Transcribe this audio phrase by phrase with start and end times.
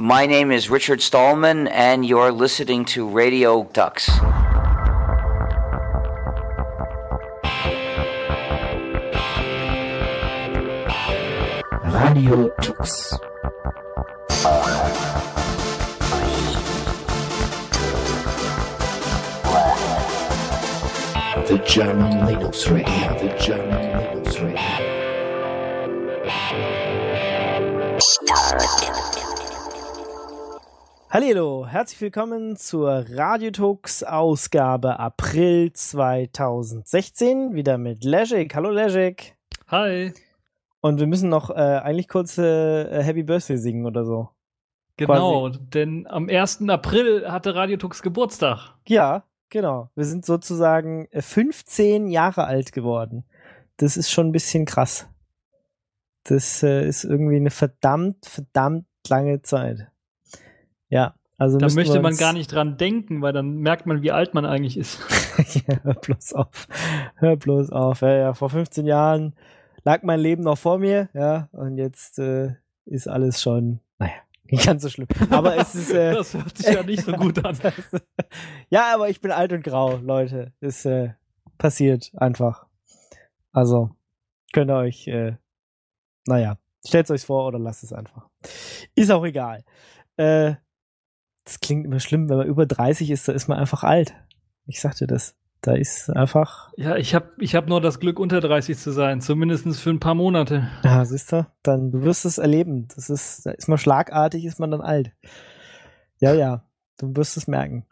[0.00, 4.08] My name is Richard Stallman, and you're listening to Radio Ducks.
[11.82, 13.18] Radio Tux.
[21.48, 23.18] The German Linux Radio.
[23.18, 25.08] The German Linux Radio.
[31.10, 37.54] Hallo, herzlich willkommen zur Radiotux Ausgabe April 2016.
[37.54, 38.54] Wieder mit Legic.
[38.54, 39.34] Hallo Legic.
[39.68, 40.12] Hi.
[40.82, 44.28] Und wir müssen noch äh, eigentlich kurz äh, Happy Birthday singen oder so.
[44.98, 46.68] Genau, denn am 1.
[46.68, 48.74] April hatte Radiotux Geburtstag.
[48.86, 49.88] Ja, genau.
[49.94, 53.24] Wir sind sozusagen äh, 15 Jahre alt geworden.
[53.78, 55.08] Das ist schon ein bisschen krass.
[56.24, 59.90] Das äh, ist irgendwie eine verdammt, verdammt lange Zeit.
[60.88, 64.34] Ja, also Da möchte man gar nicht dran denken, weil dann merkt man, wie alt
[64.34, 64.98] man eigentlich ist.
[65.68, 66.66] ja, hör bloß auf.
[67.16, 68.00] Hör bloß auf.
[68.00, 69.34] Ja, ja, vor 15 Jahren
[69.84, 72.54] lag mein Leben noch vor mir, ja, und jetzt äh,
[72.86, 75.08] ist alles schon, naja, nicht ganz so schlimm.
[75.30, 77.56] Aber es ist, äh, Das hört sich ja nicht so gut an.
[78.68, 80.52] ja, aber ich bin alt und grau, Leute.
[80.60, 81.10] Das äh,
[81.56, 82.66] passiert einfach.
[83.52, 83.90] Also,
[84.52, 85.36] könnt ihr euch, äh,
[86.26, 88.28] naja, stellt euch vor oder lasst es einfach.
[88.94, 89.64] Ist auch egal.
[90.16, 90.54] Äh,
[91.48, 94.14] das klingt immer schlimm, wenn man über 30 ist, da ist man einfach alt.
[94.66, 95.34] Ich sagte das.
[95.62, 99.20] Da ist einfach, Ja, ich habe ich hab nur das Glück, unter 30 zu sein,
[99.20, 100.68] zumindest für ein paar Monate.
[100.84, 102.86] ja, siehst du, dann du wirst es erleben.
[102.94, 105.10] Das ist, da ist man schlagartig, ist man dann alt.
[106.20, 106.64] Ja, ja,
[106.98, 107.86] du wirst es merken.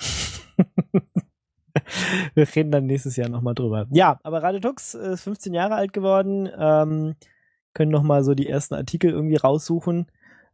[2.35, 3.87] Wir reden dann nächstes Jahr nochmal drüber.
[3.91, 6.49] Ja, aber Radio Tux ist 15 Jahre alt geworden.
[6.59, 7.15] Ähm,
[7.75, 10.07] können nochmal so die ersten Artikel irgendwie raussuchen.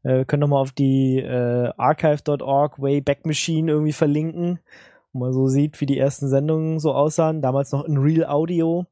[0.03, 4.59] Äh, können nochmal auf die äh, archive.org Wayback Machine irgendwie verlinken,
[5.13, 7.43] wo man so sieht, wie die ersten Sendungen so aussahen.
[7.43, 8.87] Damals noch in Real Audio.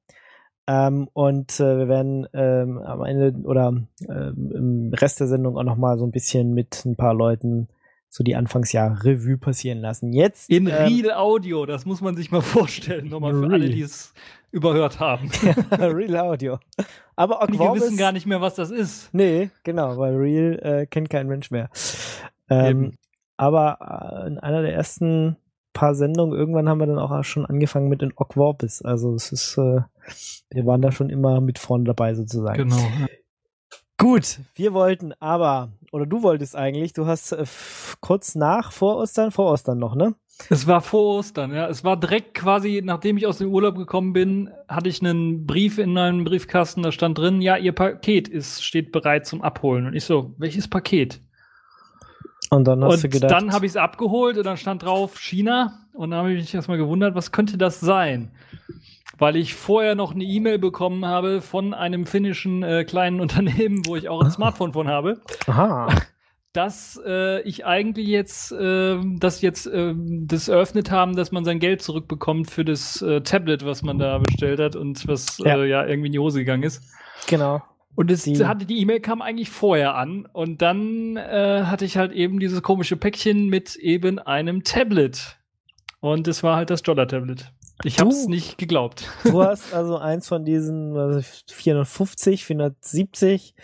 [0.67, 3.75] Ähm, und äh, wir werden ähm, am Ende oder
[4.09, 7.69] ähm, im Rest der Sendung auch nochmal so ein bisschen mit ein paar Leuten
[8.09, 10.13] so die Anfangsjahre Revue passieren lassen.
[10.13, 13.81] Jetzt In ähm, Real Audio, das muss man sich mal vorstellen, nochmal für alle, die
[13.81, 14.13] es
[14.51, 15.31] überhört haben.
[15.73, 16.59] Real Audio.
[17.21, 19.13] Aber Einige Aquavis, wissen gar nicht mehr, was das ist.
[19.13, 21.69] Nee, genau, weil Real äh, kennt kein Mensch mehr.
[22.49, 22.95] Ähm,
[23.37, 25.37] aber äh, in einer der ersten
[25.75, 28.81] paar Sendungen, irgendwann haben wir dann auch schon angefangen mit den Ockworbis.
[28.81, 29.83] Also es ist, äh,
[30.49, 32.71] wir waren da schon immer mit vorne dabei sozusagen.
[32.71, 32.83] Genau.
[33.99, 37.45] Gut, wir wollten aber, oder du wolltest eigentlich, du hast äh,
[38.01, 40.15] kurz nach, vor Ostern, vor Ostern noch, ne?
[40.49, 41.69] Es war vor Ostern, ja.
[41.69, 45.79] Es war direkt quasi, nachdem ich aus dem Urlaub gekommen bin, hatte ich einen Brief
[45.79, 49.87] in meinem Briefkasten, da stand drin, ja, ihr Paket ist, steht bereit zum Abholen.
[49.87, 51.21] Und ich so, welches Paket?
[52.51, 55.19] Und dann hast und du gedacht, dann habe ich es abgeholt und dann stand drauf
[55.21, 55.79] China.
[55.93, 58.31] Und dann habe ich mich erstmal gewundert, was könnte das sein?
[59.19, 63.97] Weil ich vorher noch eine E-Mail bekommen habe von einem finnischen äh, kleinen Unternehmen, wo
[63.97, 65.89] ich auch ein Smartphone von habe, aha,
[66.53, 71.61] dass äh, ich eigentlich jetzt, äh, dass jetzt äh, das eröffnet haben, dass man sein
[71.61, 75.57] Geld zurückbekommt für das äh, Tablet, was man da bestellt hat und was Ja.
[75.57, 76.83] ja, äh, ja irgendwie in die Hose gegangen ist.
[77.27, 77.63] genau.
[77.97, 81.97] Und es Die- hatte die E-Mail kam eigentlich vorher an und dann äh, hatte ich
[81.97, 85.39] halt eben dieses komische Päckchen mit eben einem Tablet.
[85.99, 87.53] Und es war halt das Jolla-Tablet.
[87.83, 89.09] Ich Du- hab's nicht geglaubt.
[89.25, 91.17] Du hast also eins von diesen was
[91.49, 93.55] ich, 450, 470,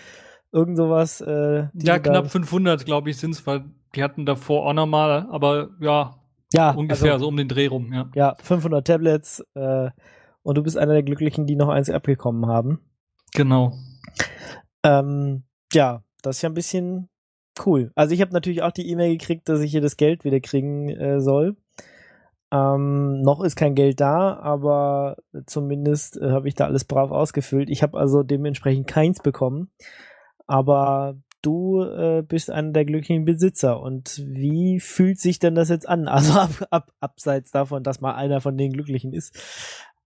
[0.56, 1.20] irgend sowas.
[1.20, 6.16] Äh, Ja, knapp 500, glaube ich, sind's, weil die hatten davor auch nochmal, aber ja,
[6.52, 8.10] ja, ungefähr also, so um den Dreh rum, ja.
[8.14, 9.44] Ja, 500 Tablets.
[9.54, 9.90] Äh,
[10.42, 12.80] und du bist einer der Glücklichen, die noch eins abgekommen haben.
[13.34, 13.72] Genau.
[14.84, 17.08] Ähm, ja, das ist ja ein bisschen
[17.64, 17.90] cool.
[17.94, 20.88] Also ich habe natürlich auch die E-Mail gekriegt, dass ich hier das Geld wieder kriegen
[20.88, 21.56] äh, soll.
[22.52, 27.68] Ähm, noch ist kein Geld da, aber zumindest äh, habe ich da alles brav ausgefüllt.
[27.68, 29.70] Ich habe also dementsprechend keins bekommen.
[30.46, 33.80] Aber du äh, bist einer der glücklichen Besitzer.
[33.80, 36.08] Und wie fühlt sich denn das jetzt an?
[36.16, 39.36] Also ab, ab, abseits davon, dass mal einer von den Glücklichen ist,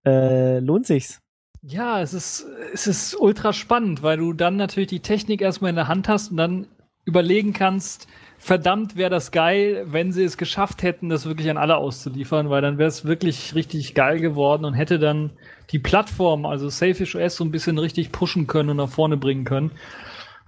[0.05, 1.21] äh, lohnt sich's.
[1.63, 5.77] Ja, es ist, es ist ultra spannend, weil du dann natürlich die Technik erstmal in
[5.77, 6.67] der Hand hast und dann
[7.05, 8.07] überlegen kannst,
[8.39, 12.63] verdammt wäre das geil, wenn sie es geschafft hätten, das wirklich an alle auszuliefern, weil
[12.63, 15.33] dann wäre es wirklich richtig geil geworden und hätte dann
[15.71, 19.45] die Plattform, also Selfish OS, so ein bisschen richtig pushen können und nach vorne bringen
[19.45, 19.73] können.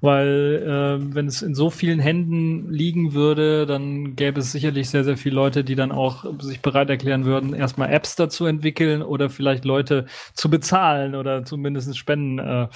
[0.02, 5.04] Weil äh, wenn es in so vielen Händen liegen würde, dann gäbe es sicherlich sehr,
[5.04, 9.31] sehr viele Leute, die dann auch sich bereit erklären würden, erstmal Apps dazu entwickeln oder
[9.31, 12.66] vielleicht Leute zu bezahlen oder zumindest Spenden äh,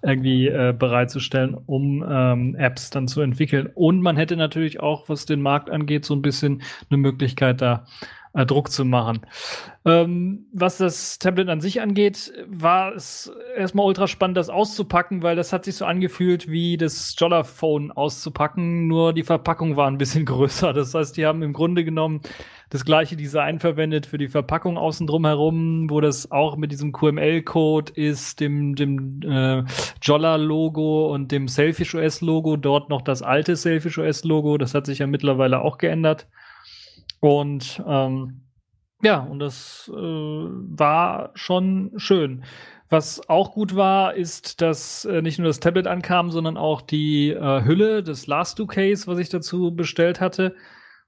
[0.00, 3.68] irgendwie äh, bereitzustellen, um ähm, Apps dann zu entwickeln.
[3.74, 7.84] Und man hätte natürlich auch, was den Markt angeht, so ein bisschen eine Möglichkeit da
[8.36, 9.20] äh, Druck zu machen.
[9.84, 15.36] Ähm, was das Tablet an sich angeht, war es erstmal ultra spannend, das auszupacken, weil
[15.36, 20.24] das hat sich so angefühlt wie das Jolla-Phone auszupacken, nur die Verpackung war ein bisschen
[20.26, 20.72] größer.
[20.72, 22.20] Das heißt, die haben im Grunde genommen
[22.68, 26.92] das gleiche Design verwendet für die Verpackung außen drum herum, wo das auch mit diesem
[26.92, 29.62] QML-Code ist, dem, dem äh,
[30.02, 35.06] Jolla-Logo und dem Selfish OS-Logo, dort noch das alte Selfish OS-Logo, das hat sich ja
[35.06, 36.26] mittlerweile auch geändert.
[37.20, 38.42] Und ähm,
[39.02, 42.44] ja, und das äh, war schon schön.
[42.88, 47.30] Was auch gut war, ist, dass äh, nicht nur das Tablet ankam, sondern auch die
[47.30, 50.54] äh, Hülle, das Last Two Case, was ich dazu bestellt hatte.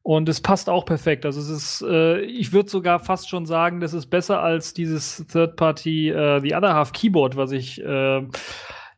[0.03, 1.25] Und es passt auch perfekt.
[1.25, 5.25] Also es ist, äh, ich würde sogar fast schon sagen, das ist besser als dieses
[5.27, 8.27] Third Party äh, The Other Half Keyboard, was ich äh,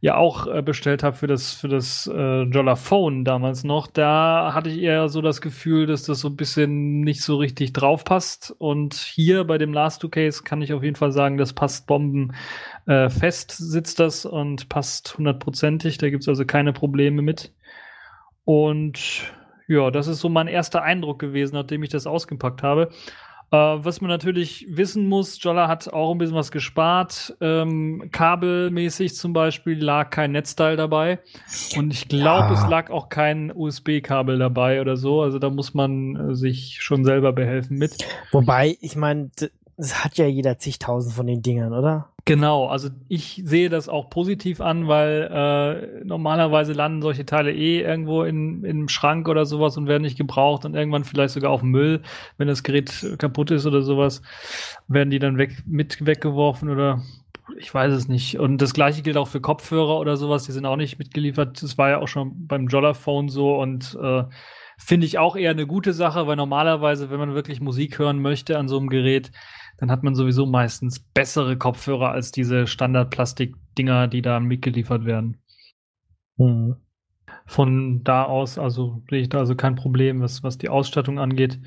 [0.00, 4.70] ja auch äh, bestellt habe für das für das äh, Jollaphone damals noch, da hatte
[4.70, 8.54] ich eher so das Gefühl, dass das so ein bisschen nicht so richtig drauf passt.
[8.58, 11.86] Und hier bei dem Last Two Case kann ich auf jeden Fall sagen, das passt
[11.86, 12.32] Bomben
[12.86, 15.98] äh, fest, sitzt das und passt hundertprozentig.
[15.98, 17.52] Da gibt's also keine Probleme mit.
[18.44, 19.32] Und
[19.68, 22.90] ja, das ist so mein erster Eindruck gewesen, nachdem ich das ausgepackt habe.
[23.52, 27.36] Äh, was man natürlich wissen muss, Jolla hat auch ein bisschen was gespart.
[27.40, 31.18] Ähm, kabelmäßig zum Beispiel lag kein Netzteil dabei.
[31.76, 32.62] Und ich glaube, ja.
[32.62, 35.22] es lag auch kein USB-Kabel dabei oder so.
[35.22, 37.98] Also da muss man äh, sich schon selber behelfen mit.
[38.30, 39.30] Wobei, ich meine,
[39.76, 42.10] es hat ja jeder zigtausend von den Dingern, oder?
[42.30, 47.80] Genau, also ich sehe das auch positiv an, weil äh, normalerweise landen solche Teile eh
[47.80, 51.50] irgendwo in, in einem Schrank oder sowas und werden nicht gebraucht und irgendwann vielleicht sogar
[51.50, 52.02] auf Müll,
[52.38, 54.22] wenn das Gerät kaputt ist oder sowas,
[54.86, 57.02] werden die dann weg, mit weggeworfen oder
[57.58, 58.38] ich weiß es nicht.
[58.38, 61.60] Und das gleiche gilt auch für Kopfhörer oder sowas, die sind auch nicht mitgeliefert.
[61.60, 64.22] Das war ja auch schon beim Jollaphone so und äh,
[64.78, 68.56] finde ich auch eher eine gute Sache, weil normalerweise, wenn man wirklich Musik hören möchte
[68.56, 69.32] an so einem Gerät,
[69.80, 75.38] dann hat man sowieso meistens bessere Kopfhörer als diese Standard-Plastik-Dinger, die da mitgeliefert werden.
[76.36, 76.76] Mhm.
[77.46, 81.58] Von da aus, also sehe ich da also kein Problem, was, was die Ausstattung angeht.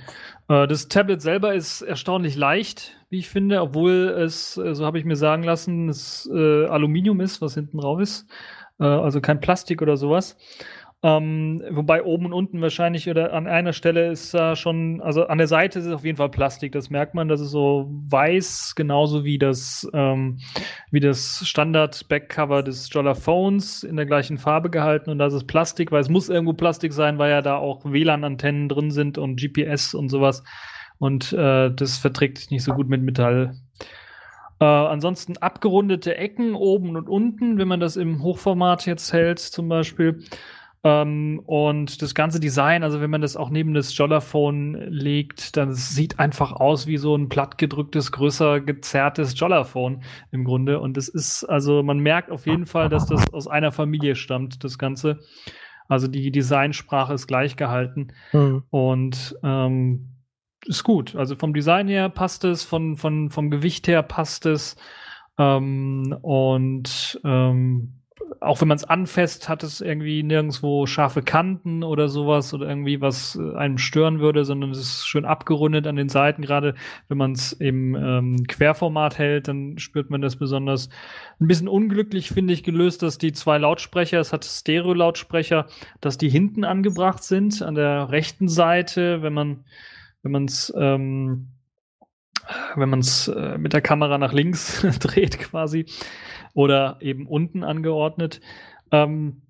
[0.47, 4.99] Äh, das Tablet selber ist erstaunlich leicht, wie ich finde, obwohl es, äh, so habe
[4.99, 8.29] ich mir sagen lassen, es äh, Aluminium ist, was hinten drauf ist.
[8.79, 10.37] Äh, also kein Plastik oder sowas.
[11.05, 15.37] Ähm, wobei oben und unten wahrscheinlich oder an einer Stelle ist da schon, also an
[15.37, 18.73] der Seite ist es auf jeden Fall Plastik, das merkt man, das ist so weiß,
[18.77, 20.39] genauso wie das, ähm,
[20.91, 25.99] wie das Standard-Backcover des Jolla-Phones in der gleichen Farbe gehalten und das ist Plastik, weil
[25.99, 30.07] es muss irgendwo Plastik sein, weil ja da auch WLAN-Antennen drin sind und GPS und
[30.07, 30.41] sowas
[30.99, 33.57] und äh, das verträgt nicht so gut mit Metall.
[34.61, 39.67] Äh, ansonsten abgerundete Ecken oben und unten, wenn man das im Hochformat jetzt hält, zum
[39.67, 40.23] Beispiel.
[40.85, 45.73] Ähm, und das ganze Design, also wenn man das auch neben das Jollaphone legt, dann
[45.73, 50.79] sieht einfach aus wie so ein plattgedrücktes, größer gezerrtes Jollaphone im Grunde.
[50.81, 54.63] Und es ist, also man merkt auf jeden Fall, dass das aus einer Familie stammt,
[54.63, 55.19] das Ganze.
[55.87, 58.09] Also die Designsprache ist gleich gehalten.
[58.33, 58.63] Mhm.
[58.69, 60.09] Und ähm,
[60.65, 61.15] ist gut.
[61.15, 64.75] Also vom Design her passt es, von, von, vom Gewicht her passt es.
[65.37, 68.02] Ähm, und ähm,
[68.43, 73.01] auch wenn man es anfasst, hat es irgendwie nirgendwo scharfe Kanten oder sowas oder irgendwie
[73.01, 76.41] was äh, einem stören würde, sondern es ist schön abgerundet an den Seiten.
[76.41, 76.75] Gerade
[77.07, 80.89] wenn man es im ähm, Querformat hält, dann spürt man das besonders.
[81.39, 85.67] Ein bisschen unglücklich finde ich gelöst, dass die zwei Lautsprecher, es hat Stereo-Lautsprecher,
[86.01, 89.63] dass die hinten angebracht sind an der rechten Seite, wenn man
[90.21, 91.49] wenn man es ähm,
[92.75, 95.85] wenn man es äh, mit der Kamera nach links dreht quasi
[96.53, 98.41] oder eben unten angeordnet.
[98.91, 99.41] Ähm,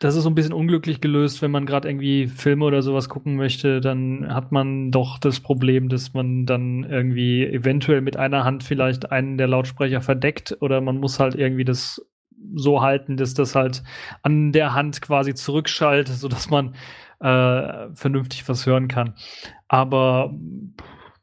[0.00, 3.36] das ist so ein bisschen unglücklich gelöst, wenn man gerade irgendwie Filme oder sowas gucken
[3.36, 8.64] möchte, dann hat man doch das Problem, dass man dann irgendwie eventuell mit einer Hand
[8.64, 12.00] vielleicht einen der Lautsprecher verdeckt oder man muss halt irgendwie das
[12.54, 13.82] so halten, dass das halt
[14.22, 16.74] an der Hand quasi zurückschaltet, sodass man
[17.20, 19.14] äh, vernünftig was hören kann.
[19.68, 20.34] Aber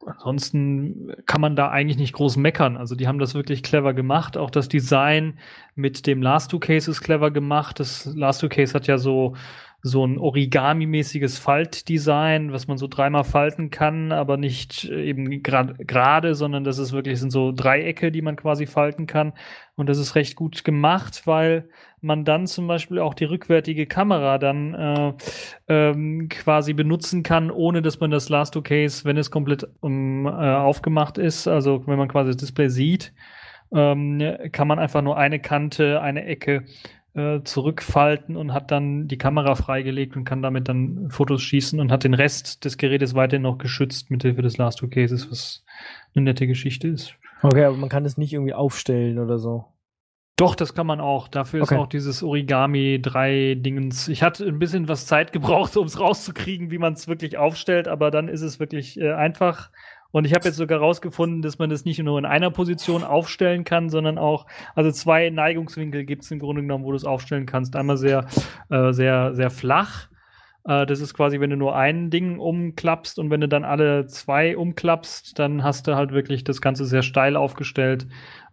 [0.07, 2.77] ansonsten kann man da eigentlich nicht groß meckern.
[2.77, 4.37] Also die haben das wirklich clever gemacht.
[4.37, 5.37] Auch das Design
[5.75, 7.79] mit dem Last Two Case ist clever gemacht.
[7.79, 9.35] Das Last Two Case hat ja so
[9.83, 16.25] so ein Origami-mäßiges Faltdesign, was man so dreimal falten kann, aber nicht eben gerade, grad,
[16.35, 19.33] sondern das ist wirklich sind so Dreiecke, die man quasi falten kann.
[19.75, 21.69] Und das ist recht gut gemacht, weil
[22.01, 25.13] man dann zum Beispiel auch die rückwärtige Kamera dann äh,
[25.67, 30.29] ähm, quasi benutzen kann, ohne dass man das Last Case, wenn es komplett um, äh,
[30.29, 33.13] aufgemacht ist, also wenn man quasi das Display sieht,
[33.73, 36.65] ähm, kann man einfach nur eine Kante, eine Ecke
[37.17, 41.91] äh, zurückfalten und hat dann die Kamera freigelegt und kann damit dann Fotos schießen und
[41.91, 45.63] hat den Rest des Gerätes weiterhin noch geschützt mit Hilfe des Last Two Cases, was
[46.15, 47.15] eine nette Geschichte ist.
[47.41, 49.65] Okay, aber man kann es nicht irgendwie aufstellen oder so.
[50.37, 51.27] Doch, das kann man auch.
[51.27, 51.73] Dafür Okay.
[51.75, 54.07] ist auch dieses Origami 3 Dingens.
[54.07, 57.87] Ich hatte ein bisschen was Zeit gebraucht, um es rauszukriegen, wie man es wirklich aufstellt,
[57.87, 59.71] aber dann ist es wirklich äh, einfach.
[60.11, 63.63] Und ich habe jetzt sogar rausgefunden, dass man das nicht nur in einer Position aufstellen
[63.63, 67.45] kann, sondern auch, also zwei Neigungswinkel gibt es im Grunde genommen, wo du es aufstellen
[67.47, 67.75] kannst.
[67.75, 68.25] Einmal sehr,
[68.69, 70.07] äh, sehr, sehr flach.
[70.65, 74.05] Äh, das ist quasi, wenn du nur ein Ding umklappst und wenn du dann alle
[74.05, 78.07] zwei umklappst, dann hast du halt wirklich das Ganze sehr steil aufgestellt.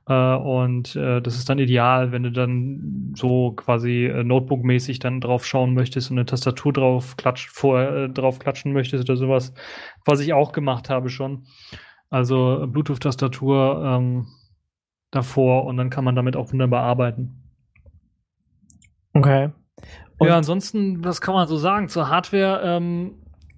[0.06, 5.20] Äh, und äh, das ist dann ideal, wenn du dann so quasi äh, Notebook-mäßig dann
[5.20, 9.54] drauf schauen möchtest und eine Tastatur drauf klatsch, vor, äh, drauf klatschen möchtest oder sowas,
[10.04, 11.46] was ich auch gemacht habe schon.
[12.11, 14.26] Also Bluetooth-Tastatur ähm,
[15.11, 17.42] davor und dann kann man damit auch wunderbar arbeiten.
[19.14, 19.50] Okay.
[20.18, 22.61] Und- ja, ansonsten, was kann man so sagen zur Hardware?
[22.62, 23.14] Ähm,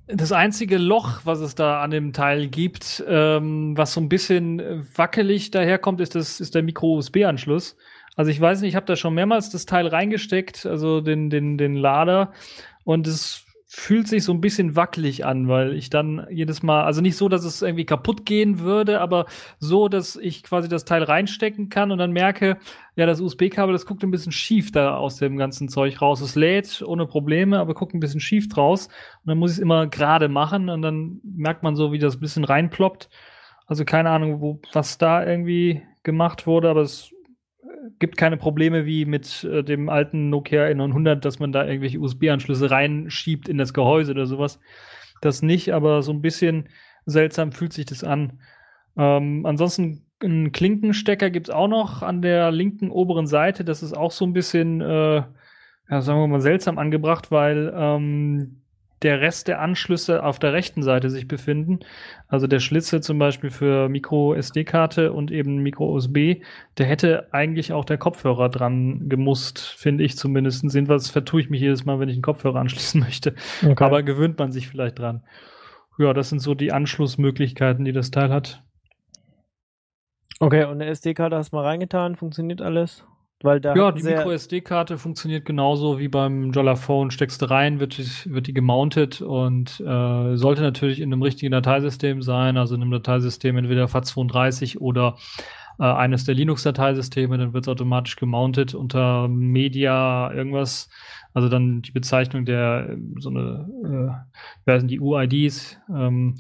[0.09, 4.61] das einzige Loch, was es da an dem Teil gibt, ähm, was so ein bisschen
[4.61, 7.77] äh, wackelig daherkommt, ist, das, ist der Micro-USB-Anschluss.
[8.15, 11.59] Also ich weiß nicht, ich habe da schon mehrmals das Teil reingesteckt, also den, den,
[11.59, 12.33] den Lader,
[12.85, 13.46] und es
[13.79, 17.29] fühlt sich so ein bisschen wackelig an, weil ich dann jedes Mal, also nicht so,
[17.29, 19.27] dass es irgendwie kaputt gehen würde, aber
[19.59, 22.57] so, dass ich quasi das Teil reinstecken kann und dann merke,
[22.97, 26.23] ja, das USB-Kabel, das guckt ein bisschen schief da aus dem ganzen Zeug raus.
[26.23, 28.87] Es lädt ohne Probleme, aber guckt ein bisschen schief draus.
[28.87, 32.17] Und dann muss ich es immer gerade machen und dann merkt man so, wie das
[32.17, 33.11] ein bisschen reinploppt.
[33.67, 37.13] Also keine Ahnung, wo, was da irgendwie gemacht wurde, aber es
[37.99, 42.71] gibt keine Probleme wie mit äh, dem alten Nokia N900, dass man da irgendwelche USB-Anschlüsse
[42.71, 44.61] reinschiebt in das Gehäuse oder sowas.
[45.21, 46.69] Das nicht, aber so ein bisschen
[47.07, 48.41] seltsam fühlt sich das an.
[48.97, 53.65] Ähm, ansonsten einen Klinkenstecker gibt es auch noch an der linken oberen Seite.
[53.65, 55.23] Das ist auch so ein bisschen, äh,
[55.89, 58.63] ja, sagen wir mal, seltsam angebracht, weil ähm,
[59.03, 61.81] der Rest der Anschlüsse auf der rechten Seite sich befinden.
[62.29, 66.43] Also der Schlitze zum Beispiel für Micro-SD-Karte und eben Micro-USB,
[66.79, 70.65] der hätte eigentlich auch der Kopfhörer dran gemusst, finde ich zumindest.
[70.65, 73.35] Jedenfalls vertue ich mich jedes Mal, wenn ich einen Kopfhörer anschließen möchte.
[73.63, 73.85] okay.
[73.85, 75.23] Aber gewöhnt man sich vielleicht dran.
[75.99, 78.63] Ja, das sind so die Anschlussmöglichkeiten, die das Teil hat.
[80.41, 83.05] okay, und eine SD-Karte hast du mal reingetan, funktioniert alles?
[83.43, 87.11] Weil da Ja, die Micro-SD-Karte funktioniert genauso wie beim Jollaphone.
[87.11, 91.53] Steckst du rein, wird, die- wird die gemountet und äh, sollte natürlich in einem richtigen
[91.53, 95.17] Dateisystem sein, also in einem Dateisystem entweder FAT32 oder
[95.79, 100.89] äh, eines der Linux-Dateisysteme, dann wird es automatisch gemountet unter Media irgendwas.
[101.35, 105.79] Also dann die Bezeichnung der äh, so eine, äh, wer sind die UIDs?
[105.95, 106.37] Ähm,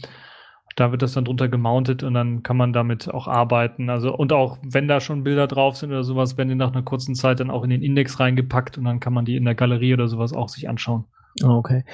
[0.76, 3.90] da wird das dann drunter gemountet und dann kann man damit auch arbeiten.
[3.90, 6.83] Also, und auch wenn da schon Bilder drauf sind oder sowas, werden die nach einer
[6.83, 9.54] kurzen Zeit dann auch in den Index reingepackt und dann kann man die in der
[9.54, 11.04] Galerie oder sowas auch sich anschauen.
[11.42, 11.84] Okay.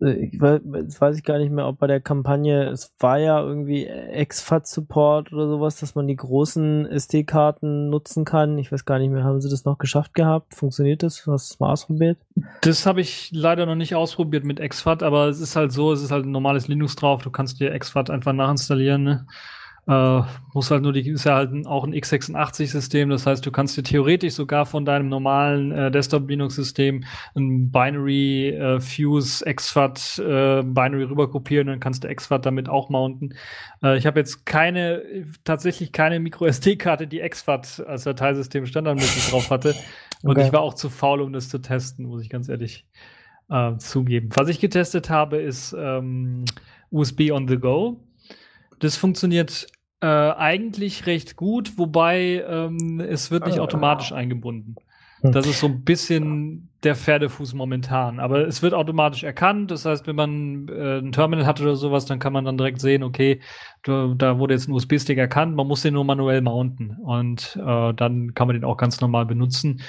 [0.00, 3.18] Äh, Ich weiß, jetzt weiß ich gar nicht mehr, ob bei der Kampagne, es war
[3.18, 8.58] ja irgendwie Exfat-Support oder sowas, dass man die großen SD-Karten nutzen kann.
[8.58, 10.54] Ich weiß gar nicht mehr, haben sie das noch geschafft gehabt?
[10.54, 11.18] Funktioniert das?
[11.26, 12.18] Hast du es mal ausprobiert?
[12.62, 16.02] Das habe ich leider noch nicht ausprobiert mit exFAT, aber es ist halt so, es
[16.02, 17.22] ist halt ein normales Linux drauf.
[17.22, 19.02] Du kannst dir exFAT einfach nachinstallieren.
[19.02, 19.26] Ne?
[19.88, 20.20] Äh,
[20.52, 23.08] muss halt nur die, ist ja halt ein, auch ein x86-System.
[23.08, 27.04] Das heißt, du kannst dir theoretisch sogar von deinem normalen äh, Desktop-Linux-System
[27.34, 33.34] ein Binary äh, Fuse exFAT äh, Binary rüberkopieren, dann kannst du exFAT damit auch mounten.
[33.82, 35.02] Äh, ich habe jetzt keine,
[35.44, 39.74] tatsächlich keine Micro-SD-Karte, die exFAT als Dateisystem standardmäßig drauf hatte.
[40.22, 40.46] Und Okay.
[40.46, 42.86] ich war auch zu faul, um das zu testen, muss ich ganz ehrlich
[43.48, 44.28] äh, zugeben.
[44.34, 46.44] Was ich getestet habe, ist ähm,
[46.90, 48.04] USB on the go.
[48.80, 49.66] Das funktioniert
[50.00, 53.62] äh, eigentlich recht gut, wobei ähm, es wird nicht Ah.
[53.62, 54.76] automatisch eingebunden.
[55.22, 55.32] Hm.
[55.32, 58.20] Das ist so ein bisschen der Pferdefuß momentan.
[58.20, 59.72] Aber es wird automatisch erkannt.
[59.72, 62.80] Das heißt, wenn man äh, ein Terminal hat oder sowas, dann kann man dann direkt
[62.80, 63.40] sehen, okay,
[63.82, 66.96] da, da wurde jetzt ein USB-Stick erkannt, man muss den nur manuell mounten.
[67.02, 69.80] Und äh, dann kann man den auch ganz normal benutzen.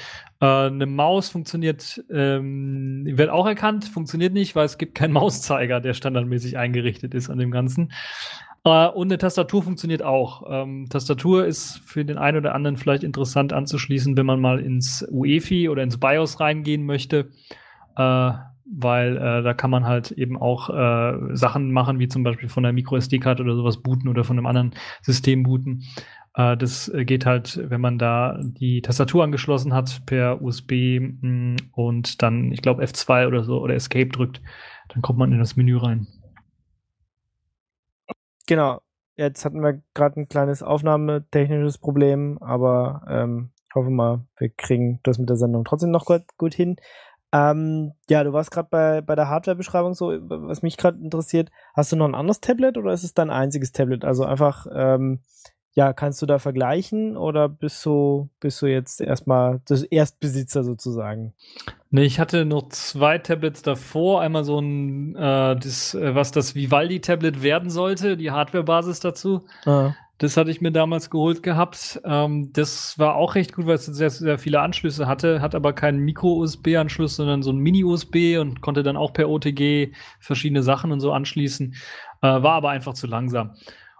[0.41, 5.79] Äh, eine Maus funktioniert, ähm, wird auch erkannt, funktioniert nicht, weil es gibt keinen Mauszeiger,
[5.79, 7.91] der standardmäßig eingerichtet ist an dem Ganzen.
[8.63, 10.43] Äh, und eine Tastatur funktioniert auch.
[10.49, 15.05] Ähm, Tastatur ist für den einen oder anderen vielleicht interessant anzuschließen, wenn man mal ins
[15.09, 17.29] UEFI oder ins BIOS reingehen möchte.
[17.95, 18.31] Äh,
[18.71, 22.63] weil äh, da kann man halt eben auch äh, Sachen machen, wie zum Beispiel von
[22.63, 25.85] der MicroSD-Karte oder sowas booten oder von einem anderen System booten.
[26.35, 31.55] Äh, das geht halt, wenn man da die Tastatur angeschlossen hat per USB mh, mm,
[31.71, 34.41] und dann, ich glaube, F2 oder so oder Escape drückt,
[34.89, 36.07] dann kommt man in das Menü rein.
[38.49, 38.81] Genau.
[39.15, 44.99] Jetzt hatten wir gerade ein kleines aufnahmetechnisches Problem, aber ähm, ich hoffe mal, wir kriegen
[45.03, 46.77] das mit der Sendung trotzdem noch gut, gut hin.
[47.31, 51.51] Ähm, ja, du warst gerade bei, bei der Hardware-Beschreibung so, was mich gerade interessiert.
[51.75, 54.03] Hast du noch ein anderes Tablet oder ist es dein einziges Tablet?
[54.03, 55.19] Also einfach ähm,
[55.73, 61.33] ja, kannst du da vergleichen oder bist du, bist du jetzt erstmal das Erstbesitzer sozusagen?
[61.91, 64.21] Nee, ich hatte noch zwei Tablets davor.
[64.21, 69.45] Einmal so ein, äh, das, äh, was das Vivaldi-Tablet werden sollte, die Hardware-Basis dazu.
[69.65, 69.93] Ah.
[70.19, 72.01] Das hatte ich mir damals geholt gehabt.
[72.03, 75.71] Ähm, das war auch recht gut, weil es sehr, sehr viele Anschlüsse hatte, hat aber
[75.71, 80.99] keinen Micro-USB-Anschluss, sondern so ein Mini-USB und konnte dann auch per OTG verschiedene Sachen und
[80.99, 81.73] so anschließen.
[82.21, 83.55] Äh, war aber einfach zu langsam.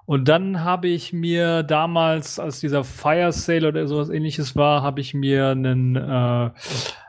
[0.10, 5.02] Und dann habe ich mir damals, als dieser Fire Sale oder sowas ähnliches war, habe
[5.02, 6.50] ich mir einen äh,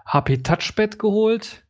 [0.05, 1.65] HP Touchpad geholt.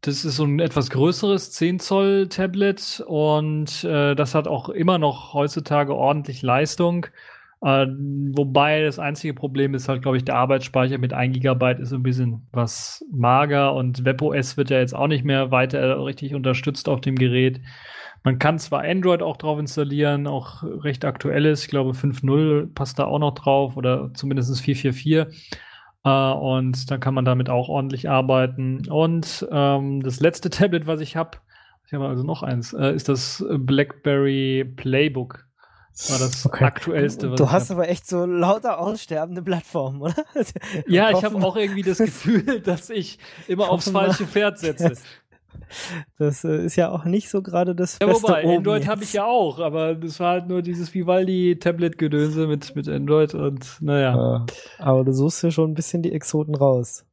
[0.00, 4.98] Das ist so ein etwas größeres 10 Zoll Tablet und äh, das hat auch immer
[4.98, 7.06] noch heutzutage ordentlich Leistung.
[7.62, 7.86] Äh,
[8.32, 12.02] wobei das einzige Problem ist halt, glaube ich, der Arbeitsspeicher mit 1 GB ist ein
[12.02, 17.00] bisschen was mager und WebOS wird ja jetzt auch nicht mehr weiter richtig unterstützt auf
[17.00, 17.60] dem Gerät.
[18.24, 23.04] Man kann zwar Android auch drauf installieren, auch recht aktuelles, ich glaube 5.0 passt da
[23.04, 25.28] auch noch drauf oder zumindest 4.4.4.
[26.04, 28.88] Äh, und dann kann man damit auch ordentlich arbeiten.
[28.88, 31.38] Und ähm, das letzte Tablet, was ich habe,
[31.86, 35.46] ich habe also noch eins, äh, ist das BlackBerry Playbook.
[35.92, 36.64] Das war das okay.
[36.64, 37.30] aktuellste.
[37.30, 40.14] du hast aber echt so lauter aussterbende Plattformen, oder?
[40.86, 44.92] ja, ich habe auch irgendwie das Gefühl, dass ich immer aufs falsche Pferd setze.
[46.18, 49.12] Das äh, ist ja auch nicht so gerade das ja, Beste wobei, Android habe ich
[49.12, 54.16] ja auch, aber das war halt nur dieses Vivaldi-Tablet-Gedönse mit, mit Android und naja.
[54.16, 54.46] Ja,
[54.78, 57.04] aber du suchst ja schon ein bisschen die Exoten raus.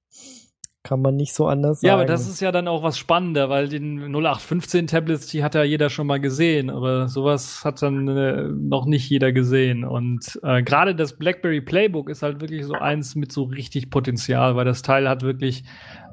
[0.85, 1.87] Kann man nicht so anders sagen.
[1.87, 5.55] Ja, aber das ist ja dann auch was spannender, weil den 0815 Tablets, die hat
[5.55, 9.83] ja jeder schon mal gesehen, aber sowas hat dann äh, noch nicht jeder gesehen.
[9.83, 14.55] Und äh, gerade das BlackBerry Playbook ist halt wirklich so eins mit so richtig Potenzial,
[14.55, 15.63] weil das Teil hat wirklich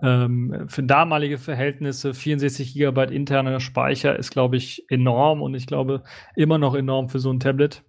[0.02, 6.02] ähm, für damalige Verhältnisse 64 Gigabyte interner Speicher ist, glaube ich, enorm und ich glaube
[6.34, 7.82] immer noch enorm für so ein Tablet.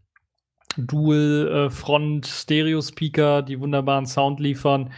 [0.75, 4.89] Dual äh, Front Stereo Speaker, die wunderbaren Sound liefern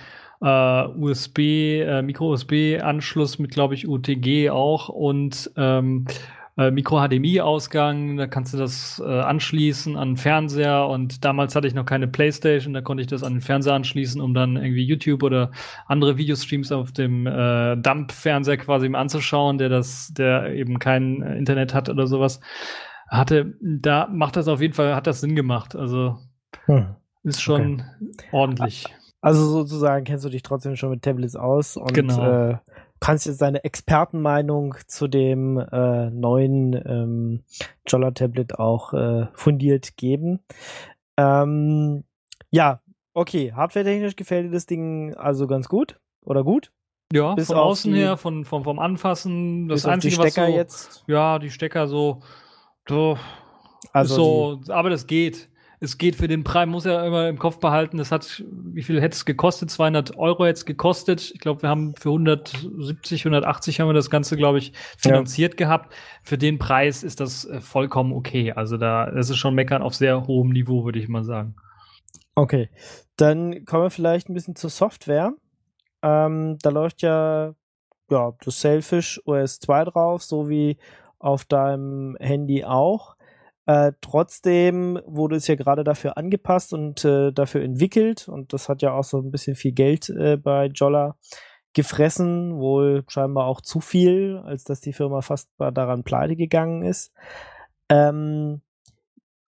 [0.42, 1.40] äh, USB,
[1.82, 6.06] äh, Micro-USB-Anschluss mit, glaube ich, UTG auch und ähm,
[6.58, 11.74] äh, Micro-HDMI-Ausgang, da kannst du das äh, anschließen an den Fernseher und damals hatte ich
[11.74, 15.24] noch keine Playstation, da konnte ich das an den Fernseher anschließen, um dann irgendwie YouTube
[15.24, 15.52] oder
[15.88, 21.90] andere Videostreams auf dem äh, Dump-Fernseher quasi anzuschauen, der das, der eben kein Internet hat
[21.90, 22.40] oder sowas.
[23.10, 25.76] Hatte, da macht das auf jeden Fall, hat das Sinn gemacht.
[25.76, 26.20] Also
[26.66, 26.96] hm.
[27.24, 28.28] ist schon okay.
[28.32, 28.86] ordentlich.
[29.26, 32.52] Also sozusagen kennst du dich trotzdem schon mit Tablets aus und genau.
[32.52, 32.58] äh,
[33.00, 37.44] kannst jetzt deine Expertenmeinung zu dem äh, neuen ähm,
[37.88, 40.42] Jolla Tablet auch äh, fundiert geben.
[41.18, 42.04] Ähm,
[42.52, 42.82] ja,
[43.16, 46.72] okay, hardware-technisch gefällt dir das Ding also ganz gut oder gut?
[47.12, 50.52] Ja, bis von außen die, her, von, von, vom Anfassen, das einzige, die Stecker was
[50.52, 51.04] so, jetzt.
[51.08, 52.20] Ja, die Stecker so,
[52.88, 53.18] so,
[53.92, 55.50] also so, aber das geht
[55.86, 59.02] es geht für den Preis, muss ja immer im Kopf behalten, das hat, wie viel
[59.02, 59.70] hätte es gekostet?
[59.72, 61.32] 200 Euro hätte es gekostet.
[61.34, 65.66] Ich glaube, wir haben für 170, 180 haben wir das Ganze, glaube ich, finanziert ja.
[65.66, 65.94] gehabt.
[66.24, 68.52] Für den Preis ist das äh, vollkommen okay.
[68.52, 71.56] Also da, das ist schon meckern auf sehr hohem Niveau, würde ich mal sagen.
[72.36, 72.70] Okay,
[73.16, 75.34] dann kommen wir vielleicht ein bisschen zur Software.
[76.02, 77.54] Ähm, da läuft ja,
[78.10, 80.78] ja das Selfish OS 2 drauf, so wie
[81.20, 83.15] auf deinem Handy auch.
[83.68, 88.84] Äh, trotzdem wurde es ja gerade dafür angepasst und äh, dafür entwickelt und das hat
[88.84, 91.16] ja auch so ein bisschen viel Geld äh, bei Jolla
[91.74, 97.12] gefressen, wohl scheinbar auch zu viel, als dass die Firma fast daran pleite gegangen ist.
[97.90, 98.62] Ähm,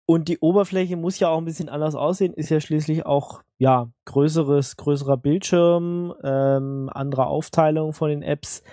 [0.06, 3.90] und die Oberfläche muss ja auch ein bisschen anders aussehen, ist ja schließlich auch ja
[4.06, 8.64] größeres, größerer Bildschirm, ähm, andere Aufteilung von den Apps.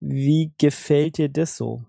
[0.00, 1.82] Wie gefällt dir das so?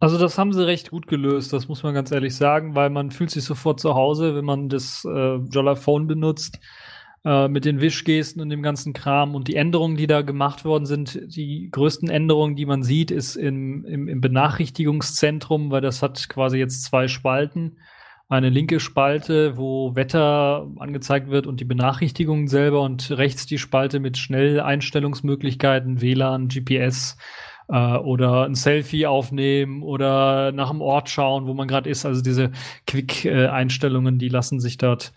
[0.00, 3.10] Also das haben sie recht gut gelöst, das muss man ganz ehrlich sagen, weil man
[3.10, 6.58] fühlt sich sofort zu Hause, wenn man das äh, Jollaphone benutzt,
[7.22, 9.34] äh, mit den Wischgesten und dem ganzen Kram.
[9.34, 13.36] Und die Änderungen, die da gemacht worden sind, die größten Änderungen, die man sieht, ist
[13.36, 17.76] im, im, im Benachrichtigungszentrum, weil das hat quasi jetzt zwei Spalten.
[18.30, 24.00] eine linke Spalte, wo Wetter angezeigt wird und die Benachrichtigungen selber und rechts die Spalte
[24.00, 27.18] mit Schnelleinstellungsmöglichkeiten, WLAN, GPS
[27.70, 32.04] äh, oder ein Selfie aufnehmen oder nach dem Ort schauen, wo man gerade ist.
[32.04, 32.50] Also diese
[32.86, 35.12] Quick-Einstellungen, die lassen sich dort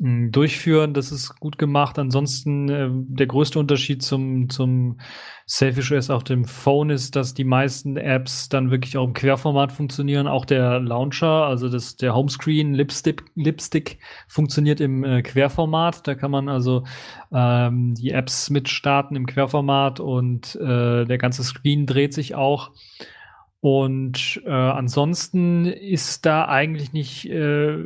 [0.00, 0.92] durchführen.
[0.92, 1.98] Das ist gut gemacht.
[1.98, 4.98] Ansonsten äh, der größte Unterschied zum, zum
[5.46, 9.70] Selfish OS auf dem Phone ist, dass die meisten Apps dann wirklich auch im Querformat
[9.70, 10.26] funktionieren.
[10.26, 16.06] Auch der Launcher, also das, der Homescreen Lipstick, Lipstick funktioniert im äh, Querformat.
[16.08, 16.84] Da kann man also
[17.32, 22.72] ähm, die Apps mitstarten im Querformat und äh, der ganze Screen dreht sich auch.
[23.64, 27.78] Und äh, ansonsten ist da eigentlich nicht äh,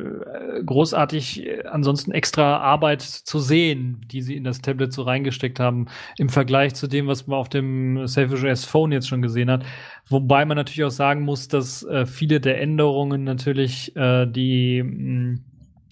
[0.67, 5.87] großartig äh, ansonsten extra Arbeit zu sehen, die sie in das Tablet so reingesteckt haben,
[6.17, 9.65] im Vergleich zu dem, was man auf dem Selfish OS Phone jetzt schon gesehen hat.
[10.09, 15.39] Wobei man natürlich auch sagen muss, dass äh, viele der Änderungen natürlich, äh, die mh,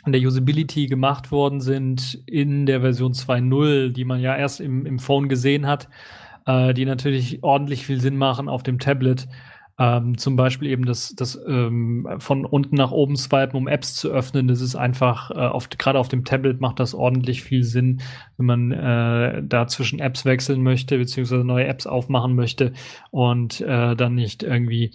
[0.03, 4.85] an der Usability gemacht worden sind in der Version 2.0, die man ja erst im,
[4.85, 5.88] im Phone gesehen hat,
[6.44, 9.29] äh, die natürlich ordentlich viel Sinn machen auf dem Tablet.
[9.79, 14.11] Ähm, zum Beispiel eben das, das ähm, von unten nach oben swipen, um Apps zu
[14.11, 14.49] öffnen.
[14.49, 18.01] Das ist einfach, äh, gerade auf dem Tablet macht das ordentlich viel Sinn,
[18.39, 22.73] wenn man äh, da zwischen Apps wechseln möchte, beziehungsweise neue Apps aufmachen möchte
[23.11, 24.93] und äh, dann nicht irgendwie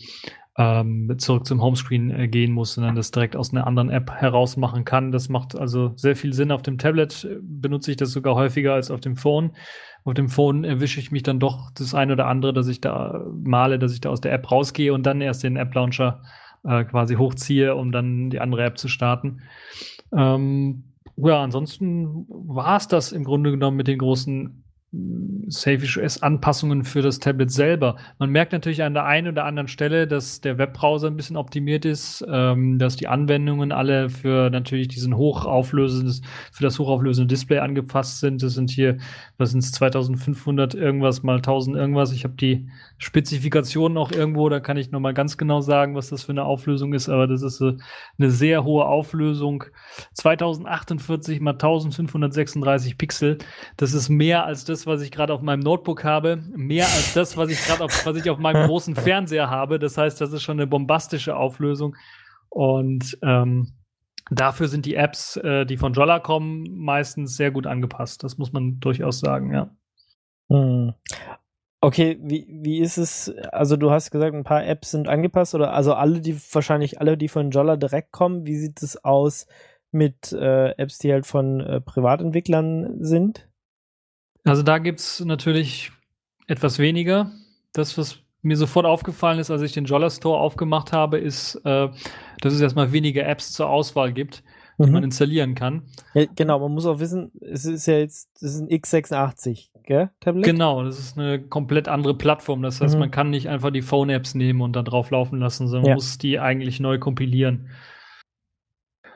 [0.57, 4.57] ähm, zurück zum Homescreen äh, gehen muss, sondern das direkt aus einer anderen App heraus
[4.57, 5.11] machen kann.
[5.11, 6.51] Das macht also sehr viel Sinn.
[6.51, 9.51] Auf dem Tablet äh, benutze ich das sogar häufiger als auf dem Phone
[10.03, 13.23] auf dem Phone erwische ich mich dann doch das eine oder andere, dass ich da
[13.31, 16.23] male, dass ich da aus der App rausgehe und dann erst den App-Launcher
[16.63, 19.41] äh, quasi hochziehe, um dann die andere App zu starten.
[20.15, 20.85] Ähm,
[21.17, 24.63] ja, ansonsten war es das im Grunde genommen mit den großen
[25.47, 27.95] Selfish OS Anpassungen für das Tablet selber.
[28.19, 31.85] Man merkt natürlich an der einen oder anderen Stelle, dass der Webbrowser ein bisschen optimiert
[31.85, 38.19] ist, ähm, dass die Anwendungen alle für natürlich diesen hochauflösendes, für das hochauflösende Display angepasst
[38.19, 38.43] sind.
[38.43, 38.97] Das sind hier,
[39.37, 42.11] was sind es, 2500 irgendwas mal 1000 irgendwas.
[42.11, 42.67] Ich habe die
[43.01, 46.45] Spezifikationen auch irgendwo, da kann ich noch mal ganz genau sagen, was das für eine
[46.45, 49.63] Auflösung ist, aber das ist eine sehr hohe Auflösung.
[50.13, 53.39] 2048 mal 1536 Pixel.
[53.75, 57.37] Das ist mehr als das, was ich gerade auf meinem Notebook habe, mehr als das,
[57.37, 59.79] was ich gerade auf, was ich auf meinem großen Fernseher habe.
[59.79, 61.95] Das heißt, das ist schon eine bombastische Auflösung.
[62.49, 63.73] Und ähm,
[64.29, 68.23] dafür sind die Apps, äh, die von Jolla kommen, meistens sehr gut angepasst.
[68.23, 69.71] Das muss man durchaus sagen, ja.
[70.49, 70.93] Hm.
[71.83, 73.33] Okay, wie, wie ist es?
[73.51, 77.17] Also du hast gesagt, ein paar Apps sind angepasst oder also alle, die wahrscheinlich alle,
[77.17, 78.45] die von Jolla direkt kommen.
[78.45, 79.47] Wie sieht es aus
[79.91, 83.49] mit äh, Apps, die halt von äh, Privatentwicklern sind?
[84.43, 85.91] Also da gibt es natürlich
[86.47, 87.31] etwas weniger.
[87.73, 91.89] Das, was mir sofort aufgefallen ist, als ich den Jolla Store aufgemacht habe, ist, äh,
[92.41, 94.43] dass es erstmal weniger Apps zur Auswahl gibt,
[94.81, 94.93] die mhm.
[94.93, 95.83] man installieren kann.
[96.13, 100.09] Ja, genau, man muss auch wissen, es ist ja jetzt, es ist ein x86, gell,
[100.19, 100.45] Tablet?
[100.45, 102.61] Genau, das ist eine komplett andere Plattform.
[102.61, 103.01] Das heißt, mhm.
[103.01, 105.95] man kann nicht einfach die Phone-Apps nehmen und dann drauf laufen lassen, sondern ja.
[105.95, 107.69] muss die eigentlich neu kompilieren.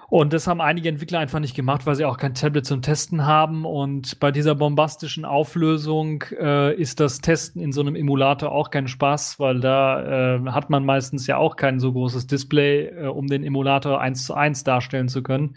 [0.07, 3.25] Und das haben einige Entwickler einfach nicht gemacht, weil sie auch kein Tablet zum Testen
[3.25, 3.65] haben.
[3.65, 8.87] Und bei dieser bombastischen Auflösung äh, ist das Testen in so einem Emulator auch kein
[8.87, 13.27] Spaß, weil da äh, hat man meistens ja auch kein so großes Display, äh, um
[13.27, 15.55] den Emulator eins zu eins darstellen zu können.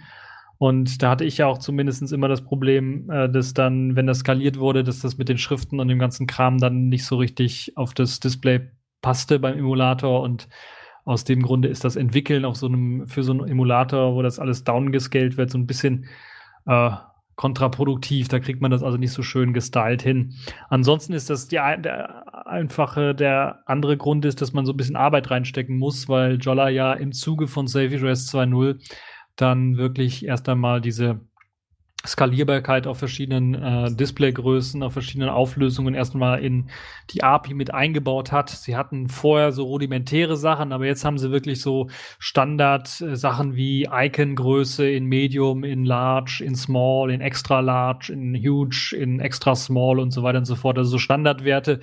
[0.57, 4.21] Und da hatte ich ja auch zumindest immer das Problem, äh, dass dann, wenn das
[4.21, 7.77] skaliert wurde, dass das mit den Schriften und dem ganzen Kram dann nicht so richtig
[7.77, 8.71] auf das Display
[9.03, 10.49] passte beim Emulator und
[11.09, 14.39] aus dem Grunde ist das Entwickeln auf so einem, für so einen Emulator, wo das
[14.39, 16.05] alles downgescaled wird, so ein bisschen
[16.67, 16.91] äh,
[17.35, 18.29] kontraproduktiv.
[18.29, 20.35] Da kriegt man das also nicht so schön gestylt hin.
[20.69, 24.97] Ansonsten ist das die, der einfache, der andere Grund ist, dass man so ein bisschen
[24.97, 28.79] Arbeit reinstecken muss, weil Jolla ja im Zuge von Savvy OS 2.0
[29.37, 31.21] dann wirklich erst einmal diese
[32.09, 36.71] Skalierbarkeit auf verschiedenen äh, Displaygrößen, auf verschiedenen Auflösungen erstmal in
[37.11, 38.51] die API mit eingebaut hat.
[38.51, 44.89] Sie hatten vorher so rudimentäre Sachen, aber jetzt haben sie wirklich so Standard-Sachen wie Icon-Größe
[44.89, 50.11] in Medium, in Large, in Small, in Extra Large, in Huge, in Extra Small und
[50.11, 50.79] so weiter und so fort.
[50.79, 51.81] Also so Standardwerte,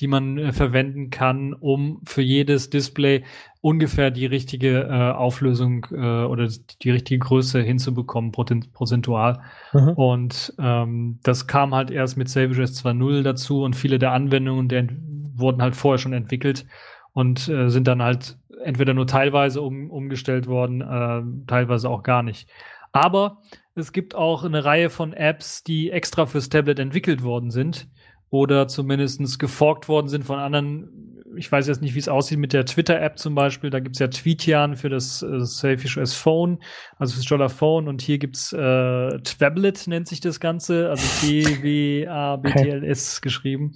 [0.00, 3.24] die man äh, verwenden kann, um für jedes Display
[3.60, 6.48] ungefähr die richtige äh, Auflösung äh, oder
[6.82, 9.40] die richtige Größe hinzubekommen, prozentual.
[9.72, 9.88] Mhm.
[9.90, 14.68] Und ähm, das kam halt erst mit Savage S 2.0 dazu und viele der Anwendungen
[14.68, 14.88] der
[15.34, 16.66] wurden halt vorher schon entwickelt
[17.12, 22.22] und äh, sind dann halt entweder nur teilweise um, umgestellt worden, äh, teilweise auch gar
[22.22, 22.48] nicht.
[22.92, 23.42] Aber
[23.74, 27.88] es gibt auch eine Reihe von Apps, die extra fürs Tablet entwickelt worden sind
[28.30, 32.52] oder zumindest geforkt worden sind von anderen ich weiß jetzt nicht, wie es aussieht mit
[32.52, 33.70] der Twitter-App zum Beispiel.
[33.70, 36.58] Da gibt's ja Tweetian für das äh, Selfish OS Phone,
[36.96, 37.88] also fürs Dollar Phone.
[37.88, 43.20] Und hier gibt's äh, Twablet, nennt sich das Ganze, also T-W-A-B-T-L-S okay.
[43.22, 43.74] geschrieben.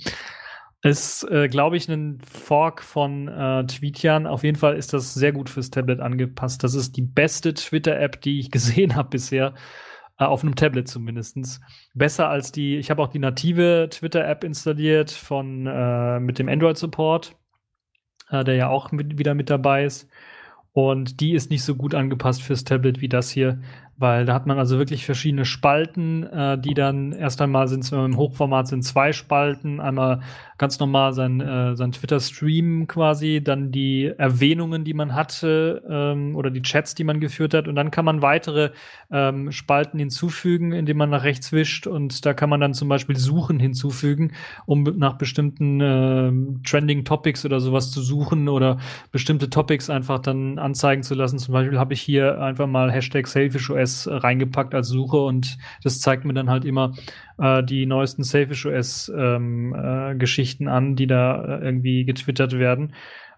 [0.83, 4.27] Ist, äh, glaube ich, ein Fork von äh, Tweetian.
[4.27, 6.65] Auf jeden Fall ist das sehr gut fürs Tablet angepasst.
[6.65, 9.55] Das ist die beste Twitter-App, die ich gesehen habe bisher.
[10.23, 11.61] Äh, auf einem Tablet zumindest.
[11.95, 17.37] Besser als die, ich habe auch die native Twitter-App installiert von äh, mit dem Android-Support,
[18.31, 20.09] äh, der ja auch mit, wieder mit dabei ist.
[20.73, 23.61] Und die ist nicht so gut angepasst fürs Tablet wie das hier
[24.03, 27.93] weil da hat man also wirklich verschiedene Spalten, äh, die dann erst einmal sind es
[27.93, 30.21] im Hochformat sind zwei Spalten, einmal
[30.63, 36.51] ganz normal sein, äh, sein Twitter-Stream quasi, dann die Erwähnungen, die man hatte ähm, oder
[36.51, 37.67] die Chats, die man geführt hat.
[37.67, 38.71] Und dann kann man weitere
[39.11, 41.89] ähm, Spalten hinzufügen, indem man nach rechts wischt.
[41.89, 44.35] Und da kann man dann zum Beispiel Suchen hinzufügen,
[44.65, 46.33] um nach bestimmten äh,
[46.65, 48.79] Trending Topics oder sowas zu suchen oder
[49.11, 51.41] bestimmte Topics einfach dann anzeigen zu lassen.
[51.41, 56.01] Zum Beispiel habe ich hier einfach mal Hashtag SelfishOS OS reingepackt als Suche und das
[56.01, 56.95] zeigt mir dann halt immer
[57.39, 62.95] äh, die neuesten Selfish OS ähm, äh, an, die da äh, irgendwie getwittert werden.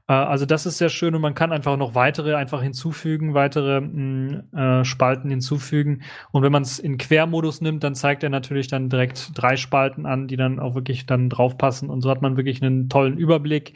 [0.08, 3.80] Äh, also das ist sehr schön und man kann einfach noch weitere einfach hinzufügen, weitere
[3.80, 6.02] mh, mm, äh, Spalten hinzufügen.
[6.30, 10.06] Und wenn man es in Quermodus nimmt, dann zeigt er natürlich dann direkt drei Spalten
[10.06, 11.90] an, die dann auch wirklich dann draufpassen.
[11.90, 13.74] Und so hat man wirklich einen tollen Überblick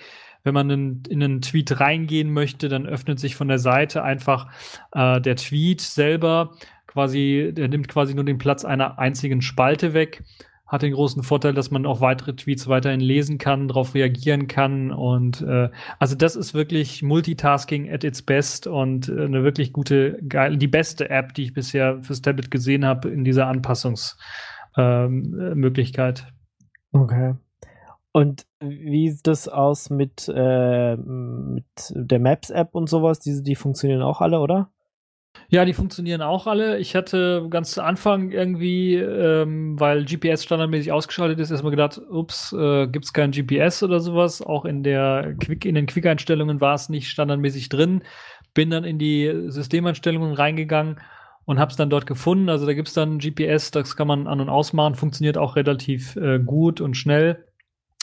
[0.49, 4.51] wenn man in, in einen Tweet reingehen möchte, dann öffnet sich von der Seite einfach
[4.93, 6.55] äh, der Tweet selber.
[6.87, 10.23] Quasi, der nimmt quasi nur den Platz einer einzigen Spalte weg.
[10.67, 14.91] Hat den großen Vorteil, dass man auch weitere Tweets weiterhin lesen kann, darauf reagieren kann.
[14.91, 20.19] Und äh, also das ist wirklich Multitasking at its best und äh, eine wirklich gute,
[20.27, 26.27] geile, die beste App, die ich bisher fürs Tablet gesehen habe in dieser Anpassungsmöglichkeit.
[26.95, 27.35] Ähm, okay.
[28.13, 33.21] Und wie sieht das aus mit, äh, mit der Maps-App und sowas?
[33.21, 34.71] Die, die funktionieren auch alle, oder?
[35.51, 36.79] Ja, die funktionieren auch alle.
[36.79, 42.53] Ich hatte ganz zu Anfang irgendwie, ähm, weil GPS standardmäßig ausgeschaltet ist, erstmal gedacht, ups,
[42.53, 44.43] äh, gibt es kein GPS oder sowas.
[44.43, 48.03] Auch in der Quick, in den Quick-Einstellungen war es nicht standardmäßig drin.
[48.53, 51.01] Bin dann in die Systemeinstellungen reingegangen
[51.47, 52.51] und habe es dann dort gefunden.
[52.51, 56.17] Also da gibt es dann GPS, das kann man an und ausmachen, funktioniert auch relativ
[56.17, 57.48] äh, gut und schnell.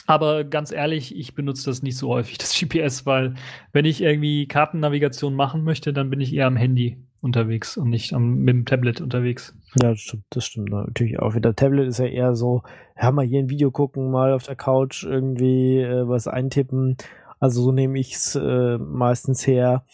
[0.06, 3.34] Aber ganz ehrlich, ich benutze das nicht so häufig, das GPS, weil
[3.72, 8.12] wenn ich irgendwie Kartennavigation machen möchte, dann bin ich eher am Handy unterwegs und nicht
[8.12, 9.54] am, mit dem Tablet unterwegs.
[9.82, 11.54] Ja, das stimmt, das stimmt natürlich auch wieder.
[11.54, 12.62] Tablet ist ja eher so,
[13.00, 16.96] ja, mal hier ein Video gucken, mal auf der Couch irgendwie äh, was eintippen.
[17.40, 19.84] Also so nehme ich es äh, meistens her.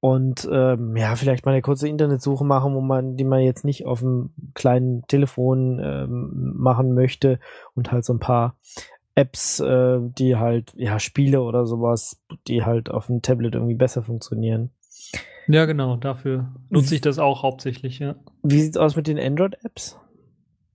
[0.00, 3.84] Und ähm, ja, vielleicht mal eine kurze Internetsuche machen, wo man, die man jetzt nicht
[3.84, 7.40] auf dem kleinen Telefon ähm, machen möchte
[7.74, 8.56] und halt so ein paar
[9.18, 14.04] Apps, äh, die halt, ja, Spiele oder sowas, die halt auf dem Tablet irgendwie besser
[14.04, 14.70] funktionieren.
[15.48, 18.14] Ja, genau, dafür nutze ich das auch hauptsächlich, ja.
[18.44, 19.98] Wie sieht's aus mit den Android-Apps?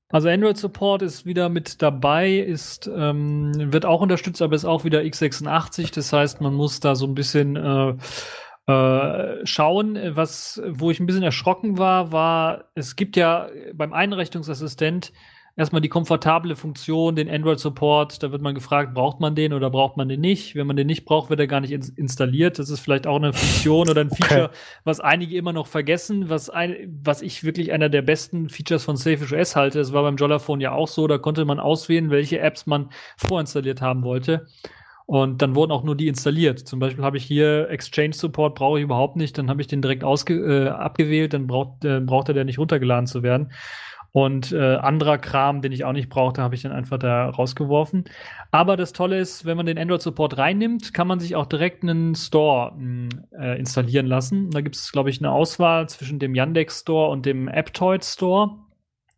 [0.09, 4.83] Also Android Support ist wieder mit dabei, ist ähm, wird auch unterstützt, aber ist auch
[4.83, 5.95] wieder x86.
[5.95, 7.95] Das heißt, man muss da so ein bisschen äh,
[8.71, 9.97] äh, schauen.
[10.15, 15.13] Was, wo ich ein bisschen erschrocken war, war, es gibt ja beim Einrichtungsassistent
[15.55, 18.23] erstmal die komfortable Funktion, den Android-Support.
[18.23, 20.55] Da wird man gefragt, braucht man den oder braucht man den nicht?
[20.55, 22.57] Wenn man den nicht braucht, wird er gar nicht ins installiert.
[22.57, 24.55] Das ist vielleicht auch eine Funktion oder ein Feature, okay.
[24.83, 28.97] was einige immer noch vergessen, was, ein, was ich wirklich einer der besten Features von
[28.97, 29.77] Selfish OS halte.
[29.77, 31.07] Das war beim Jollaphone ja auch so.
[31.07, 34.47] Da konnte man auswählen, welche Apps man vorinstalliert haben wollte.
[35.05, 36.59] Und dann wurden auch nur die installiert.
[36.59, 39.37] Zum Beispiel habe ich hier Exchange Support, brauche ich überhaupt nicht.
[39.37, 43.05] Dann habe ich den direkt ausge äh, abgewählt, dann braucht, äh, brauchte der nicht runtergeladen
[43.05, 43.51] zu werden.
[44.13, 48.05] Und äh, anderer Kram, den ich auch nicht brauchte, habe ich dann einfach da rausgeworfen.
[48.51, 52.13] Aber das Tolle ist, wenn man den Android-Support reinnimmt, kann man sich auch direkt einen
[52.13, 54.51] Store mh, äh, installieren lassen.
[54.51, 58.51] Da gibt es, glaube ich, eine Auswahl zwischen dem Yandex Store und dem Aptoid Store.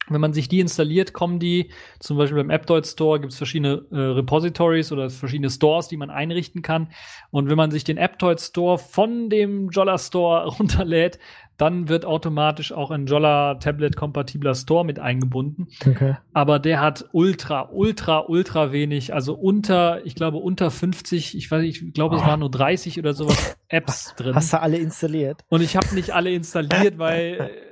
[0.08, 3.86] Wenn man sich die installiert, kommen die, zum Beispiel beim AppDoid Store gibt es verschiedene
[3.92, 6.90] äh, Repositories oder verschiedene Stores, die man einrichten kann.
[7.32, 11.18] Und wenn man sich den AppDoid Store von dem Jolla Store runterlädt,
[11.58, 15.68] dann wird automatisch auch ein Jolla Tablet kompatibler Store mit eingebunden.
[15.86, 16.18] Okay.
[16.34, 21.64] Aber der hat ultra, ultra, ultra wenig, also unter, ich glaube unter 50, ich weiß,
[21.64, 24.36] ich glaube, es waren nur 30 oder sowas Apps drin.
[24.36, 25.44] Hast du alle installiert?
[25.50, 27.50] Und ich habe nicht alle installiert, weil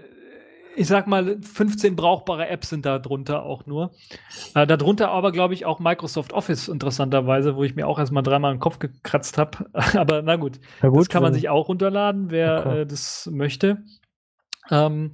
[0.75, 3.91] ich sag mal, 15 brauchbare Apps sind da drunter auch nur.
[4.55, 8.53] Äh, darunter aber, glaube ich, auch Microsoft Office interessanterweise, wo ich mir auch erstmal dreimal
[8.53, 9.69] den Kopf gekratzt habe.
[9.93, 12.81] aber na gut, gut, das kann man sich auch runterladen, wer okay.
[12.81, 13.83] äh, das möchte.
[14.71, 15.13] Ähm,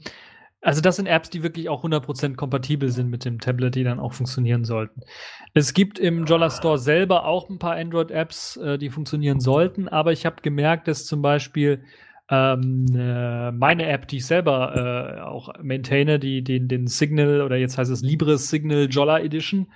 [0.61, 3.99] Also das sind Apps, die wirklich auch 100% kompatibel sind mit dem Tablet, die dann
[3.99, 5.01] auch funktionieren sollten.
[5.53, 10.11] Es gibt im Jolla Store selber auch ein paar Android-Apps, äh, die funktionieren sollten, aber
[10.11, 11.83] ich habe gemerkt, dass zum Beispiel
[12.29, 17.55] ähm, äh, meine App, die ich selber äh, auch maintaine, die, den, den Signal oder
[17.55, 19.71] jetzt heißt es Libre Signal Jolla Edition,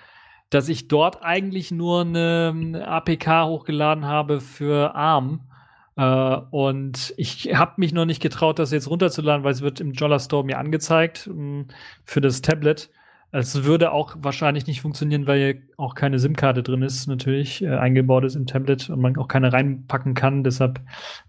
[0.50, 5.42] dass ich dort eigentlich nur eine, eine APK hochgeladen habe für ARM
[5.96, 9.94] äh, und ich habe mich noch nicht getraut, das jetzt runterzuladen, weil es wird im
[9.94, 11.68] Jolla Store mir angezeigt mh, mm,
[12.06, 12.90] für das Tablet.
[13.36, 17.70] Es würde auch wahrscheinlich nicht funktionieren, weil hier auch keine SIM-Karte drin ist, natürlich, äh,
[17.70, 20.44] eingebaut ist im Tablet und man auch keine reinpacken kann.
[20.44, 20.80] Deshalb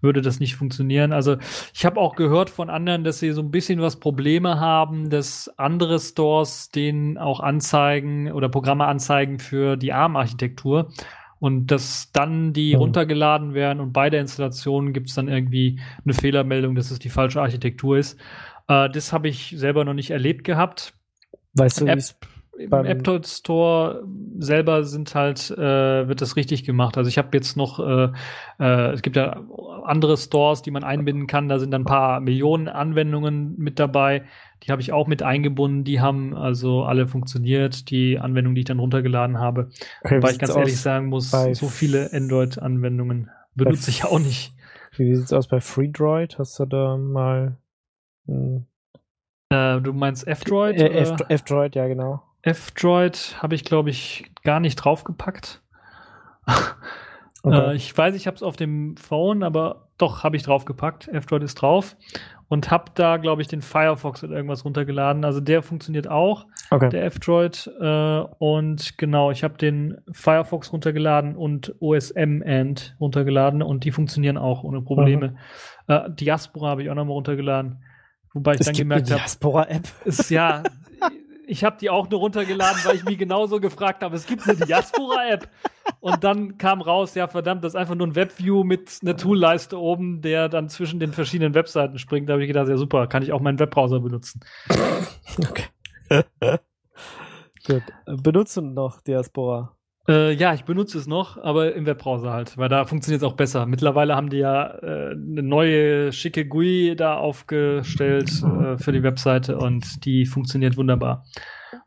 [0.02, 1.14] würde das nicht funktionieren.
[1.14, 1.36] Also
[1.72, 5.50] ich habe auch gehört von anderen, dass sie so ein bisschen was Probleme haben, dass
[5.56, 10.90] andere Stores denen auch anzeigen oder Programme anzeigen für die ARM-Architektur
[11.38, 12.80] und dass dann die mhm.
[12.80, 17.08] runtergeladen werden und bei der Installation gibt es dann irgendwie eine Fehlermeldung, dass es die
[17.08, 18.20] falsche Architektur ist.
[18.68, 20.92] Äh, das habe ich selber noch nicht erlebt gehabt.
[21.54, 22.00] Weißt du, App,
[22.58, 24.04] im App Store
[24.38, 26.96] selber sind halt, äh, wird das richtig gemacht.
[26.96, 28.10] Also ich habe jetzt noch, äh,
[28.60, 29.42] äh, es gibt ja
[29.84, 31.48] andere Stores, die man einbinden kann.
[31.48, 34.24] Da sind dann ein paar Millionen Anwendungen mit dabei.
[34.62, 35.84] Die habe ich auch mit eingebunden.
[35.84, 37.90] Die haben also alle funktioniert.
[37.90, 39.70] Die Anwendungen, die ich dann runtergeladen habe.
[40.02, 44.54] Okay, Weil ich ganz ehrlich sagen muss, so viele Android-Anwendungen benutze ich auch nicht.
[44.96, 46.38] Wie sieht es aus bei FreeDroid?
[46.38, 47.58] Hast du da mal.
[48.26, 48.66] Hm.
[49.50, 50.80] Äh, du meinst F-Droid?
[50.80, 52.22] Äh, F-Droid, ja, genau.
[52.42, 55.62] F-Droid habe ich, glaube ich, gar nicht draufgepackt.
[57.44, 57.72] Okay.
[57.72, 61.08] Äh, ich weiß, ich habe es auf dem Phone, aber doch, habe ich draufgepackt.
[61.08, 61.94] F-Droid ist drauf
[62.48, 65.24] und habe da, glaube ich, den Firefox oder irgendwas runtergeladen.
[65.24, 66.88] Also der funktioniert auch, okay.
[66.88, 67.70] der F-Droid.
[67.80, 74.64] Äh, und genau, ich habe den Firefox runtergeladen und OSM-End runtergeladen und die funktionieren auch
[74.64, 75.28] ohne Probleme.
[75.28, 75.36] Mhm.
[75.88, 77.84] Äh, Diaspora habe ich auch nochmal runtergeladen.
[78.34, 79.20] Wobei ich es dann gemerkt habe.
[79.20, 79.88] Diaspora-App?
[80.04, 80.62] Ist ja.
[81.46, 84.16] ich habe die auch nur runtergeladen, weil ich mich genauso gefragt habe.
[84.16, 85.48] Es gibt eine Diaspora-App.
[86.00, 89.78] Und dann kam raus, ja verdammt, das ist einfach nur ein Webview mit einer Toolleiste
[89.78, 92.28] oben, der dann zwischen den verschiedenen Webseiten springt.
[92.28, 94.40] Da habe ich gedacht, ja super, kann ich auch meinen Webbrowser benutzen.
[95.36, 95.64] Okay.
[97.66, 97.82] Gut.
[98.22, 99.73] Benutzen noch Diaspora.
[100.06, 103.36] Äh, ja, ich benutze es noch, aber im Webbrowser halt, weil da funktioniert es auch
[103.36, 103.64] besser.
[103.64, 109.56] Mittlerweile haben die ja äh, eine neue schicke GUI da aufgestellt äh, für die Webseite
[109.56, 111.24] und die funktioniert wunderbar.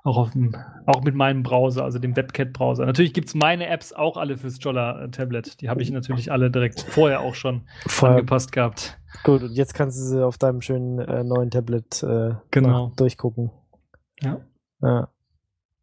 [0.03, 2.85] Auch, auf dem, auch mit meinem Browser, also dem WebCat-Browser.
[2.85, 5.61] Natürlich gibt es meine Apps auch alle fürs Jolla-Tablet.
[5.61, 8.17] Die habe ich natürlich alle direkt vorher auch schon vorher.
[8.17, 8.99] angepasst gehabt.
[9.23, 12.93] Gut, und jetzt kannst du sie auf deinem schönen äh, neuen Tablet äh, genau.
[12.95, 13.51] durchgucken.
[14.21, 14.39] Ja.
[14.81, 15.09] ja.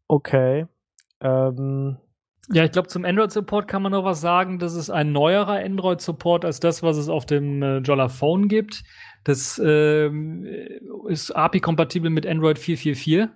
[0.07, 0.67] Okay.
[1.21, 1.97] Ähm,
[2.51, 4.59] ja, ich glaube, zum Android-Support kann man noch was sagen.
[4.59, 8.83] Das ist ein neuerer Android-Support als das, was es auf dem äh, Jolla Phone gibt.
[9.23, 10.45] Das ähm,
[11.07, 13.29] ist API-kompatibel mit Android 444.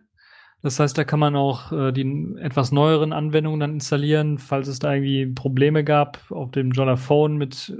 [0.62, 4.80] Das heißt, da kann man auch äh, die etwas neueren Anwendungen dann installieren, falls es
[4.80, 7.74] da irgendwie Probleme gab auf dem Jolla Phone mit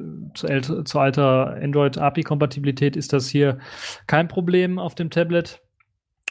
[0.48, 3.60] äh, zu, zu alter Android-API-Kompatibilität ist das hier
[4.08, 5.62] kein Problem auf dem Tablet.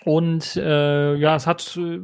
[0.05, 1.99] Und äh, ja, es hat, äh,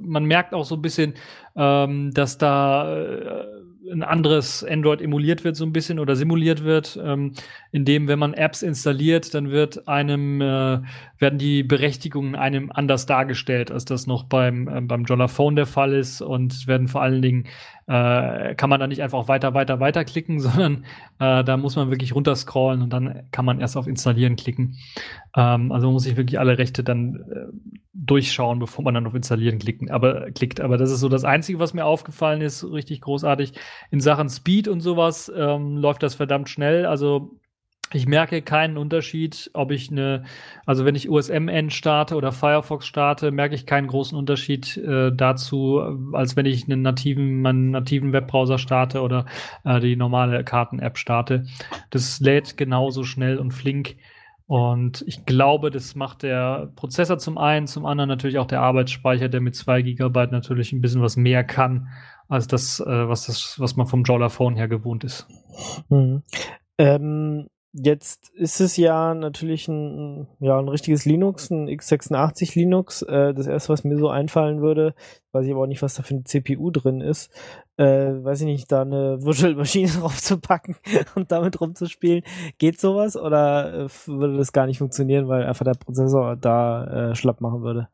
[0.00, 1.14] man merkt auch so ein bisschen,
[1.56, 3.44] ähm, dass da äh,
[3.90, 7.32] ein anderes Android emuliert wird, so ein bisschen oder simuliert wird, ähm,
[7.72, 10.80] indem, wenn man Apps installiert, dann wird einem, äh,
[11.18, 15.94] werden die Berechtigungen einem anders dargestellt, als das noch beim, äh, beim Jollaphone der Fall
[15.94, 17.44] ist und werden vor allen Dingen
[17.86, 20.84] äh, kann man da nicht einfach weiter, weiter, weiter klicken, sondern
[21.20, 24.76] äh, da muss man wirklich runterscrollen und dann kann man erst auf Installieren klicken.
[25.36, 27.46] Ähm, also man muss sich wirklich alle Rechte dann äh,
[27.92, 30.60] durchschauen, bevor man dann auf Installieren klicken, aber, klickt.
[30.60, 33.52] Aber das ist so das Einzige, was mir aufgefallen ist, richtig großartig.
[33.90, 36.86] In Sachen Speed und sowas ähm, läuft das verdammt schnell.
[36.86, 37.38] Also
[37.92, 40.24] ich merke keinen Unterschied, ob ich eine,
[40.64, 45.80] also wenn ich USMN starte oder Firefox starte, merke ich keinen großen Unterschied äh, dazu,
[46.12, 49.26] als wenn ich einen nativen, meinen nativen Webbrowser starte oder
[49.64, 51.46] äh, die normale Karten-App starte.
[51.90, 53.96] Das lädt genauso schnell und flink.
[54.46, 59.28] Und ich glaube, das macht der Prozessor zum einen, zum anderen natürlich auch der Arbeitsspeicher,
[59.28, 61.88] der mit zwei Gigabyte natürlich ein bisschen was mehr kann,
[62.28, 65.26] als das, äh, was das, was man vom Jolla-Phone her gewohnt ist.
[65.88, 66.22] Mhm.
[66.78, 73.02] Ähm Jetzt ist es ja natürlich ein, ja, ein richtiges Linux, ein x86 Linux.
[73.02, 74.94] Äh, das erste, was mir so einfallen würde,
[75.32, 77.30] weiß ich aber auch nicht, was da für eine CPU drin ist,
[77.78, 80.76] äh, weiß ich nicht, da eine Virtual Maschine drauf zu packen
[81.14, 82.22] und damit rumzuspielen.
[82.58, 87.14] Geht sowas oder äh, würde das gar nicht funktionieren, weil einfach der Prozessor da äh,
[87.14, 87.88] schlapp machen würde?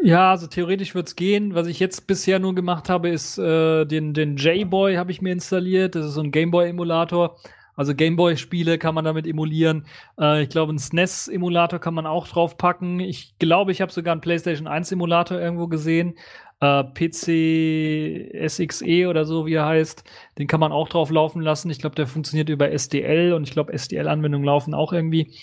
[0.00, 1.54] Ja, also theoretisch wird's gehen.
[1.54, 5.32] Was ich jetzt bisher nur gemacht habe, ist äh, den, den J-Boy habe ich mir
[5.32, 5.94] installiert.
[5.96, 7.36] Das ist so ein Gameboy-Emulator
[7.74, 9.86] Also Gameboy-Spiele kann man damit emulieren.
[10.18, 13.00] Äh, ich glaube, einen SNES-Emulator kann man auch draufpacken.
[13.00, 16.14] Ich glaube, ich habe sogar einen PlayStation 1-Emulator irgendwo gesehen.
[16.60, 20.02] Äh, PC SXE oder so, wie er heißt.
[20.38, 21.70] Den kann man auch drauf laufen lassen.
[21.70, 25.34] Ich glaube, der funktioniert über SDL und ich glaube, SDL-Anwendungen laufen auch irgendwie.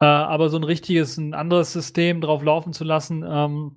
[0.00, 3.76] Äh, aber so ein richtiges, ein anderes System drauf laufen zu lassen, ähm,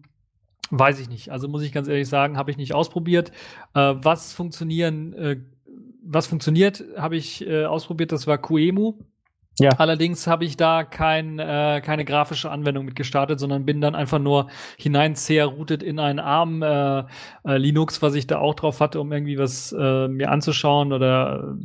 [0.71, 1.29] weiß ich nicht.
[1.29, 3.31] Also muss ich ganz ehrlich sagen, habe ich nicht ausprobiert.
[3.73, 5.37] Äh, was funktionieren, äh,
[6.03, 8.93] was funktioniert, habe ich äh, ausprobiert, das war QEMU.
[9.59, 9.71] Ja.
[9.77, 14.19] Allerdings habe ich da kein, äh, keine grafische Anwendung mit gestartet, sondern bin dann einfach
[14.19, 14.47] nur
[14.77, 19.11] hinein routed in einen ARM äh, äh, Linux, was ich da auch drauf hatte, um
[19.11, 21.55] irgendwie was äh, mir anzuschauen oder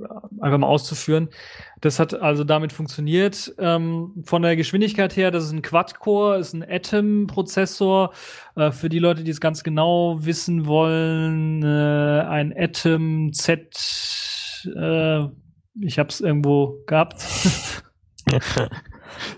[0.00, 1.28] äh, einfach mal auszuführen.
[1.80, 3.54] Das hat also damit funktioniert.
[3.58, 8.12] Ähm, von der Geschwindigkeit her, das ist ein Quad-Core, ist ein Atom-Prozessor.
[8.56, 15.28] Äh, für die Leute, die es ganz genau wissen wollen, äh, ein Atom Z äh,
[15.80, 17.24] ich habe es irgendwo gehabt.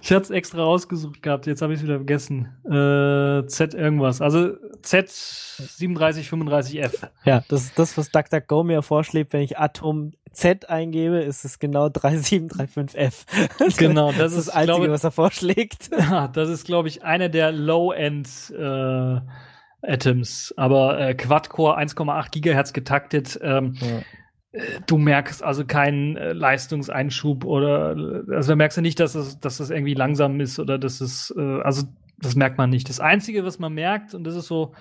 [0.02, 2.48] ich hatte es extra rausgesucht gehabt, jetzt habe ich es wieder vergessen.
[2.64, 4.20] Äh, Z irgendwas.
[4.20, 7.08] Also Z3735F.
[7.24, 11.58] Ja, das ist das, was DuckDuckGo mir vorschlägt, wenn ich Atom Z eingebe, ist es
[11.58, 13.76] genau 3735F.
[13.78, 15.90] genau, das, das ist das Einzige, glaube, was er vorschlägt.
[15.96, 19.20] Ja, das ist, glaube ich, einer der Low-End äh,
[19.82, 20.54] Atoms.
[20.56, 23.38] Aber äh, Quad-Core 1,8 Gigahertz getaktet.
[23.42, 24.00] Ähm, ja
[24.86, 27.96] du merkst also keinen äh, Leistungseinschub oder
[28.30, 31.32] also da merkst du nicht, dass es, dass das irgendwie langsam ist oder dass es,
[31.36, 31.84] äh, also
[32.18, 32.88] das merkt man nicht.
[32.88, 34.72] Das Einzige, was man merkt, und das ist so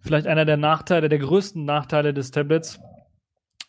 [0.00, 2.80] vielleicht einer der Nachteile, der größten Nachteile des Tablets,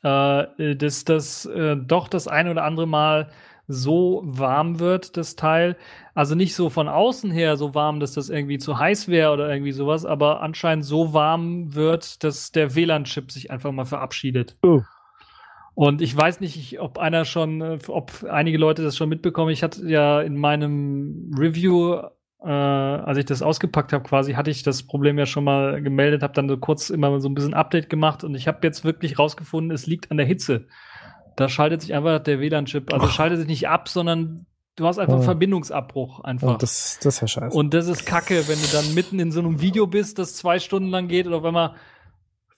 [0.03, 3.30] äh, dass das äh, doch das eine oder andere Mal
[3.68, 5.76] so warm wird, das Teil.
[6.16, 9.49] Also nicht so von außen her so warm, dass das irgendwie zu heiß wäre oder
[9.51, 14.55] irgendwie sowas, aber anscheinend so warm wird, dass der WLAN-Chip sich einfach mal verabschiedet.
[14.64, 14.82] Oh.
[15.80, 19.50] Und ich weiß nicht, ob einer schon, äh, ob einige Leute das schon mitbekommen.
[19.50, 22.02] Ich hatte ja in meinem Review,
[22.44, 26.22] äh, als ich das ausgepackt habe, quasi, hatte ich das Problem ja schon mal gemeldet,
[26.22, 29.18] habe dann so kurz immer so ein bisschen Update gemacht und ich habe jetzt wirklich
[29.18, 30.68] rausgefunden, es liegt an der Hitze.
[31.38, 35.20] Da schaltet sich einfach der WLAN-Chip, also schaltet sich nicht ab, sondern du hast einfach
[35.20, 35.22] oh.
[35.22, 36.56] Verbindungsabbruch einfach.
[36.56, 37.58] Oh, das, das ist ja scheiße.
[37.58, 40.60] Und das ist kacke, wenn du dann mitten in so einem Video bist, das zwei
[40.60, 41.72] Stunden lang geht oder wenn man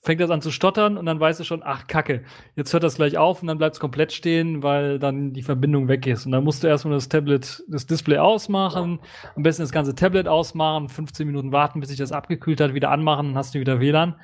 [0.04, 2.24] fängt das an zu stottern und dann weißt du schon, ach Kacke,
[2.56, 5.88] jetzt hört das gleich auf und dann bleibt es komplett stehen, weil dann die Verbindung
[5.88, 6.26] weg ist.
[6.26, 8.99] Und dann musst du erstmal das Tablet, das Display ausmachen,
[9.36, 12.89] am besten das ganze Tablet ausmachen, 15 Minuten warten, bis sich das abgekühlt hat, wieder
[12.89, 14.16] anmachen, dann hast du wieder WLAN.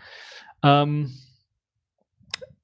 [0.63, 1.11] Ähm,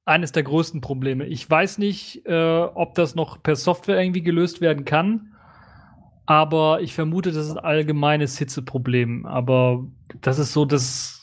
[0.05, 1.28] eines der größten Probleme.
[1.28, 5.34] Ich weiß nicht, äh, ob das noch per Software irgendwie gelöst werden kann,
[6.26, 9.26] aber ich vermute, das ist ein allgemeines Hitzeproblem.
[9.26, 9.86] Aber
[10.22, 11.22] das ist so das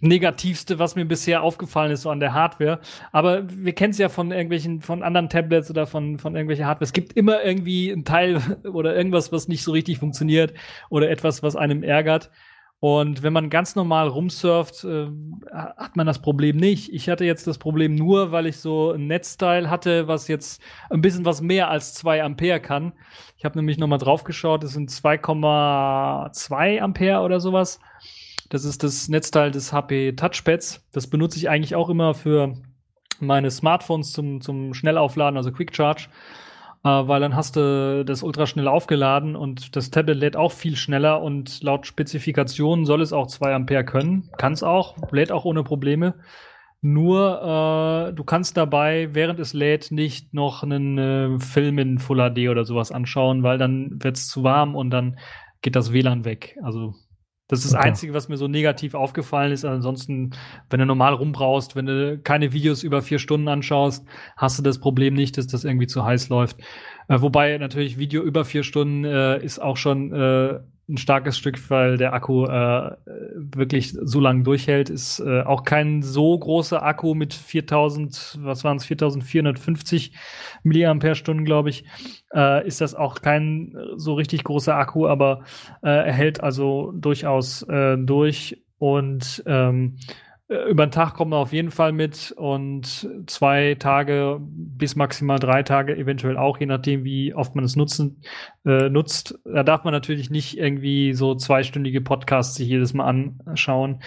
[0.00, 2.80] Negativste, was mir bisher aufgefallen ist, so an der Hardware.
[3.12, 6.84] Aber wir kennen es ja von irgendwelchen, von anderen Tablets oder von, von irgendwelcher Hardware.
[6.84, 8.40] Es gibt immer irgendwie ein Teil
[8.72, 10.54] oder irgendwas, was nicht so richtig funktioniert
[10.90, 12.30] oder etwas, was einem ärgert.
[12.80, 15.08] Und wenn man ganz normal rumsurft, äh,
[15.52, 16.92] hat man das Problem nicht.
[16.92, 21.00] Ich hatte jetzt das Problem nur, weil ich so ein Netzteil hatte, was jetzt ein
[21.00, 22.92] bisschen was mehr als zwei Ampere kann.
[23.36, 27.80] Ich habe nämlich noch mal drauf geschaut, es sind 2,2 Ampere oder sowas.
[28.48, 30.86] Das ist das Netzteil des HP Touchpads.
[30.92, 32.54] Das benutze ich eigentlich auch immer für
[33.20, 36.08] meine Smartphones zum, zum Schnellaufladen, also Quick Charge.
[36.84, 40.76] Äh, weil dann hast du das ultra schnell aufgeladen und das Tablet lädt auch viel
[40.76, 44.30] schneller und laut Spezifikationen soll es auch 2 Ampere können.
[44.38, 46.14] Kann es auch, lädt auch ohne Probleme.
[46.80, 52.18] Nur äh, du kannst dabei, während es lädt, nicht noch einen äh, Film in Full
[52.18, 55.18] HD oder sowas anschauen, weil dann wird es zu warm und dann
[55.60, 56.56] geht das WLAN weg.
[56.62, 56.94] Also
[57.48, 57.88] das ist das okay.
[57.88, 59.64] Einzige, was mir so negativ aufgefallen ist.
[59.64, 60.32] Ansonsten,
[60.68, 64.78] wenn du normal rumbrauchst, wenn du keine Videos über vier Stunden anschaust, hast du das
[64.78, 66.58] Problem nicht, dass das irgendwie zu heiß läuft.
[67.08, 71.70] Äh, wobei natürlich Video über vier Stunden äh, ist auch schon äh, ein starkes Stück,
[71.70, 72.96] weil der Akku äh,
[73.36, 74.88] wirklich so lange durchhält.
[74.88, 80.12] Ist äh, auch kein so großer Akku mit 4000, was waren es, 4450
[80.62, 81.84] Milliampere-Stunden, glaube ich.
[82.34, 85.44] Äh, ist das auch kein so richtig großer Akku, aber
[85.82, 91.40] äh, er hält also durchaus äh, durch und ähm, äh, über den Tag kommt man
[91.40, 97.04] auf jeden Fall mit und zwei Tage bis maximal drei Tage eventuell auch, je nachdem,
[97.04, 98.22] wie oft man es nutzen,
[98.64, 99.38] äh, nutzt.
[99.44, 103.08] Da darf man natürlich nicht irgendwie so zweistündige Podcasts sich jedes Mal
[103.44, 104.00] anschauen.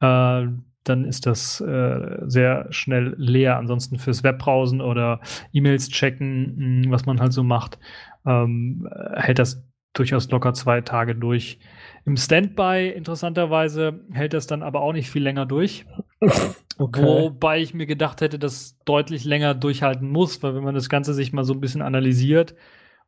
[0.00, 0.48] Äh,
[0.84, 3.56] dann ist das äh, sehr schnell leer.
[3.56, 5.20] Ansonsten fürs Webbrowsen oder
[5.52, 7.78] E-Mails checken, mh, was man halt so macht,
[8.26, 9.64] ähm, hält das
[9.94, 11.58] durchaus locker zwei Tage durch.
[12.08, 15.86] Im Standby, interessanterweise, hält das dann aber auch nicht viel länger durch.
[16.80, 17.02] Okay.
[17.02, 21.12] Wobei ich mir gedacht hätte, dass deutlich länger durchhalten muss, weil wenn man das Ganze
[21.12, 22.54] sich mal so ein bisschen analysiert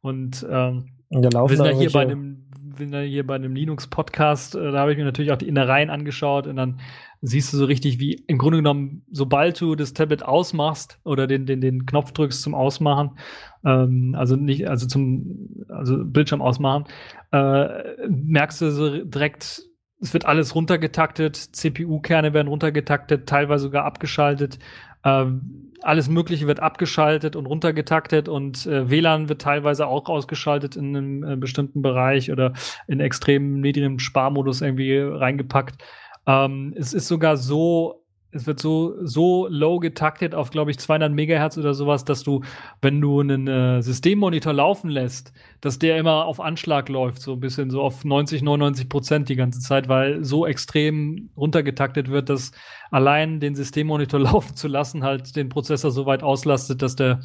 [0.01, 2.47] und ähm, wir sind ja hier bei einem
[2.81, 6.49] ja hier bei einem Linux-Podcast, äh, da habe ich mir natürlich auch die Innereien angeschaut
[6.49, 6.81] und dann
[7.23, 11.47] siehst du so richtig, wie im Grunde genommen, sobald du das Tablet ausmachst oder den,
[11.47, 13.19] den, den Knopf drückst zum Ausmachen,
[13.65, 16.85] ähm, also nicht, also zum, also Bildschirm ausmachen,
[17.33, 19.63] äh, merkst du so direkt,
[20.01, 24.59] es wird alles runtergetaktet, CPU-Kerne werden runtergetaktet, teilweise sogar abgeschaltet.
[25.05, 30.97] Ähm, alles Mögliche wird abgeschaltet und runtergetaktet und äh, WLAN wird teilweise auch ausgeschaltet in
[30.97, 32.53] einem äh, bestimmten Bereich oder
[32.87, 35.83] in extrem niedrigem Sparmodus irgendwie reingepackt.
[36.27, 38.01] Ähm, es ist sogar so
[38.33, 42.43] es wird so, so low getaktet auf, glaube ich, 200 Megahertz oder sowas, dass du,
[42.81, 47.41] wenn du einen äh, Systemmonitor laufen lässt, dass der immer auf Anschlag läuft, so ein
[47.41, 52.53] bisschen so auf 90, 99 Prozent die ganze Zeit, weil so extrem runtergetaktet wird, dass
[52.91, 57.21] allein den Systemmonitor laufen zu lassen halt den Prozessor so weit auslastet, dass der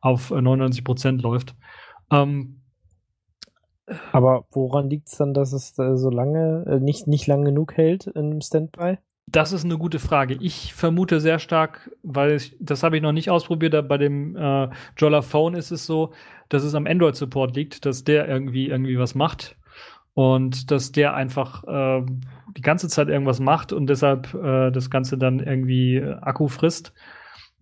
[0.00, 1.54] auf 99 äh, Prozent läuft.
[2.10, 2.61] Ähm,
[4.12, 7.76] aber woran liegt es dann, dass es äh, so lange, äh, nicht, nicht lang genug
[7.76, 8.98] hält im Standby?
[9.26, 10.36] Das ist eine gute Frage.
[10.40, 14.68] Ich vermute sehr stark, weil ich, das habe ich noch nicht ausprobiert, bei dem äh,
[14.96, 16.12] Jolla Phone ist es so,
[16.48, 19.56] dass es am Android-Support liegt, dass der irgendwie irgendwie was macht
[20.14, 22.04] und dass der einfach äh,
[22.56, 26.92] die ganze Zeit irgendwas macht und deshalb äh, das Ganze dann irgendwie äh, Akku frisst.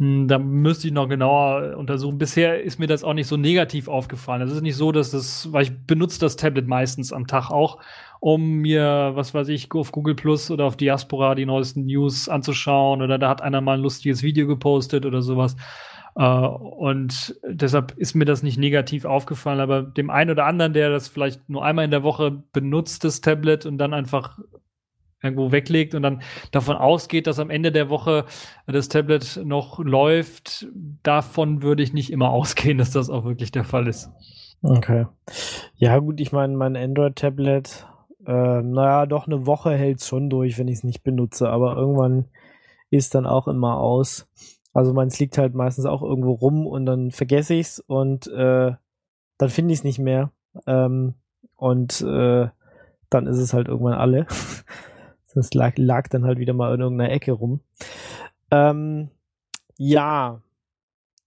[0.01, 2.17] Hm, da müsste ich noch genauer untersuchen.
[2.17, 4.41] Bisher ist mir das auch nicht so negativ aufgefallen.
[4.41, 7.79] Es ist nicht so, dass das, weil ich benutze das Tablet meistens am Tag auch
[8.19, 13.03] um mir, was weiß ich, auf Google Plus oder auf Diaspora die neuesten News anzuschauen
[13.03, 15.57] oder da hat einer mal ein lustiges Video gepostet oder sowas.
[16.19, 20.91] Uh, und deshalb ist mir das nicht negativ aufgefallen, aber dem einen oder anderen, der
[20.91, 24.39] das vielleicht nur einmal in der Woche benutzt, das Tablet und dann einfach
[25.23, 28.25] irgendwo weglegt und dann davon ausgeht, dass am Ende der Woche
[28.66, 30.66] das Tablet noch läuft,
[31.03, 34.11] davon würde ich nicht immer ausgehen, dass das auch wirklich der Fall ist.
[34.62, 35.07] Okay.
[35.77, 37.87] Ja, gut, ich meine, mein Android-Tablet
[38.27, 42.27] äh, naja, doch eine Woche hält schon durch, wenn ich es nicht benutze, aber irgendwann
[42.91, 44.29] ist dann auch immer aus.
[44.73, 48.73] Also meins liegt halt meistens auch irgendwo rum und dann vergesse ich es und äh,
[49.39, 50.31] dann finde ich es nicht mehr.
[50.66, 51.14] Ähm,
[51.57, 52.49] und äh,
[53.09, 54.27] dann ist es halt irgendwann alle.
[55.33, 57.61] Sonst lag, lag dann halt wieder mal in irgendeiner Ecke rum.
[58.51, 59.11] Ähm,
[59.76, 60.41] ja,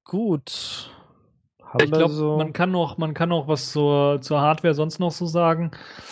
[0.04, 0.92] gut.
[1.64, 5.00] Haben ich glaube, so man kann noch, man kann noch was zur, zur Hardware sonst
[5.00, 5.72] noch so sagen.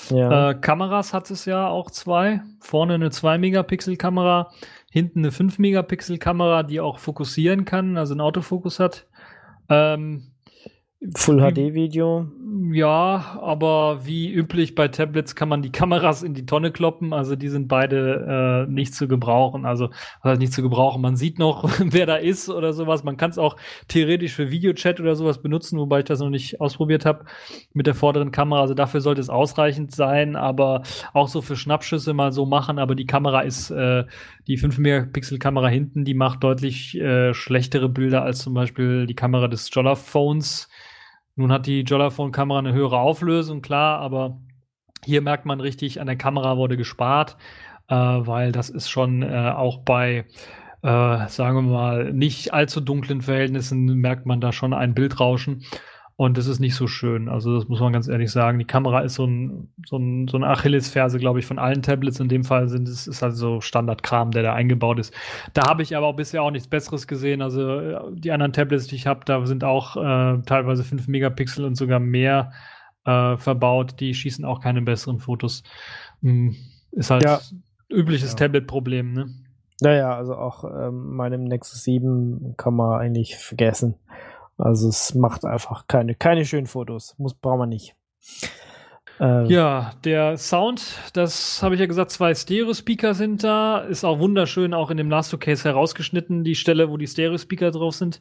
[0.09, 0.51] Ja.
[0.51, 2.41] Äh, Kameras hat es ja auch zwei.
[2.61, 4.51] Vorne eine 2-Megapixel-Kamera,
[4.89, 9.07] hinten eine 5-Megapixel-Kamera, die auch fokussieren kann, also einen Autofokus hat.
[9.69, 10.31] Ähm,
[11.15, 12.27] Full HD Video.
[12.53, 17.13] Ja, aber wie üblich bei Tablets kann man die Kameras in die Tonne kloppen.
[17.13, 19.65] Also die sind beide äh, nicht zu gebrauchen.
[19.65, 19.89] Also
[20.21, 21.01] was heißt nicht zu gebrauchen.
[21.01, 23.05] Man sieht noch, wer da ist oder sowas.
[23.05, 23.55] Man kann es auch
[23.87, 27.23] theoretisch für Videochat oder sowas benutzen, wobei ich das noch nicht ausprobiert habe
[27.71, 28.59] mit der vorderen Kamera.
[28.59, 30.83] Also dafür sollte es ausreichend sein, aber
[31.13, 32.79] auch so für Schnappschüsse mal so machen.
[32.79, 34.03] Aber die Kamera ist äh,
[34.47, 39.15] die 5 Megapixel Kamera hinten, die macht deutlich äh, schlechtere Bilder als zum Beispiel die
[39.15, 40.67] Kamera des Jolla Phones
[41.35, 44.39] nun hat die Jollaphone-Kamera eine höhere Auflösung, klar, aber
[45.03, 47.37] hier merkt man richtig, an der Kamera wurde gespart,
[47.87, 50.25] äh, weil das ist schon äh, auch bei,
[50.83, 55.63] äh, sagen wir mal, nicht allzu dunklen Verhältnissen merkt man da schon ein Bildrauschen.
[56.15, 57.29] Und das ist nicht so schön.
[57.29, 58.59] Also, das muss man ganz ehrlich sagen.
[58.59, 62.19] Die Kamera ist so ein, so ein, so eine Achillesferse, glaube ich, von allen Tablets.
[62.19, 65.13] In dem Fall sind es ist also Standardkram, der da eingebaut ist.
[65.53, 67.41] Da habe ich aber auch bisher auch nichts Besseres gesehen.
[67.41, 71.75] Also, die anderen Tablets, die ich habe, da sind auch äh, teilweise 5 Megapixel und
[71.75, 72.51] sogar mehr
[73.05, 73.99] äh, verbaut.
[73.99, 75.63] Die schießen auch keine besseren Fotos.
[76.21, 76.55] Hm,
[76.91, 77.39] ist halt ja.
[77.89, 78.37] übliches ja.
[78.37, 79.29] Tablet-Problem, ne?
[79.81, 83.95] Naja, also auch ähm, meinem Nexus 7 kann man eigentlich vergessen.
[84.61, 87.15] Also es macht einfach keine, keine schönen Fotos.
[87.17, 87.95] Muss, braucht man nicht.
[89.19, 93.79] Ähm, ja, der Sound, das habe ich ja gesagt, zwei Stereo-Speaker sind da.
[93.79, 98.19] Ist auch wunderschön, auch in dem Last-Case herausgeschnitten, die Stelle, wo die Stereo-Speaker drauf sind.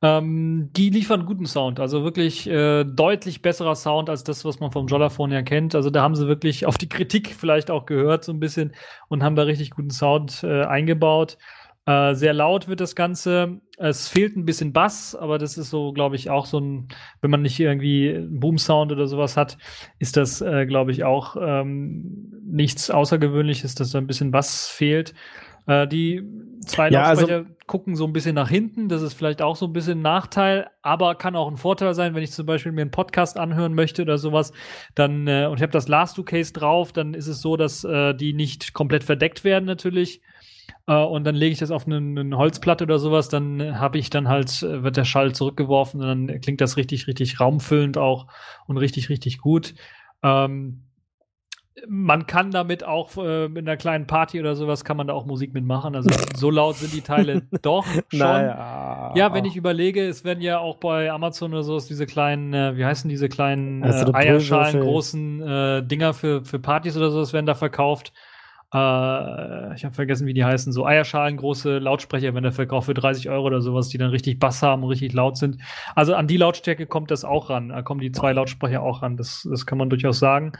[0.00, 4.70] Ähm, die liefern guten Sound, also wirklich äh, deutlich besserer Sound als das, was man
[4.70, 5.74] vom Jollaphone ja kennt.
[5.74, 8.74] Also da haben sie wirklich auf die Kritik vielleicht auch gehört so ein bisschen
[9.08, 11.36] und haben da richtig guten Sound äh, eingebaut.
[11.84, 13.60] Äh, sehr laut wird das Ganze.
[13.80, 16.88] Es fehlt ein bisschen Bass, aber das ist so, glaube ich, auch so ein,
[17.20, 19.56] wenn man nicht irgendwie Boom-Sound oder sowas hat,
[19.98, 25.14] ist das, äh, glaube ich, auch ähm, nichts Außergewöhnliches, dass da ein bisschen Bass fehlt.
[25.66, 26.22] Äh, die
[26.66, 28.88] zwei Ja, also- Lautsprecher gucken so ein bisschen nach hinten.
[28.88, 32.14] Das ist vielleicht auch so ein bisschen ein Nachteil, aber kann auch ein Vorteil sein,
[32.14, 34.52] wenn ich zum Beispiel mir einen Podcast anhören möchte oder sowas.
[34.94, 37.84] Dann äh, und ich habe das Last Two Case drauf, dann ist es so, dass
[37.84, 40.22] äh, die nicht komplett verdeckt werden natürlich.
[40.88, 44.10] Äh, und dann lege ich das auf eine, eine Holzplatte oder sowas, dann habe ich
[44.10, 48.26] dann halt, äh, wird der Schall zurückgeworfen und dann klingt das richtig, richtig raumfüllend auch
[48.66, 49.74] und richtig, richtig gut.
[50.22, 50.84] Ähm,
[51.86, 55.26] man kann damit auch äh, mit einer kleinen Party oder sowas kann man da auch
[55.26, 55.94] Musik mitmachen.
[55.94, 58.18] Also so laut sind die Teile doch schon.
[58.18, 59.12] Naja.
[59.14, 62.76] Ja, wenn ich überlege, es werden ja auch bei Amazon oder sowas diese kleinen, äh,
[62.76, 67.46] wie heißen diese kleinen äh, Eierschalen, großen äh, Dinger für, für Partys oder sowas werden
[67.46, 68.12] da verkauft.
[68.72, 70.72] Äh, ich habe vergessen, wie die heißen.
[70.72, 74.38] So Eierschalen, große Lautsprecher werden da verkauft für 30 Euro oder sowas, die dann richtig
[74.38, 75.58] Bass haben und richtig laut sind.
[75.94, 77.70] Also an die Lautstärke kommt das auch ran.
[77.70, 79.16] Da kommen die zwei Lautsprecher auch ran.
[79.16, 80.52] Das, das kann man durchaus sagen.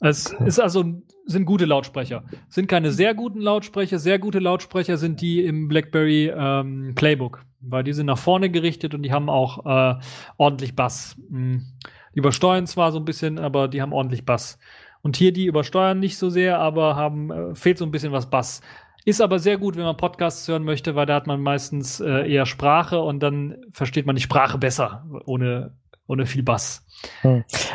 [0.00, 2.24] Es ist also sind gute Lautsprecher.
[2.48, 3.98] Sind keine sehr guten Lautsprecher.
[3.98, 8.94] Sehr gute Lautsprecher sind die im BlackBerry ähm, Playbook, weil die sind nach vorne gerichtet
[8.94, 10.00] und die haben auch äh,
[10.38, 11.16] ordentlich Bass.
[11.28, 11.66] Hm.
[12.14, 14.58] Die übersteuern zwar so ein bisschen, aber die haben ordentlich Bass.
[15.02, 18.28] Und hier die übersteuern nicht so sehr, aber haben äh, fehlt so ein bisschen was
[18.28, 18.60] Bass.
[19.04, 22.30] Ist aber sehr gut, wenn man Podcasts hören möchte, weil da hat man meistens äh,
[22.30, 25.72] eher Sprache und dann versteht man die Sprache besser, ohne,
[26.06, 26.86] ohne viel Bass.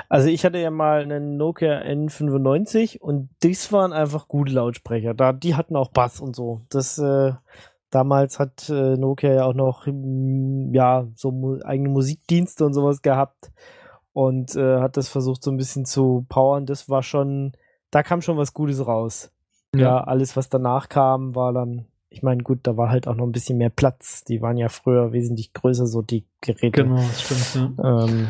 [0.08, 5.16] Also ich hatte ja mal einen Nokia N95 und das waren einfach gute Lautsprecher.
[5.16, 6.62] Da, die hatten auch Bass und so.
[6.70, 7.32] Das äh,
[7.90, 13.02] damals hat äh, Nokia ja auch noch mm, ja so mu eigene Musikdienste und sowas
[13.02, 13.52] gehabt
[14.16, 16.66] und äh, hat das versucht so ein bisschen zu powern.
[16.66, 17.52] Das war schon,
[17.92, 19.30] da kam schon was Gutes raus.
[19.76, 23.26] Ja, alles was danach kam, war dann, ich meine, gut, da war halt auch noch
[23.26, 24.24] ein bisschen mehr Platz.
[24.24, 26.84] Die waren ja früher wesentlich größer, so die Geräte.
[26.84, 27.78] Genau, das stimmt.
[27.78, 28.06] Ja.
[28.06, 28.28] Ähm,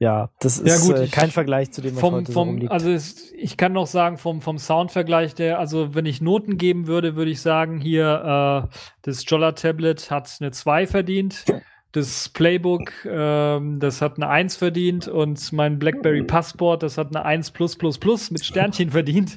[0.00, 2.32] ja, das Ja, ist gut, äh, ich- kein Vergleich zu dem, was vom, heute so
[2.32, 2.72] vom, rumliegt.
[2.72, 6.88] also es, ich kann noch sagen, vom, vom Soundvergleich, der, also wenn ich Noten geben
[6.88, 11.44] würde, würde ich sagen, hier äh, das Jolla Tablet hat eine 2 verdient.
[11.92, 17.24] Das Playbook, ähm, das hat eine 1 verdient und mein BlackBerry Passport, das hat eine
[17.24, 19.34] 1 plus plus plus mit Sternchen verdient.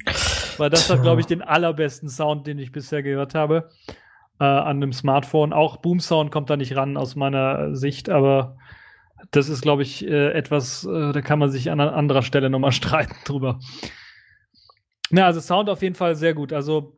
[0.58, 3.70] Weil das hat, glaube ich, den allerbesten Sound, den ich bisher gehört habe.
[4.38, 5.52] Äh, an einem Smartphone.
[5.52, 8.56] Auch Boom Sound kommt da nicht ran aus meiner Sicht, aber
[9.30, 12.50] das ist, glaube ich, äh, etwas, äh, da kann man sich an an anderer Stelle
[12.50, 13.58] nochmal streiten drüber.
[15.10, 16.52] Na, also Sound auf jeden Fall sehr gut.
[16.52, 16.96] Also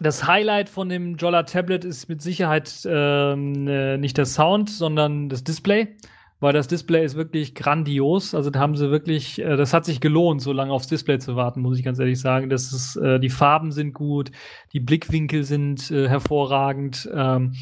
[0.00, 5.28] das Highlight von dem Jolla Tablet ist mit Sicherheit ähm, äh, nicht der Sound, sondern
[5.28, 5.96] das Display.
[6.40, 8.32] Weil das Display ist wirklich grandios.
[8.32, 11.34] Also da haben sie wirklich, äh, das hat sich gelohnt, so lange aufs Display zu
[11.34, 12.48] warten, muss ich ganz ehrlich sagen.
[12.48, 14.30] Das ist, äh, die Farben sind gut,
[14.72, 17.08] die Blickwinkel sind äh, hervorragend.
[17.12, 17.54] Ähm,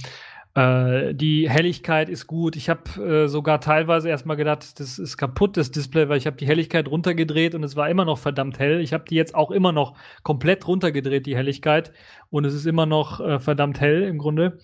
[0.57, 2.57] äh, die Helligkeit ist gut.
[2.57, 6.39] Ich habe äh, sogar teilweise erstmal gedacht, das ist kaputt, das Display, weil ich habe
[6.39, 8.81] die Helligkeit runtergedreht und es war immer noch verdammt hell.
[8.81, 11.93] Ich habe die jetzt auch immer noch komplett runtergedreht, die Helligkeit.
[12.31, 14.59] Und es ist immer noch äh, verdammt hell im Grunde.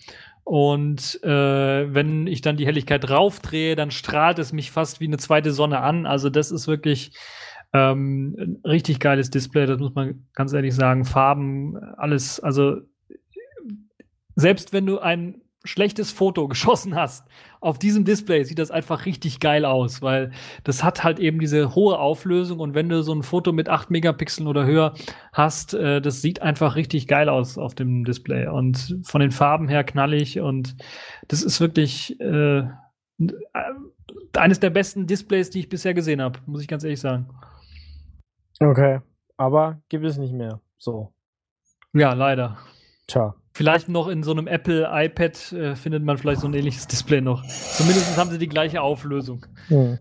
[0.45, 5.18] Und äh, wenn ich dann die Helligkeit raufdrehe, dann strahlt es mich fast wie eine
[5.18, 6.07] zweite Sonne an.
[6.07, 7.12] Also das ist wirklich
[7.74, 11.05] ähm, ein richtig geiles Display, das muss man ganz ehrlich sagen.
[11.05, 12.78] Farben, alles, also
[14.36, 17.27] selbst wenn du ein schlechtes Foto geschossen hast,
[17.61, 20.33] auf diesem Display sieht das einfach richtig geil aus, weil
[20.65, 23.91] das hat halt eben diese hohe Auflösung und wenn du so ein Foto mit 8
[23.91, 24.95] Megapixeln oder höher
[25.33, 29.69] hast, äh, das sieht einfach richtig geil aus auf dem Display und von den Farben
[29.69, 30.77] her knallig und
[31.29, 32.65] das ist wirklich äh,
[34.35, 37.29] eines der besten Displays, die ich bisher gesehen habe, muss ich ganz ehrlich sagen.
[38.61, 39.01] okay,
[39.37, 40.61] aber gibt es nicht mehr.
[40.79, 41.13] So,
[41.93, 42.59] Ja, leider.
[43.07, 43.35] tja.
[43.53, 47.20] Vielleicht noch in so einem Apple iPad äh, findet man vielleicht so ein ähnliches Display
[47.20, 47.46] noch.
[47.46, 49.44] Zumindest haben sie die gleiche Auflösung.
[49.68, 49.98] Hm.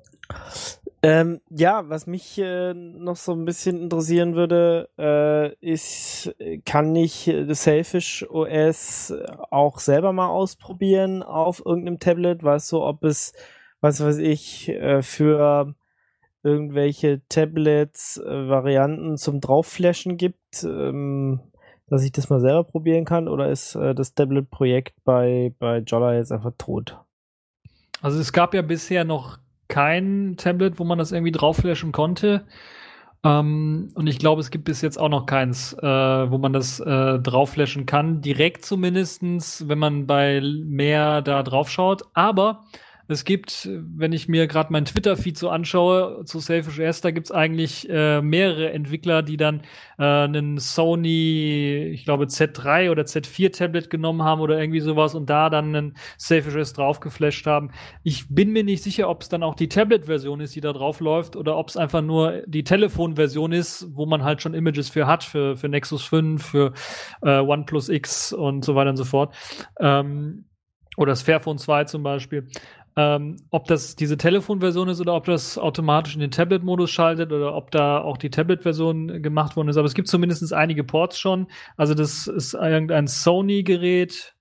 [1.04, 6.34] Ähm, ja, was mich äh, noch so ein bisschen interessieren würde, äh, ist,
[6.64, 9.14] kann ich das Selfish OS
[9.50, 12.44] auch selber mal ausprobieren auf irgendeinem Tablet?
[12.44, 13.34] Weißt du, ob es,
[13.82, 15.74] was weiß ich, äh, für
[16.44, 21.42] irgendwelche Tablets äh, Varianten zum Draufflashen gibt, ähm,
[21.92, 23.28] dass ich das mal selber probieren kann?
[23.28, 26.98] Oder ist äh, das Tablet-Projekt bei, bei Jolla jetzt einfach tot?
[28.02, 32.46] Also es gab ja bisher noch kein Tablet, wo man das irgendwie draufflashen konnte.
[33.26, 35.86] Ähm, und ich glaube, es gibt bis jetzt auch noch keins, äh,
[36.32, 38.22] wo man das äh, draufflashen kann.
[38.22, 42.04] Direkt zumindestens, wenn man bei mehr da drauf schaut.
[42.14, 42.64] Aber
[43.12, 47.32] Es gibt, wenn ich mir gerade meinen Twitter-Feed so anschaue zu Selfish S, da gibt's
[47.32, 49.62] eigentlich äh, mehrere Entwickler, die dann
[50.00, 55.30] äh, einen Sony, ich glaube Z3 oder Z4 Tablet genommen haben oder irgendwie sowas und
[55.30, 57.72] da dann einen Selfish S draufgeflasht haben.
[58.04, 61.00] Ich bin mir nicht sicher, ob es dann auch die Tablet-Version ist, die da drauf
[61.00, 65.08] läuft oder ob es einfach nur die Telefon-Version ist, wo man halt schon Images für
[65.08, 66.74] hat, für, für Nexus 5, für
[67.22, 69.36] äh, OnePlus X und so weiter und so fort.
[69.80, 70.46] Ähm,
[70.98, 72.48] oder das Fairphone 2 zum Beispiel.
[72.98, 77.56] Ähm, ob das diese Telefonversion ist oder ob das automatisch in den Tablet-Modus schaltet oder
[77.56, 79.78] ob da auch die Tablet-Version gemacht worden ist.
[79.78, 81.48] Aber es gibt zumindest einige Ports schon.
[81.78, 84.36] Also das ist irgendein Sony-Gerät,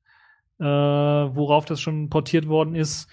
[0.58, 3.08] äh, worauf das schon portiert worden ist.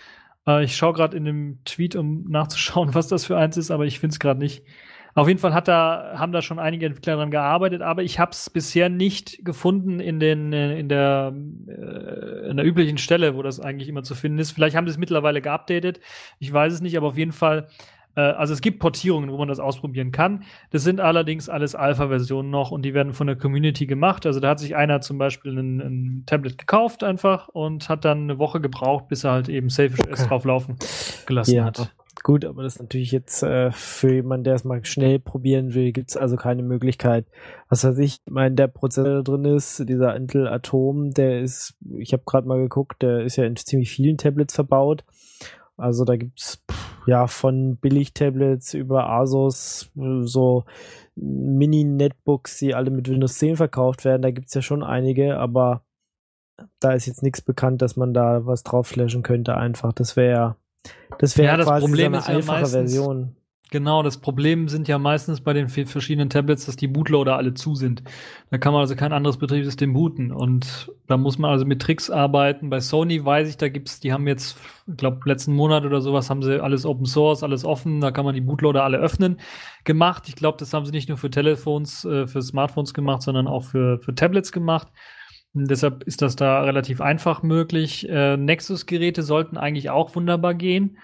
[0.47, 3.85] Äh, ich schaue gerade in dem Tweet, um nachzuschauen, was das für eins ist, aber
[3.85, 4.63] ich finde es gerade nicht.
[5.17, 8.33] Auf jeden Fall hat da, haben da schon einige Entwickler dran gearbeitet, aber ich habe
[8.33, 11.33] es bisher nicht gefunden in, den, äh, in, der,
[11.67, 14.51] äh, in der üblichen Stelle, wo das eigentlich immer zu finden ist.
[14.51, 16.01] Vielleicht haben sie es mittlerweile geupdatet.
[16.37, 17.67] Ich weiß es nicht, aber auf jeden Fall
[18.15, 20.43] äh, also es gibt Portierungen, wo man das ausprobieren kann.
[20.69, 24.27] Das sind allerdings alles Alpha-Versionen noch und die werden von der Community gemacht.
[24.27, 28.23] Also da hat sich einer zum Beispiel ein, ein Tablet gekauft einfach und hat dann
[28.23, 30.11] eine Woche gebraucht, bis er halt eben Selfish okay.
[30.11, 30.75] S drauflaufen
[31.25, 31.65] gelassen ja.
[31.65, 31.91] hat.
[32.23, 35.91] Gut, aber das ist natürlich jetzt äh, für jemanden, der es mal schnell probieren will,
[35.91, 37.25] gibt es also keine Möglichkeit.
[37.69, 41.75] Was weiß ich, ich meine, der Prozessor da drin ist, dieser Intel Atom, der ist,
[41.97, 45.05] ich habe gerade mal geguckt, der ist ja in ziemlich vielen Tablets verbaut.
[45.77, 46.63] Also da gibt's
[47.05, 50.65] ja von Billig-Tablets über Asus so
[51.15, 54.23] Mini-Netbooks, die alle mit Windows 10 verkauft werden.
[54.23, 55.83] Da gibt's ja schon einige, aber
[56.79, 59.93] da ist jetzt nichts bekannt, dass man da was drauf flashen könnte einfach.
[59.93, 60.57] Das wäre
[61.19, 63.35] das wäre ja, quasi Problem so eine ja einfache meistens, Version.
[63.69, 67.75] Genau, das Problem sind ja meistens bei den verschiedenen Tablets, dass die Bootloader alle zu
[67.75, 68.01] sind.
[68.49, 70.31] Da kann man also kein anderes Betriebssystem booten.
[70.31, 72.69] Und da muss man also mit Tricks arbeiten.
[72.69, 74.57] Bei Sony weiß ich, da gibt's, die haben jetzt,
[74.87, 78.23] ich glaube, letzten Monat oder sowas haben sie alles Open Source, alles offen, da kann
[78.23, 79.37] man die Bootloader alle öffnen,
[79.83, 80.29] gemacht.
[80.29, 83.65] Ich glaube, das haben sie nicht nur für Telefons, äh, für Smartphones gemacht, sondern auch
[83.65, 84.87] für, für Tablets gemacht.
[85.53, 88.07] Deshalb ist das da relativ einfach möglich.
[88.09, 90.97] Äh, Nexus-Geräte sollten eigentlich auch wunderbar gehen.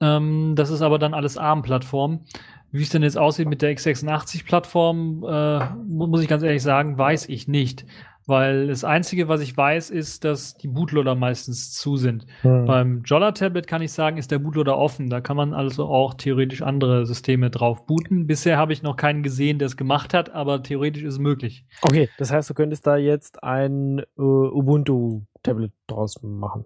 [0.00, 2.24] Ähm, das ist aber dann alles ARM-Plattform.
[2.72, 7.28] Wie es denn jetzt aussieht mit der x86-Plattform, äh, muss ich ganz ehrlich sagen, weiß
[7.28, 7.86] ich nicht.
[8.26, 12.26] Weil das Einzige, was ich weiß, ist, dass die Bootloader meistens zu sind.
[12.40, 12.64] Hm.
[12.64, 15.10] Beim Jolla-Tablet kann ich sagen, ist der Bootloader offen.
[15.10, 18.26] Da kann man also auch theoretisch andere Systeme drauf booten.
[18.26, 21.66] Bisher habe ich noch keinen gesehen, der es gemacht hat, aber theoretisch ist es möglich.
[21.82, 26.64] Okay, das heißt, du könntest da jetzt ein äh, Ubuntu-Tablet draus machen.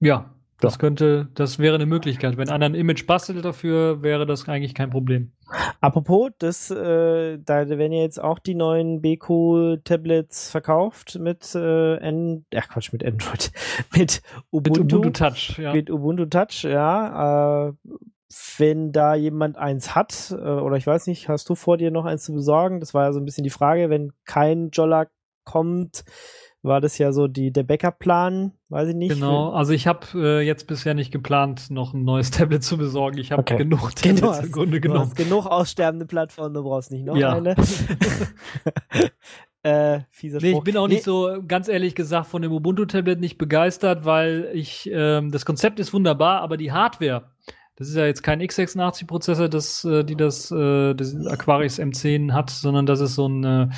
[0.00, 2.36] Ja, das könnte, das wäre eine Möglichkeit.
[2.36, 5.32] Wenn einer ein Image bastelt dafür, wäre das eigentlich kein Problem.
[5.80, 12.46] Apropos, das, äh, da werden ja jetzt auch die neuen BQ-Tablets verkauft mit äh, N,
[12.52, 13.50] ja Quatsch, mit Android,
[13.96, 15.72] mit Ubuntu, mit Ubuntu Touch, ja.
[15.72, 17.68] Mit Ubuntu Touch, ja.
[17.68, 17.72] Äh,
[18.56, 22.04] wenn da jemand eins hat, äh, oder ich weiß nicht, hast du vor dir noch
[22.04, 22.78] eins zu besorgen?
[22.78, 25.06] Das war ja so ein bisschen die Frage, wenn kein Jolla
[25.42, 26.04] kommt,
[26.62, 29.14] war das ja so die, der Backup-Plan, weiß ich nicht.
[29.14, 33.18] Genau, also ich habe äh, jetzt bisher nicht geplant, noch ein neues Tablet zu besorgen.
[33.18, 33.56] Ich habe okay.
[33.56, 35.00] genug Tablets genau, im Grunde genommen.
[35.00, 37.34] Du hast genug aussterbende Plattformen, du brauchst nicht noch ja.
[37.34, 37.56] eine.
[39.64, 40.94] äh, fieser nee, ich bin auch nee.
[40.94, 45.80] nicht so, ganz ehrlich gesagt, von dem Ubuntu-Tablet nicht begeistert, weil ich, ähm, das Konzept
[45.80, 47.31] ist wunderbar, aber die Hardware,
[47.82, 52.48] das ist ja jetzt kein x86-Prozessor, das, äh, die das, äh, das Aquarius M10 hat,
[52.50, 53.68] sondern das ist so ein, äh,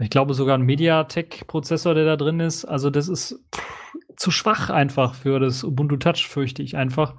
[0.00, 2.64] ich glaube sogar ein MediaTek-Prozessor, der da drin ist.
[2.64, 3.40] Also das ist
[4.16, 7.14] zu schwach einfach für das Ubuntu Touch, fürchte ich einfach.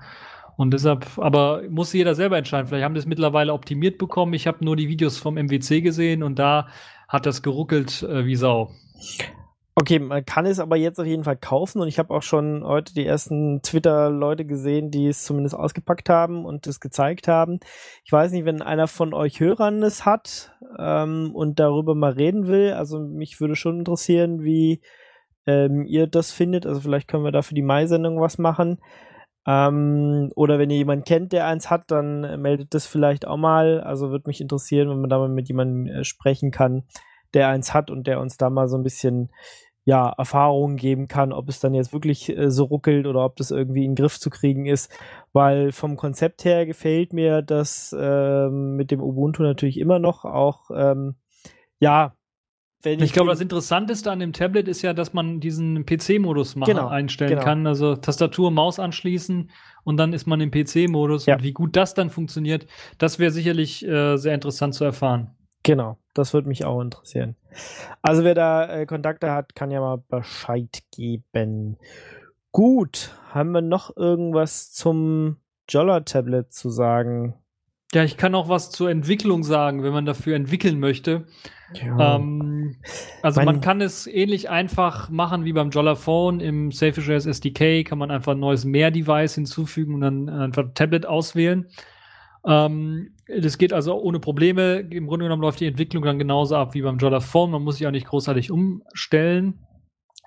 [0.57, 2.67] Und deshalb, aber muss jeder selber entscheiden.
[2.67, 4.33] Vielleicht haben es mittlerweile optimiert bekommen.
[4.33, 6.67] Ich habe nur die Videos vom MWC gesehen und da
[7.07, 8.69] hat das geruckelt äh, wie Sau.
[9.75, 12.63] Okay, man kann es aber jetzt auf jeden Fall kaufen und ich habe auch schon
[12.63, 17.59] heute die ersten Twitter-Leute gesehen, die es zumindest ausgepackt haben und es gezeigt haben.
[18.05, 22.45] Ich weiß nicht, wenn einer von euch Hörern es hat ähm, und darüber mal reden
[22.45, 24.79] will, also mich würde schon interessieren, wie
[25.47, 26.67] ähm, ihr das findet.
[26.67, 28.79] Also vielleicht können wir da für die Mai-Sendung was machen.
[29.47, 33.81] Ähm, oder wenn ihr jemanden kennt, der eins hat, dann meldet das vielleicht auch mal.
[33.81, 36.83] Also würde mich interessieren, wenn man da mal mit jemandem äh, sprechen kann,
[37.33, 39.31] der eins hat und der uns da mal so ein bisschen
[39.85, 43.51] ja, Erfahrungen geben kann, ob es dann jetzt wirklich äh, so ruckelt oder ob das
[43.51, 44.89] irgendwie in den Griff zu kriegen ist.
[45.33, 50.69] Weil vom Konzept her gefällt mir das ähm, mit dem Ubuntu natürlich immer noch auch,
[50.73, 51.15] ähm,
[51.79, 52.15] ja,
[52.81, 56.55] wenn ich, ich glaube, das Interessanteste an dem Tablet ist ja, dass man diesen PC-Modus
[56.55, 57.43] genau, einstellen genau.
[57.43, 57.65] kann.
[57.65, 59.49] Also Tastatur, Maus anschließen
[59.85, 61.25] und dann ist man im PC-Modus.
[61.25, 61.35] Ja.
[61.35, 62.67] Und wie gut das dann funktioniert,
[62.97, 65.31] das wäre sicherlich äh, sehr interessant zu erfahren.
[65.63, 67.35] Genau, das würde mich auch interessieren.
[68.01, 71.77] Also wer da äh, Kontakte hat, kann ja mal Bescheid geben.
[72.51, 75.37] Gut, haben wir noch irgendwas zum
[75.69, 77.35] Jolla-Tablet zu sagen?
[77.93, 81.25] Ja, ich kann auch was zur Entwicklung sagen, wenn man dafür entwickeln möchte.
[81.73, 82.15] Ja.
[82.15, 82.77] Ähm,
[83.21, 86.39] also Mein- man kann es ähnlich einfach machen wie beim Jollaphone.
[86.39, 91.67] Im Selfish.js SDK kann man einfach ein neues Mehr-Device hinzufügen und dann einfach Tablet auswählen.
[92.45, 94.79] Ähm, das geht also ohne Probleme.
[94.89, 97.51] Im Grunde genommen läuft die Entwicklung dann genauso ab wie beim Jollaphone.
[97.51, 99.65] Man muss sich auch nicht großartig umstellen.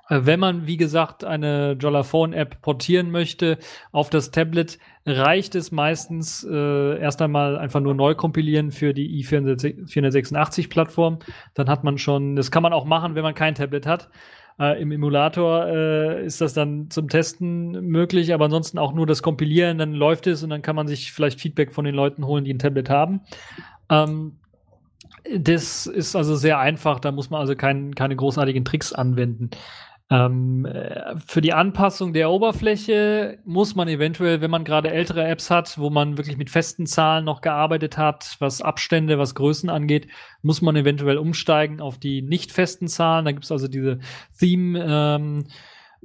[0.08, 3.58] Äh, Wenn man, wie gesagt, eine Jollaphone-App portieren möchte
[3.92, 9.22] auf das Tablet, reicht es meistens äh, erst einmal einfach nur neu kompilieren für die
[9.22, 11.18] i486-Plattform.
[11.54, 14.08] Dann hat man schon, das kann man auch machen, wenn man kein Tablet hat.
[14.58, 19.22] Äh, Im Emulator äh, ist das dann zum Testen möglich, aber ansonsten auch nur das
[19.22, 22.44] Kompilieren, dann läuft es und dann kann man sich vielleicht Feedback von den Leuten holen,
[22.44, 23.20] die ein Tablet haben.
[23.90, 24.36] Ähm,
[25.38, 29.50] das ist also sehr einfach, da muss man also kein, keine großartigen Tricks anwenden.
[30.08, 35.50] Ähm, äh, für die Anpassung der Oberfläche muss man eventuell, wenn man gerade ältere Apps
[35.50, 40.06] hat, wo man wirklich mit festen Zahlen noch gearbeitet hat, was Abstände, was Größen angeht,
[40.42, 43.24] muss man eventuell umsteigen auf die nicht festen Zahlen.
[43.24, 43.98] Da gibt es also diese
[44.38, 45.46] Theme, ähm,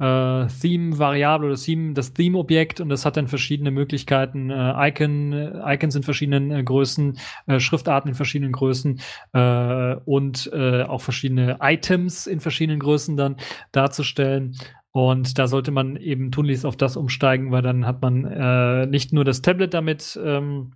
[0.02, 5.76] äh, Theme-Variable oder Theme, das Theme-Objekt und das hat dann verschiedene Möglichkeiten, äh, Icon, äh,
[5.76, 8.99] Icons in verschiedenen äh, Größen, äh, Schriftarten in verschiedenen Größen
[9.34, 13.36] äh, und äh, auch verschiedene Items in verschiedenen Größen dann
[13.72, 14.56] darzustellen.
[14.93, 19.14] Und da sollte man eben tunlichst auf das umsteigen, weil dann hat man äh, nicht
[19.14, 20.74] nur das Tablet damit, ähm,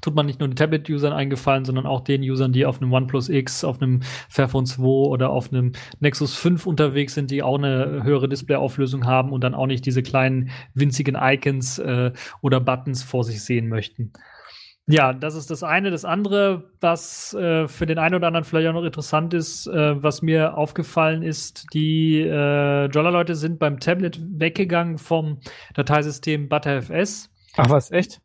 [0.00, 3.28] tut man nicht nur den Tablet-Usern eingefallen, sondern auch den Usern, die auf einem OnePlus
[3.28, 8.02] X, auf einem Fairphone 2 oder auf einem Nexus 5 unterwegs sind, die auch eine
[8.02, 13.24] höhere Displayauflösung haben und dann auch nicht diese kleinen winzigen Icons äh, oder Buttons vor
[13.24, 14.12] sich sehen möchten.
[14.88, 15.90] Ja, das ist das eine.
[15.90, 20.00] Das andere, was äh, für den einen oder anderen vielleicht auch noch interessant ist, äh,
[20.00, 25.40] was mir aufgefallen ist, die äh, Jolla-Leute sind beim Tablet weggegangen vom
[25.74, 27.30] Dateisystem ButterFS.
[27.56, 28.20] Ach was, echt?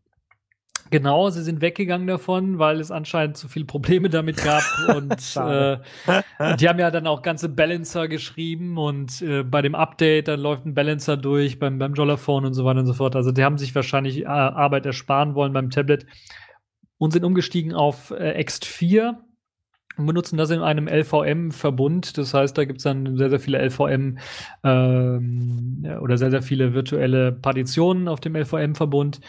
[0.91, 4.61] Genau, sie sind weggegangen davon, weil es anscheinend zu viele Probleme damit gab
[4.95, 5.77] und äh,
[6.57, 10.65] die haben ja dann auch ganze Balancer geschrieben und äh, bei dem Update dann läuft
[10.65, 13.15] ein Balancer durch beim beim Jollaphone und so weiter und so fort.
[13.15, 16.05] Also die haben sich wahrscheinlich äh, Arbeit ersparen wollen beim Tablet
[16.97, 19.15] und sind umgestiegen auf äh, X4
[19.97, 22.17] und benutzen das in einem LVM-Verbund.
[22.17, 24.17] Das heißt, da gibt es dann sehr, sehr viele LVM
[24.65, 29.21] ähm, oder sehr, sehr viele virtuelle Partitionen auf dem LVM-Verbund.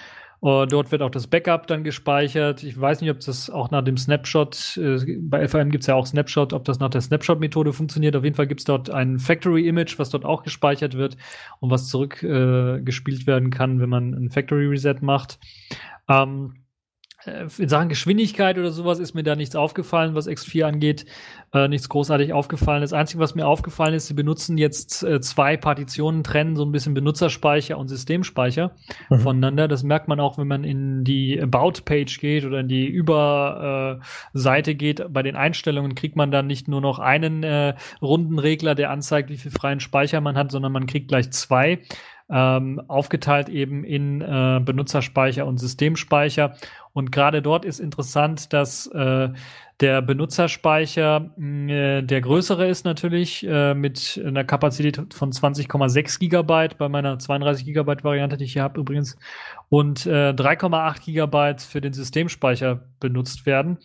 [0.44, 2.64] Uh, dort wird auch das Backup dann gespeichert.
[2.64, 5.94] Ich weiß nicht, ob das auch nach dem Snapshot, äh, bei LVM gibt es ja
[5.94, 8.16] auch Snapshot, ob das nach der Snapshot-Methode funktioniert.
[8.16, 11.16] Auf jeden Fall gibt es dort ein Factory-Image, was dort auch gespeichert wird
[11.60, 15.38] und was zurückgespielt äh, werden kann, wenn man ein Factory-Reset macht.
[16.08, 16.61] Ähm, äh,
[17.58, 21.06] in Sachen Geschwindigkeit oder sowas ist mir da nichts aufgefallen, was X4 angeht.
[21.54, 22.80] Äh, nichts großartig aufgefallen.
[22.80, 26.72] Das Einzige, was mir aufgefallen ist, sie benutzen jetzt äh, zwei Partitionen, trennen so ein
[26.72, 28.72] bisschen Benutzerspeicher und Systemspeicher
[29.10, 29.18] Mhm.
[29.20, 29.68] voneinander.
[29.68, 35.12] Das merkt man auch, wenn man in die About-Page geht oder in die Über-Seite geht.
[35.12, 39.30] Bei den Einstellungen kriegt man dann nicht nur noch einen äh, runden Regler, der anzeigt,
[39.30, 41.80] wie viel freien Speicher man hat, sondern man kriegt gleich zwei.
[42.30, 46.54] Ähm, aufgeteilt eben in äh, Benutzerspeicher und Systemspeicher.
[46.92, 49.28] Und gerade dort ist interessant, dass äh,
[49.80, 56.78] der Benutzerspeicher mh, äh, der größere ist natürlich äh, mit einer Kapazität von 20,6 Gigabyte
[56.78, 59.16] bei meiner 32 Gigabyte Variante, die ich hier habe übrigens,
[59.68, 63.78] und äh, 3,8 Gigabyte für den Systemspeicher benutzt werden,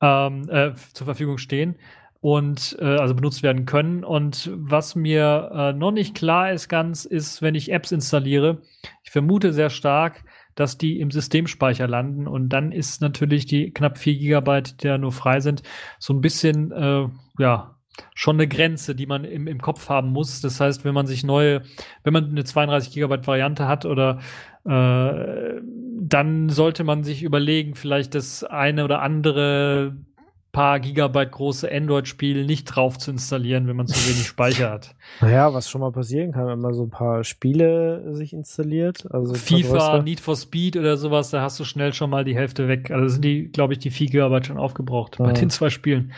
[0.00, 1.76] ähm, äh, zur Verfügung stehen
[2.24, 4.02] und äh, also benutzt werden können.
[4.02, 8.62] Und was mir äh, noch nicht klar ist ganz, ist, wenn ich Apps installiere,
[9.02, 13.98] ich vermute sehr stark, dass die im Systemspeicher landen und dann ist natürlich die knapp
[13.98, 15.64] 4 Gigabyte, die da nur frei sind,
[15.98, 17.08] so ein bisschen, äh,
[17.38, 17.76] ja,
[18.14, 20.40] schon eine Grenze, die man im, im Kopf haben muss.
[20.40, 21.60] Das heißt, wenn man sich neue,
[22.04, 24.20] wenn man eine 32 Gigabyte Variante hat oder
[24.64, 25.60] äh,
[26.00, 29.94] dann sollte man sich überlegen, vielleicht das eine oder andere
[30.54, 34.94] paar Gigabyte große Android-Spiel nicht drauf zu installieren, wenn man zu wenig Speicher hat.
[35.20, 39.06] Naja, was schon mal passieren kann, wenn man so ein paar Spiele sich installiert.
[39.12, 40.02] Also FIFA.
[40.02, 42.90] Need for Speed oder sowas, da hast du schnell schon mal die Hälfte weg.
[42.90, 45.32] Also sind die, glaube ich, die 4 Gigabyte schon aufgebraucht bei Ja.
[45.32, 46.12] den zwei Spielen.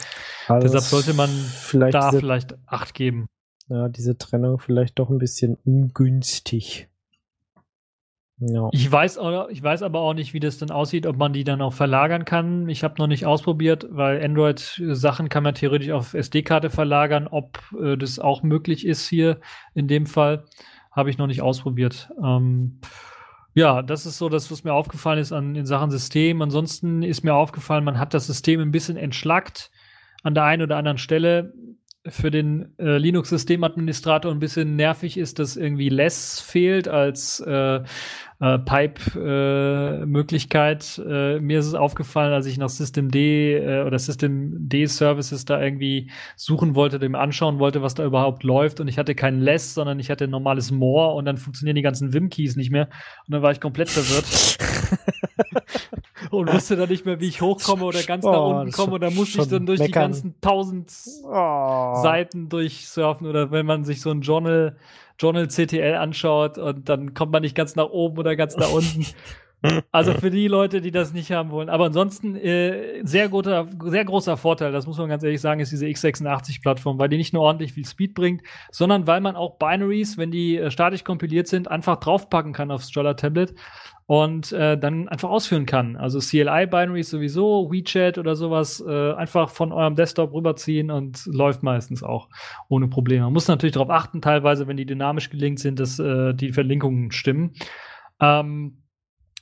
[0.47, 3.27] Also Deshalb es sollte man vielleicht da vielleicht acht geben.
[3.69, 6.89] ja, diese Trennung vielleicht doch ein bisschen ungünstig.
[8.39, 8.69] Ja.
[8.73, 9.19] Ich weiß,
[9.49, 12.27] ich weiß aber auch nicht, wie das dann aussieht, ob man die dann auch verlagern
[12.27, 12.69] kann.
[12.69, 17.29] Ich habe noch nicht ausprobiert, weil Android-Sachen kann man theoretisch auf SD-Karte verlagern.
[17.29, 19.41] Ob äh, das auch möglich ist hier
[19.75, 20.45] in dem Fall,
[20.93, 22.11] habe ich noch nicht ausprobiert.
[22.23, 22.81] Ähm,
[23.55, 26.43] ja, das ist so das, was mir aufgefallen ist an, in Sachen System.
[26.43, 29.71] Ansonsten ist mir aufgefallen, man hat das System ein bisschen entschlackt
[30.23, 31.55] an der einen oder anderen Stelle.
[32.09, 37.81] Für den äh, Linux-Systemadministrator ein bisschen nervig ist, dass irgendwie Less fehlt als äh,
[38.41, 41.01] äh, Pipe-Möglichkeit.
[41.07, 45.63] Äh, mir ist es aufgefallen, als ich nach System D äh, oder System D-Services da
[45.63, 48.81] irgendwie suchen wollte, dem anschauen wollte, was da überhaupt läuft.
[48.81, 51.83] Und ich hatte kein Less, sondern ich hatte ein normales More und dann funktionieren die
[51.83, 52.89] ganzen Vim-Keys nicht mehr.
[53.27, 54.59] Und dann war ich komplett verwirrt.
[56.31, 58.95] und wusste dann nicht mehr, wie ich hochkomme oder ganz oh, nach unten komme.
[58.95, 59.93] Und dann musste ich dann durch meckern.
[59.93, 60.93] die ganzen tausend
[61.25, 61.95] oh.
[62.03, 64.77] Seiten durchsurfen oder wenn man sich so ein Journal,
[65.19, 69.07] Journal CTL anschaut und dann kommt man nicht ganz nach oben oder ganz nach unten.
[69.91, 71.71] Also für die Leute, die das nicht haben wollen.
[71.71, 75.73] Aber ansonsten äh, sehr, guter, sehr großer Vorteil, das muss man ganz ehrlich sagen, ist
[75.73, 80.19] diese x86-Plattform, weil die nicht nur ordentlich viel Speed bringt, sondern weil man auch Binaries,
[80.19, 83.55] wenn die äh, statisch kompiliert sind, einfach draufpacken kann aufs Jolla Tablet
[84.07, 85.97] und äh, dann einfach ausführen kann.
[85.97, 92.05] Also CLI-Binaries sowieso, WeChat oder sowas, äh, einfach von eurem Desktop rüberziehen und läuft meistens
[92.05, 92.29] auch
[92.69, 93.25] ohne Probleme.
[93.25, 97.11] Man muss natürlich darauf achten, teilweise, wenn die dynamisch gelinkt sind, dass äh, die Verlinkungen
[97.11, 97.55] stimmen.
[98.21, 98.83] Ähm,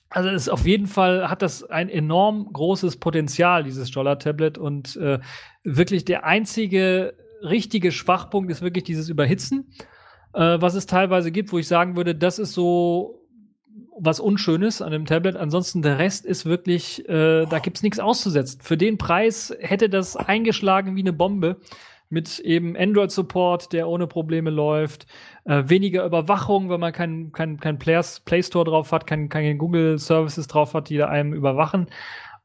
[0.08, 4.56] also ist auf jeden Fall hat das ein enorm großes Potenzial, dieses Jolla-Tablet.
[4.56, 5.18] Und äh,
[5.62, 9.72] wirklich der einzige richtige Schwachpunkt ist wirklich dieses Überhitzen,
[10.32, 13.23] äh, was es teilweise gibt, wo ich sagen würde, das ist so
[13.98, 15.36] was Unschönes an dem Tablet.
[15.36, 18.60] Ansonsten der Rest ist wirklich, äh, da gibt's nichts auszusetzen.
[18.62, 21.56] Für den Preis hätte das eingeschlagen wie eine Bombe
[22.10, 25.06] mit eben Android-Support, der ohne Probleme läuft,
[25.44, 30.46] äh, weniger Überwachung, wenn man keinen kein, kein Play Store drauf hat, kein, keine Google-Services
[30.46, 31.88] drauf hat, die da einem überwachen.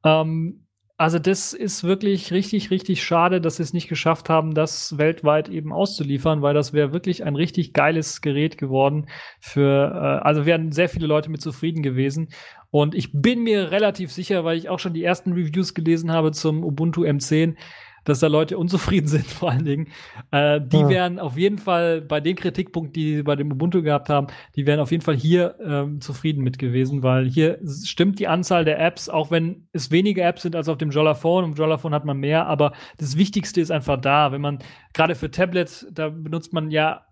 [0.03, 0.65] Ähm,
[0.99, 5.47] also das ist wirklich richtig, richtig schade, dass sie es nicht geschafft haben, das weltweit
[5.47, 9.07] eben auszuliefern, weil das wäre wirklich ein richtig geiles Gerät geworden
[9.39, 12.33] für, äh, also wären sehr viele Leute mit zufrieden gewesen.
[12.69, 16.33] Und ich bin mir relativ sicher, weil ich auch schon die ersten Reviews gelesen habe
[16.33, 17.55] zum Ubuntu M10,
[18.05, 19.87] dass da Leute unzufrieden sind, vor allen Dingen.
[20.31, 20.89] Äh, die ja.
[20.89, 24.65] wären auf jeden Fall bei den Kritikpunkten, die sie bei dem Ubuntu gehabt haben, die
[24.65, 28.79] wären auf jeden Fall hier ähm, zufrieden mit gewesen, weil hier stimmt die Anzahl der
[28.79, 31.45] Apps, auch wenn es weniger Apps sind als auf dem Jollaphone.
[31.45, 34.31] Im Jollaphone hat man mehr, aber das Wichtigste ist einfach da.
[34.31, 34.59] Wenn man
[34.93, 37.05] gerade für Tablets, da benutzt man ja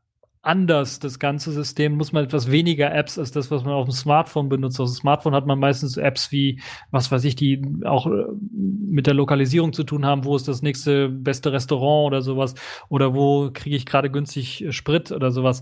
[0.48, 3.93] anders, das ganze System, muss man etwas weniger Apps als das, was man auf dem
[3.93, 4.80] Smartphone benutzt.
[4.80, 9.08] Auf dem Smartphone hat man meistens Apps wie, was weiß ich, die auch äh, mit
[9.08, 12.56] der Lokalisierung zu tun haben, wo ist das nächste beste Restaurant oder sowas
[12.89, 15.62] oder wo kriege ich gerade günstig Sprit oder sowas.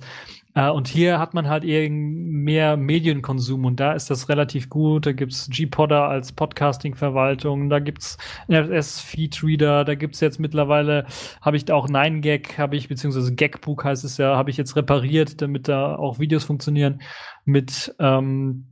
[0.55, 5.05] Äh, und hier hat man halt eher mehr Medienkonsum und da ist das relativ gut.
[5.05, 8.17] Da gibt's G-Podder als Podcasting-Verwaltung, da gibt's
[8.49, 11.05] RSS-Feed-Reader, da gibt's jetzt mittlerweile,
[11.41, 14.75] habe ich da auch 9gag, habe ich, beziehungsweise Gagbook heißt es ja, habe ich jetzt
[14.75, 17.01] repariert, damit da auch Videos funktionieren
[17.43, 18.71] mit ähm,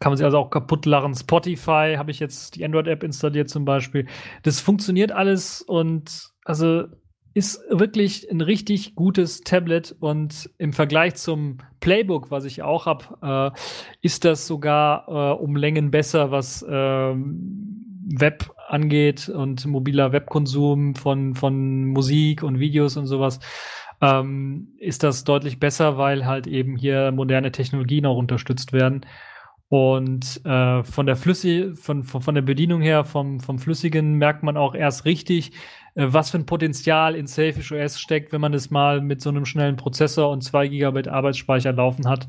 [0.00, 1.14] kann man sich also auch kaputt lachen.
[1.14, 4.06] Spotify habe ich jetzt die Android-App installiert zum Beispiel.
[4.42, 6.86] Das funktioniert alles und also
[7.34, 13.52] ist wirklich ein richtig gutes Tablet und im Vergleich zum Playbook, was ich auch habe,
[13.54, 13.58] äh,
[14.02, 17.14] ist das sogar äh, um Längen besser, was äh,
[18.04, 23.40] Web angeht und mobiler Webkonsum von, von Musik und Videos und sowas.
[24.00, 29.06] Ähm, ist das deutlich besser, weil halt eben hier moderne Technologien auch unterstützt werden.
[29.72, 34.42] Und äh, von der Flüssig, von, von, von der Bedienung her, vom, vom Flüssigen merkt
[34.42, 35.52] man auch erst richtig,
[35.94, 39.30] äh, was für ein Potenzial in Selfish OS steckt, wenn man es mal mit so
[39.30, 42.28] einem schnellen Prozessor und 2 GB Arbeitsspeicher laufen hat.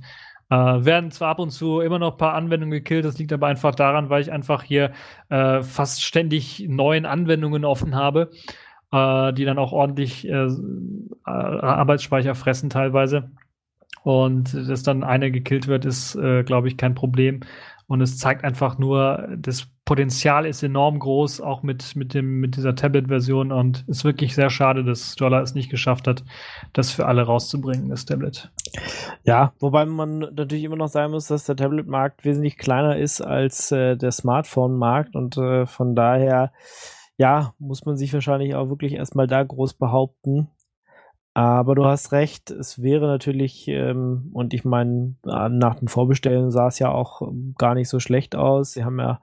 [0.50, 3.48] Äh, werden zwar ab und zu immer noch ein paar Anwendungen gekillt, das liegt aber
[3.48, 4.94] einfach daran, weil ich einfach hier
[5.28, 8.32] äh, fast ständig neuen Anwendungen offen habe,
[8.94, 10.48] äh, die dann auch ordentlich äh,
[11.26, 13.32] Arbeitsspeicher fressen teilweise.
[14.04, 17.42] Und dass dann eine gekillt wird, ist, äh, glaube ich, kein Problem.
[17.88, 22.56] Und es zeigt einfach nur, das Potenzial ist enorm groß, auch mit, mit, dem, mit
[22.56, 23.52] dieser Tablet-Version.
[23.52, 26.24] Und es ist wirklich sehr schade, dass Jolla es nicht geschafft hat,
[26.72, 28.52] das für alle rauszubringen, das Tablet.
[29.24, 33.72] Ja, wobei man natürlich immer noch sagen muss, dass der Tablet-Markt wesentlich kleiner ist als
[33.72, 35.16] äh, der Smartphone-Markt.
[35.16, 36.54] Und äh, von daher,
[37.18, 40.48] ja, muss man sich wahrscheinlich auch wirklich erstmal da groß behaupten.
[41.36, 46.68] Aber du hast recht, es wäre natürlich, ähm, und ich meine, nach dem Vorbestellen sah
[46.68, 47.28] es ja auch
[47.58, 48.74] gar nicht so schlecht aus.
[48.74, 49.20] Sie haben ja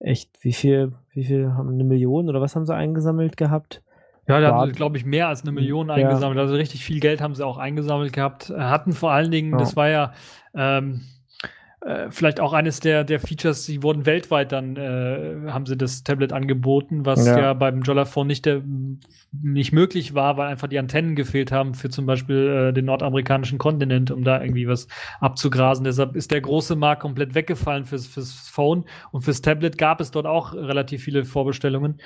[0.00, 3.82] echt, wie viel, wie viel haben eine Million oder was haben sie eingesammelt gehabt?
[4.26, 5.94] Ja, da haben sie, glaube ich, mehr als eine Million ja.
[5.94, 6.38] eingesammelt.
[6.38, 8.50] Also richtig viel Geld haben sie auch eingesammelt gehabt.
[8.50, 9.58] Hatten vor allen Dingen, ja.
[9.58, 10.12] das war ja,
[10.54, 11.02] ähm,
[11.84, 16.04] äh, vielleicht auch eines der, der Features, die wurden weltweit dann, äh, haben sie das
[16.04, 18.62] Tablet angeboten, was ja, ja beim Jollaphone nicht, der,
[19.32, 23.58] nicht möglich war, weil einfach die Antennen gefehlt haben für zum Beispiel äh, den nordamerikanischen
[23.58, 24.86] Kontinent, um da irgendwie was
[25.20, 25.84] abzugrasen.
[25.84, 30.12] Deshalb ist der große Markt komplett weggefallen fürs, fürs Phone und fürs Tablet gab es
[30.12, 32.00] dort auch relativ viele Vorbestellungen.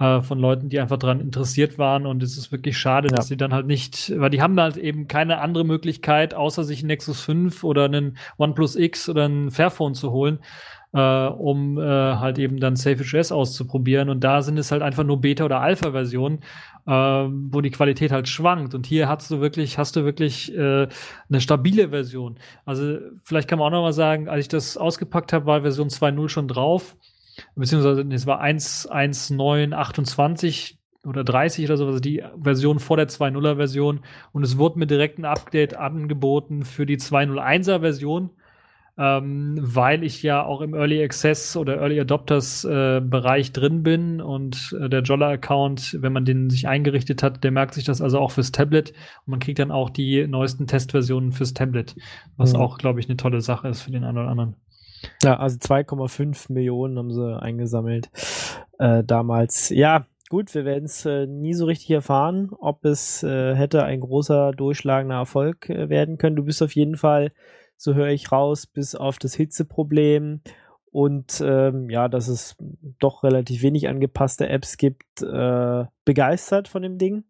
[0.00, 2.06] Äh, von Leuten, die einfach daran interessiert waren.
[2.06, 3.16] Und es ist wirklich schade, Ja.
[3.16, 6.80] dass sie dann halt nicht, weil die haben halt eben keine andere Möglichkeit, außer sich
[6.80, 10.38] einen Nexus 5 oder einen OnePlus X oder ein Fairphone zu holen,
[10.94, 14.08] äh, um äh, halt eben dann Safe OS auszuprobieren.
[14.08, 16.40] Und da sind es halt einfach nur Beta- oder Alpha-Versionen,
[16.86, 18.74] äh, wo die Qualität halt schwankt.
[18.74, 20.88] Und hier hast du wirklich, hast du wirklich äh,
[21.28, 22.38] eine stabile Version.
[22.64, 25.88] Also vielleicht kann man auch noch mal sagen, als ich das ausgepackt habe, war Version
[25.88, 26.96] 2.0 schon drauf.
[27.60, 30.74] Beziehungsweise es war 1.1.9.28
[31.06, 34.00] oder 30 oder so, also die Version vor der 2.0er Version.
[34.32, 38.30] Und es wurde mir direkt ein Update angeboten für die 2.01er Version
[39.00, 44.20] ähm, weil ich ja auch im Early Access oder Early Adopters äh, Bereich drin bin
[44.20, 48.18] und äh, der Jolla-Account, wenn man den sich eingerichtet hat, der merkt sich das also
[48.18, 48.90] auch fürs Tablet
[49.24, 51.96] und man kriegt dann auch die neuesten Testversionen fürs Tablet,
[52.36, 52.60] was Mhm.
[52.60, 54.56] auch, glaube ich, eine tolle Sache ist für den einen oder anderen.
[55.22, 58.10] Ja, also 2,5 Millionen haben sie eingesammelt
[58.78, 59.70] äh, damals.
[59.70, 64.00] Ja, gut, wir werden es äh, nie so richtig erfahren, ob es äh, hätte ein
[64.00, 66.36] großer, durchschlagender Erfolg äh, werden können.
[66.36, 67.32] Du bist auf jeden Fall,
[67.76, 70.42] so höre ich raus, bis auf das Hitzeproblem
[70.92, 72.56] und ähm, ja, dass es
[72.98, 77.24] doch relativ wenig angepasste Apps gibt, äh, begeistert von dem Ding.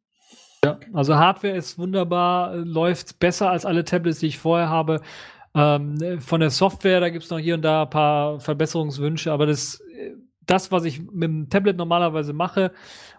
[0.64, 5.00] Ja, also Hardware ist wunderbar, äh, läuft besser als alle Tablets, die ich vorher habe.
[5.54, 9.46] Ähm, von der Software, da gibt es noch hier und da ein paar Verbesserungswünsche, aber
[9.46, 9.82] das,
[10.50, 12.72] das, was ich mit dem Tablet normalerweise mache,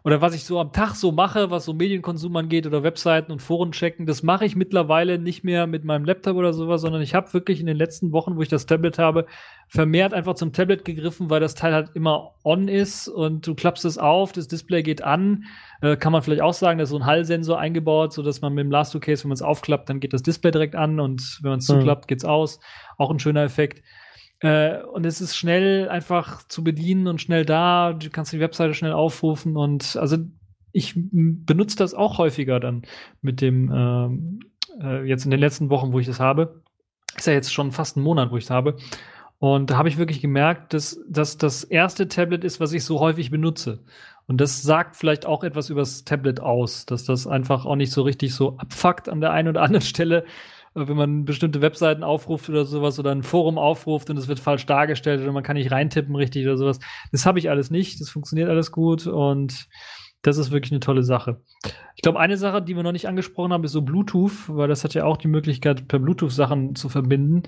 [0.04, 3.40] oder was ich so am Tag so mache, was so Medienkonsum angeht oder Webseiten und
[3.40, 7.14] Foren checken, das mache ich mittlerweile nicht mehr mit meinem Laptop oder sowas, sondern ich
[7.14, 9.28] habe wirklich in den letzten Wochen, wo ich das Tablet habe,
[9.68, 13.86] vermehrt einfach zum Tablet gegriffen, weil das Teil halt immer on ist und du klappst
[13.86, 15.46] es auf, das Display geht an.
[15.82, 18.54] Äh, kann man vielleicht auch sagen, da ist so ein Hallsensor eingebaut, so dass man
[18.54, 21.40] mit dem Last Case, wenn man es aufklappt, dann geht das Display direkt an und
[21.44, 21.76] wenn man es Mhm.
[21.80, 22.60] zuklappt, geht's aus.
[22.98, 23.84] Auch ein schöner Effekt.
[24.42, 27.94] Äh, und es ist schnell einfach zu bedienen und schnell da.
[27.94, 30.18] Du kannst die Webseite schnell aufrufen und also
[30.74, 32.84] ich benutze das auch häufiger dann
[33.22, 34.40] mit dem ähm,
[34.82, 36.62] äh, jetzt in den letzten Wochen, wo ich das habe.
[37.16, 38.78] Ist ja jetzt schon fast ein Monat, wo ich es habe.
[39.38, 43.00] Und da habe ich wirklich gemerkt, dass, dass das erste Tablet ist, was ich so
[43.00, 43.84] häufig benutze.
[44.28, 47.92] Und das sagt vielleicht auch etwas über das Tablet aus, dass das einfach auch nicht
[47.92, 50.26] so richtig so abfuckt an der einen oder anderen Stelle,
[50.74, 54.66] wenn man bestimmte Webseiten aufruft oder sowas oder ein Forum aufruft und es wird falsch
[54.66, 56.80] dargestellt oder man kann nicht reintippen richtig oder sowas.
[57.12, 58.00] Das habe ich alles nicht.
[58.00, 59.68] Das funktioniert alles gut und
[60.22, 61.42] das ist wirklich eine tolle Sache.
[61.96, 64.84] Ich glaube, eine Sache, die wir noch nicht angesprochen haben, ist so Bluetooth, weil das
[64.84, 67.44] hat ja auch die Möglichkeit, per Bluetooth Sachen zu verbinden.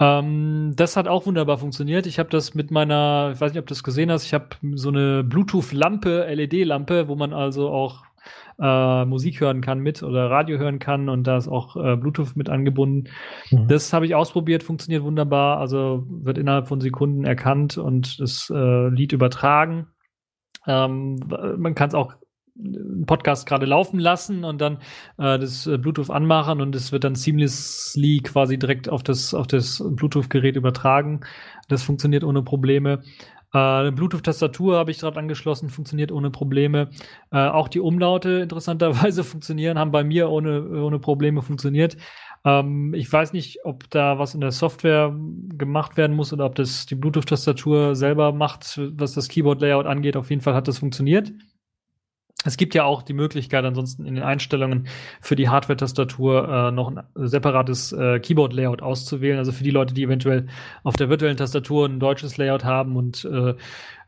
[0.00, 2.06] Ähm, das hat auch wunderbar funktioniert.
[2.06, 4.48] Ich habe das mit meiner, ich weiß nicht, ob du das gesehen hast, ich habe
[4.74, 8.04] so eine Bluetooth-Lampe, LED-Lampe, wo man also auch
[8.60, 12.36] äh, Musik hören kann mit oder Radio hören kann und da ist auch äh, Bluetooth
[12.36, 13.10] mit angebunden.
[13.50, 13.68] Mhm.
[13.68, 18.88] Das habe ich ausprobiert, funktioniert wunderbar, also wird innerhalb von Sekunden erkannt und das äh,
[18.88, 19.88] Lied übertragen.
[20.66, 21.20] Ähm,
[21.56, 22.14] man kann es auch
[22.56, 24.78] einen Podcast gerade laufen lassen und dann
[25.18, 29.48] äh, das äh, Bluetooth anmachen und es wird dann seamlessly quasi direkt auf das, auf
[29.48, 31.20] das Bluetooth-Gerät übertragen.
[31.68, 33.02] Das funktioniert ohne Probleme.
[33.54, 36.90] Äh, eine Bluetooth-Tastatur habe ich gerade angeschlossen, funktioniert ohne Probleme.
[37.30, 41.96] Äh, auch die Umlaute interessanterweise funktionieren, haben bei mir ohne, ohne Probleme funktioniert.
[42.44, 45.14] Ähm, ich weiß nicht, ob da was in der Software
[45.56, 50.16] gemacht werden muss oder ob das die Bluetooth-Tastatur selber macht, was das Keyboard-Layout angeht.
[50.16, 51.32] Auf jeden Fall hat das funktioniert.
[52.44, 54.86] Es gibt ja auch die Möglichkeit, ansonsten in den Einstellungen
[55.20, 59.38] für die Hardware-Tastatur äh, noch ein separates äh, Keyboard-Layout auszuwählen.
[59.38, 60.46] Also für die Leute, die eventuell
[60.82, 63.54] auf der virtuellen Tastatur ein deutsches Layout haben und äh,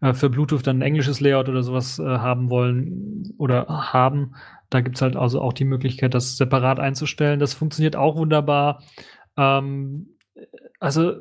[0.01, 4.35] äh, für Bluetooth dann ein englisches Layout oder sowas äh, haben wollen oder haben.
[4.69, 7.41] Da gibt's halt also auch die Möglichkeit, das separat einzustellen.
[7.41, 8.83] Das funktioniert auch wunderbar.
[9.37, 10.17] Ähm,
[10.79, 11.15] also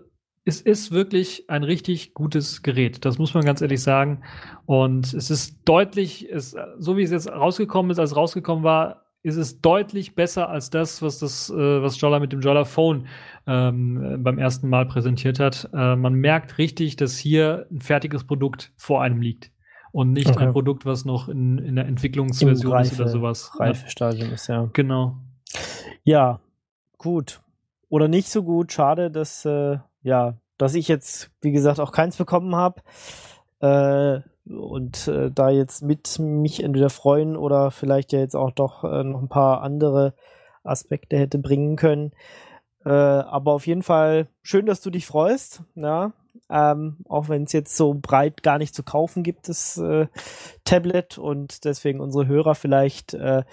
[0.46, 3.04] es ist wirklich ein richtig gutes Gerät.
[3.04, 4.22] Das muss man ganz ehrlich sagen.
[4.68, 9.02] Und es ist deutlich, es, so wie es jetzt rausgekommen ist, als es rausgekommen war,
[9.24, 13.08] ist es deutlich besser als das, was das, äh, was Jolla mit dem Jolla Phone
[13.48, 15.68] ähm, beim ersten Mal präsentiert hat.
[15.74, 19.52] Äh, man merkt richtig, dass hier ein fertiges Produkt vor einem liegt
[19.92, 20.46] und nicht Okay.
[20.46, 23.52] ein Produkt, was noch in, in der Entwicklungsversion Im ist oder Reife- sowas.
[23.60, 24.62] Reifestadium ist ja.
[24.62, 25.18] Ja, genau.
[26.04, 26.40] Ja,
[27.00, 27.42] gut.
[27.90, 28.72] Oder nicht so gut.
[28.74, 32.82] Schade, dass, äh, ja, dass ich jetzt, wie gesagt, auch keins bekommen habe.
[33.60, 38.84] Äh, und äh, da jetzt mit mich entweder freuen oder vielleicht ja jetzt auch doch
[38.84, 40.14] äh, noch ein paar andere
[40.64, 42.12] Aspekte hätte bringen können.
[42.86, 45.64] Äh, aber auf jeden Fall schön, dass du dich freust.
[45.74, 46.14] Ja,
[46.52, 50.06] ähm, auch wenn es jetzt so breit gar nicht zu kaufen gibt, das äh,
[50.64, 53.44] Tablet und deswegen unsere Hörer vielleicht äh,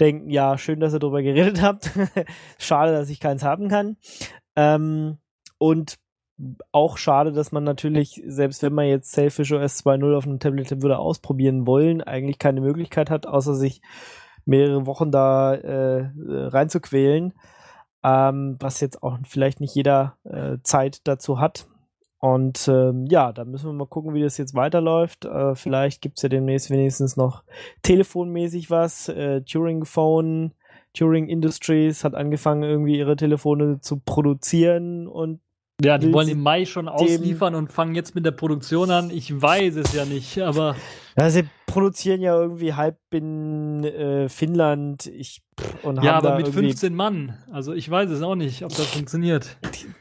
[0.00, 1.92] denken, ja, schön, dass ihr darüber geredet habt.
[2.58, 3.96] Schade, dass ich keins haben kann.
[4.56, 5.18] Ähm,
[5.60, 5.98] und
[6.72, 10.80] auch schade, dass man natürlich, selbst wenn man jetzt Selfish OS 2.0 auf einem Tablet
[10.80, 13.82] würde ausprobieren wollen, eigentlich keine Möglichkeit hat, außer sich
[14.46, 17.34] mehrere Wochen da äh, reinzuquälen,
[18.02, 21.68] ähm, was jetzt auch vielleicht nicht jeder äh, Zeit dazu hat.
[22.20, 25.26] Und ähm, ja, da müssen wir mal gucken, wie das jetzt weiterläuft.
[25.26, 27.44] Äh, vielleicht gibt's ja demnächst wenigstens noch
[27.82, 29.10] telefonmäßig was.
[29.10, 30.54] Äh, Turing Phone,
[30.94, 35.40] Turing Industries hat angefangen, irgendwie ihre Telefone zu produzieren und
[35.82, 39.10] Ja, die wollen im Mai schon ausliefern und fangen jetzt mit der Produktion an.
[39.10, 40.76] Ich weiß es ja nicht, aber
[41.16, 45.42] Ja, sie produzieren ja irgendwie halb in äh, Finnland ich,
[45.82, 47.36] und ja, aber mit irgendwie, 15 Mann.
[47.52, 49.56] Also ich weiß es auch nicht, ob das funktioniert.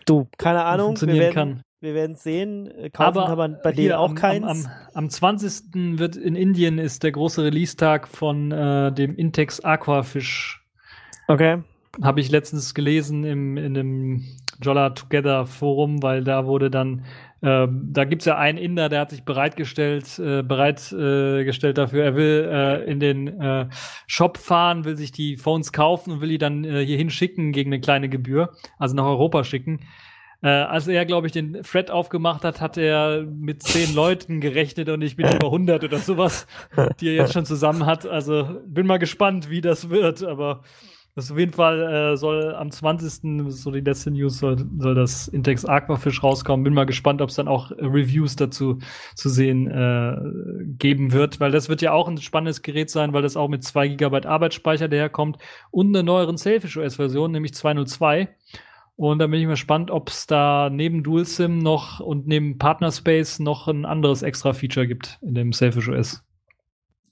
[0.06, 1.64] du, keine Ahnung, wir funktionieren werden, kann.
[1.82, 2.72] wir werden sehen.
[2.72, 4.46] Äh, Kaufen Aber kann bei denen auch am, keins.
[4.46, 6.00] Am, am, am 20.
[6.00, 10.64] wird in Indien ist der große Release-Tag von äh, dem Intex Aquafish.
[11.28, 11.64] okay.
[12.02, 14.26] Habe ich letztens gelesen im, in dem
[14.62, 17.06] Jolla Together Forum, weil da wurde dann,
[17.42, 22.16] ähm, da gibt's ja einen Inder, der hat sich bereitgestellt, äh, bereitgestellt äh, dafür, er
[22.16, 23.68] will äh, in den äh,
[24.08, 27.70] Shop fahren, will sich die Phones kaufen und will die dann äh, hierhin schicken gegen
[27.72, 29.80] eine kleine Gebühr, also nach Europa schicken.
[30.42, 34.88] Äh, als er, glaube ich, den Thread aufgemacht hat, hat er mit zehn Leuten gerechnet
[34.88, 36.48] und ich bin über 100 oder sowas,
[37.02, 38.06] die er jetzt schon zusammen hat.
[38.06, 40.64] Also bin mal gespannt, wie das wird, aber
[41.20, 43.52] das auf jeden Fall äh, soll am 20.
[43.52, 46.64] so die letzte News soll, soll das Intex Aquafish rauskommen.
[46.64, 48.80] Bin mal gespannt, ob es dann auch Reviews dazu
[49.16, 50.16] zu sehen äh,
[50.78, 53.64] geben wird, weil das wird ja auch ein spannendes Gerät sein, weil das auch mit
[53.64, 55.38] 2 GB Arbeitsspeicher daherkommt
[55.72, 58.30] und einer neueren Selfish OS Version, nämlich 202.
[58.96, 63.40] Und da bin ich mal gespannt, ob es da neben DualSim noch und neben Partnerspace
[63.40, 66.24] noch ein anderes extra Feature gibt in dem Selfish OS.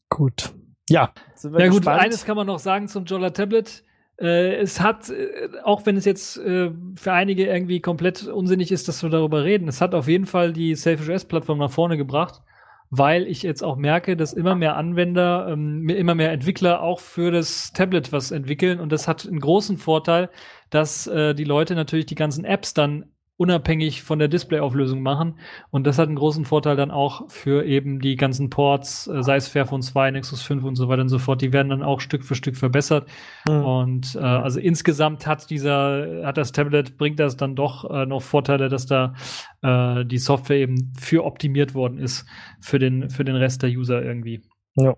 [0.09, 0.53] Gut.
[0.89, 2.01] Ja, sind wir Ja gut, gespannt.
[2.01, 3.83] eines kann man noch sagen zum Jolla Tablet.
[4.19, 8.87] Äh, es hat, äh, auch wenn es jetzt äh, für einige irgendwie komplett unsinnig ist,
[8.87, 12.41] dass wir darüber reden, es hat auf jeden Fall die Selfish OS-Plattform nach vorne gebracht,
[12.89, 17.31] weil ich jetzt auch merke, dass immer mehr Anwender, ähm, immer mehr Entwickler auch für
[17.31, 18.79] das Tablet was entwickeln.
[18.79, 20.29] Und das hat einen großen Vorteil,
[20.69, 23.05] dass äh, die Leute natürlich die ganzen Apps dann
[23.37, 25.39] unabhängig von der Displayauflösung machen.
[25.69, 29.35] Und das hat einen großen Vorteil dann auch für eben die ganzen Ports, äh, sei
[29.35, 31.41] es Fairphone 2, Nexus 5 und so weiter und so fort.
[31.41, 33.07] Die werden dann auch Stück für Stück verbessert.
[33.47, 33.63] Hm.
[33.63, 38.23] Und äh, also insgesamt hat dieser, hat das Tablet, bringt das dann doch äh, noch
[38.23, 39.13] Vorteile, dass da
[39.61, 42.25] äh, die Software eben für optimiert worden ist
[42.59, 44.41] für den, für den Rest der User irgendwie.
[44.75, 44.95] Ja.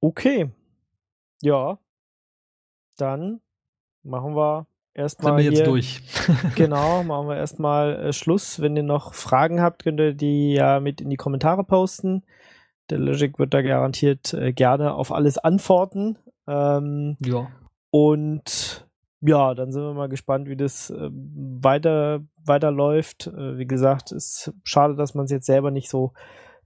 [0.00, 0.50] Okay.
[1.42, 1.78] Ja.
[2.96, 3.40] Dann
[4.02, 6.02] machen wir Sind erstmal wir jetzt hier, durch.
[6.56, 8.60] Genau, machen wir erstmal äh, Schluss.
[8.60, 12.24] Wenn ihr noch Fragen habt, könnt ihr die ja mit in die Kommentare posten.
[12.90, 16.18] Der Logic wird da garantiert äh, gerne auf alles antworten.
[16.48, 17.48] Ähm, ja.
[17.90, 18.88] und
[19.20, 23.26] ja, dann sind wir mal gespannt, wie das äh, weiter weiterläuft.
[23.26, 26.12] Äh, wie gesagt, ist schade, dass man es jetzt selber nicht so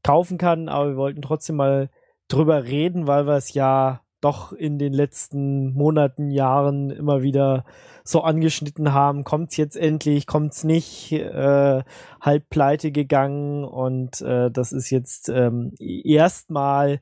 [0.02, 1.90] kaufen kann, aber wir wollten trotzdem mal
[2.28, 7.64] drüber reden, weil wir es ja doch in den letzten Monaten, Jahren immer wieder
[8.04, 9.24] so angeschnitten haben.
[9.24, 10.26] Kommt's jetzt endlich?
[10.26, 11.12] Kommt's nicht?
[11.12, 11.82] Äh,
[12.20, 17.00] halb pleite gegangen und äh, das ist jetzt ähm, erstmal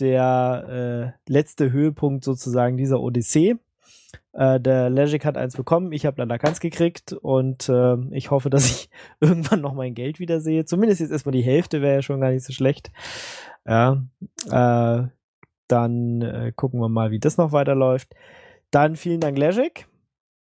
[0.00, 3.56] der äh, letzte Höhepunkt sozusagen dieser Odyssee.
[4.32, 8.50] Äh, der Legic hat eins bekommen, ich habe leider keins gekriegt und äh, ich hoffe,
[8.50, 10.64] dass ich irgendwann noch mein Geld wiedersehe.
[10.64, 12.90] Zumindest jetzt erstmal die Hälfte wäre ja schon gar nicht so schlecht.
[13.66, 14.04] Ja,
[14.50, 15.08] äh,
[15.68, 18.14] dann äh, gucken wir mal, wie das noch weiterläuft.
[18.70, 19.86] Dann vielen Dank, Legic,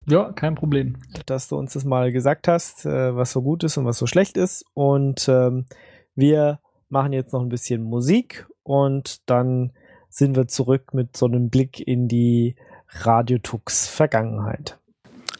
[0.06, 0.96] Ja, kein Problem.
[1.26, 4.06] dass du uns das mal gesagt hast, äh, was so gut ist und was so
[4.06, 4.64] schlecht ist.
[4.74, 5.66] Und ähm,
[6.14, 9.72] wir machen jetzt noch ein bisschen Musik und dann
[10.08, 12.56] sind wir zurück mit so einem Blick in die
[12.88, 14.77] Radiotux Vergangenheit.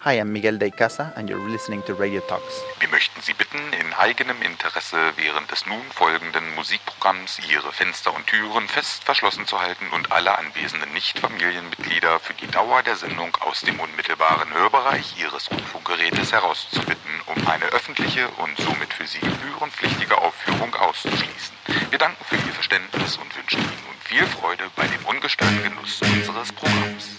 [0.03, 2.63] Hi, I'm Miguel de Casa, and you're listening to Radio Talks.
[2.79, 8.25] Wir möchten Sie bitten, in eigenem Interesse während des nun folgenden Musikprogramms Ihre Fenster und
[8.29, 13.63] Türen fest verschlossen zu halten und alle anwesenden Nicht-Familienmitglieder für die Dauer der Sendung aus
[13.63, 20.77] dem unmittelbaren Hörbereich Ihres Rundfunkgerätes herauszubitten, um eine öffentliche und somit für Sie gebührenpflichtige Aufführung
[20.77, 21.57] auszuschließen.
[21.91, 26.01] Wir danken für Ihr Verständnis und wünschen Ihnen nun viel Freude bei dem ungestörten Genuss
[26.03, 27.19] unseres Programms.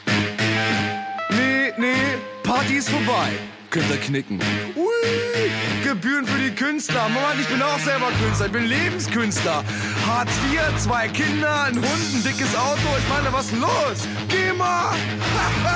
[1.31, 2.09] Nee, nee,
[2.49, 3.30] Party ist vorbei.
[3.69, 4.39] Könnt ihr knicken.
[4.76, 7.07] Ui, Gebühren für die Künstler.
[7.09, 8.47] Mann, ich bin auch selber Künstler.
[8.47, 9.63] Ich bin Lebenskünstler.
[10.07, 12.89] Hartz IV, zwei Kinder, ein Hund, ein dickes Auto.
[12.97, 14.09] Ich meine, was ist los?
[14.30, 14.95] Geh mal!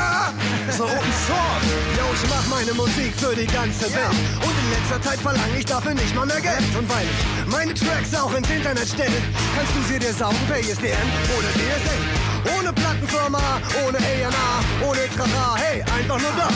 [0.75, 1.69] so Open Source.
[1.95, 4.17] Yo, ich mach meine Musik für die ganze Welt.
[4.41, 6.75] Und in letzter Zeit verlange ich dafür nicht mal mehr Geld.
[6.75, 9.21] Und weil ich meine Tracks auch ins Internet stelle,
[9.55, 12.22] kannst du sie dir saugen per ISDN oder DSL.
[12.43, 13.39] Ohne Plattenfirma,
[13.87, 16.49] ohne A&R, ohne Trara, hey, einfach nur da.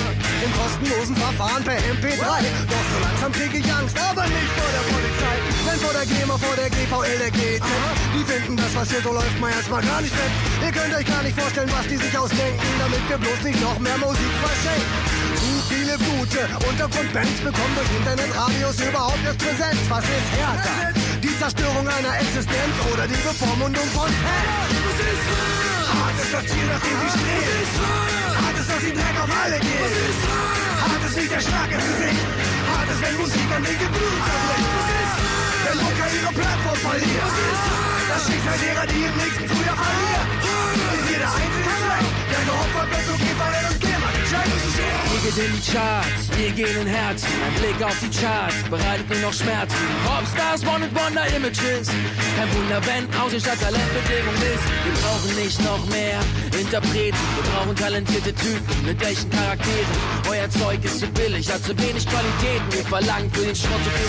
[0.44, 2.24] Im kostenlosen Verfahren per MP3.
[2.68, 5.36] Doch so langsam krieg ich Angst, aber nicht vor der Polizei.
[5.66, 7.64] Denn vor der GEMA, vor der GVL, der GZ.
[8.14, 10.32] Die finden das, was hier so läuft, mal erstmal gar nicht fett.
[10.62, 13.80] Ihr könnt euch gar nicht vorstellen, was die sich ausdenken, damit wir bloß nicht noch
[13.80, 14.92] mehr Musik verschenken.
[15.40, 19.80] Zu viele gute Untergrundbands bekommen durch Internetradios überhaupt erst Präsenz.
[19.90, 20.94] Was ist härter?
[21.24, 25.57] Die Zerstörung einer Existenz oder die Bevormundung von Fans?
[26.18, 27.68] Das Ziel, nach dem sie streben.
[28.42, 30.18] Hart ist, dass sie Dreck auf alle geht.
[30.82, 32.26] Hart ist nicht der Schlag ins Gesicht.
[32.68, 34.70] Hart ist, wenn Musik an den Blut zerbricht.
[35.64, 37.34] Wenn Mucker ihre Plattform verliert.
[38.10, 40.28] Das Schicksal derer, die im nächsten Frühjahr verlieren.
[40.98, 44.10] Ist jeder einzelne Schlecht, der geopfert wird, so GVL und GEMA.
[44.18, 47.28] Wir gehen in die Charts, wir gehen in Herzen.
[47.46, 49.76] Ein Blick auf die Charts bereitet mir noch Schmerzen.
[50.06, 51.88] Popstars, One-and-Wonder-Images.
[52.38, 54.64] Kein Wunder, wenn Außenstadt Talentbedingung ist.
[54.86, 56.20] Wir brauchen nicht noch mehr
[56.58, 57.18] Interpreten.
[57.36, 59.88] Wir brauchen talentierte Typen mit echten Charakteren.
[60.30, 62.72] Euer Zeug ist zu billig, hat zu wenig Qualitäten.
[62.72, 64.08] Wir verlangen für den Schrott zu viel.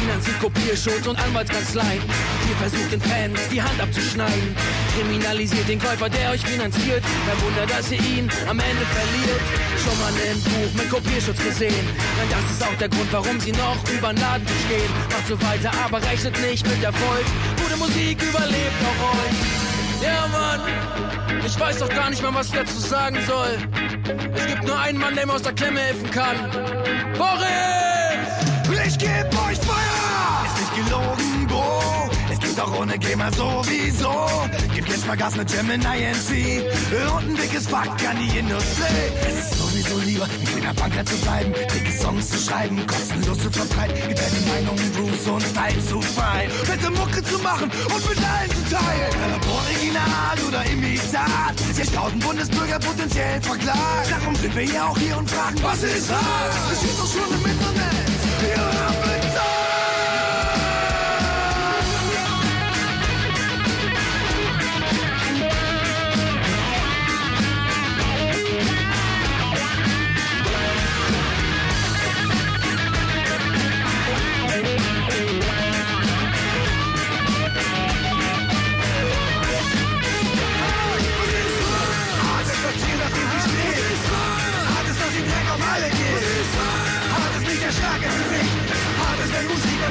[0.00, 2.02] Finanziert Kopierschutz und Anwaltskanzleien.
[2.48, 4.54] Ihr versucht den Fans die Hand abzuschneiden.
[4.96, 7.02] Kriminalisiert den Käufer, der euch finanziert.
[7.02, 9.40] Kein Wunder, dass ihr ihn am Ende verliert.
[9.82, 11.86] Schon mal im Buch mit Kopierschutz gesehen.
[12.18, 14.90] Denn das ist auch der Grund, warum sie noch über den Laden stehen.
[15.10, 17.24] Macht so weiter, aber rechnet nicht mit Erfolg.
[17.62, 20.02] Gute Musik überlebt auch euch.
[20.02, 20.60] Ja, Mann,
[21.46, 23.58] ich weiß doch gar nicht mehr, was ich dazu sagen soll.
[24.34, 26.36] Es gibt nur einen Mann, der mir aus der Klemme helfen kann.
[27.16, 27.44] Boris!
[28.86, 30.44] Ich geb euch Feuer!
[30.46, 31.33] Ist nicht gelogen,
[32.54, 34.14] Es auch ohne Gamer sowieso.
[34.74, 36.62] Gib jetzt mal Gas mit Gemini NC.
[37.16, 39.10] Und ein dickes Fuck an die Industrie.
[39.26, 41.52] Es ist sowieso lieber, ein kleiner Banker zu bleiben.
[41.52, 43.96] Dicke Songs zu schreiben, kostenlos zu verbreiten.
[44.08, 46.50] Geteilte Meinungen, Grooves und Style zu feiern.
[46.70, 49.34] Bitte Mucke zu machen und mit allen zu teilen.
[49.34, 51.54] Ob Original oder Imitat.
[51.74, 54.10] 60.000 Bundesbürger potenziell verklagt.
[54.10, 56.08] Darum sind wir ja auch hier und fragen, was ist?
[56.08, 58.14] Das steht doch schon im Internet.
[58.40, 58.93] Wir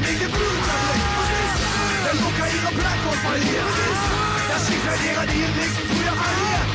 [0.03, 1.07] an den Blut zerbricht.
[2.03, 3.69] Wenn Mucker ihre Plattform verliert.
[4.51, 6.67] Das Schicksal derer, die im nächsten Frühjahr verlieren.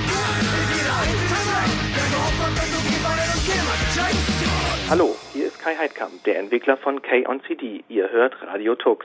[0.59, 3.44] Ist jeder einzelne schlecht, der geopfert wird, so GVL und
[3.84, 4.90] gecheckt.
[4.90, 7.84] Hallo, hier ist Kai Heidkamp, der Entwickler von K-on-CD.
[7.88, 9.05] Ihr hört Radio Tux.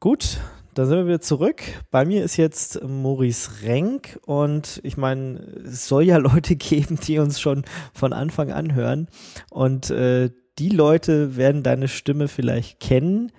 [0.00, 0.40] Gut,
[0.74, 1.62] da sind wir wieder zurück.
[1.90, 7.18] Bei mir ist jetzt Maurice Renk und ich meine, es soll ja Leute geben, die
[7.18, 9.08] uns schon von Anfang an hören
[9.50, 13.32] und äh, die Leute werden deine Stimme vielleicht kennen,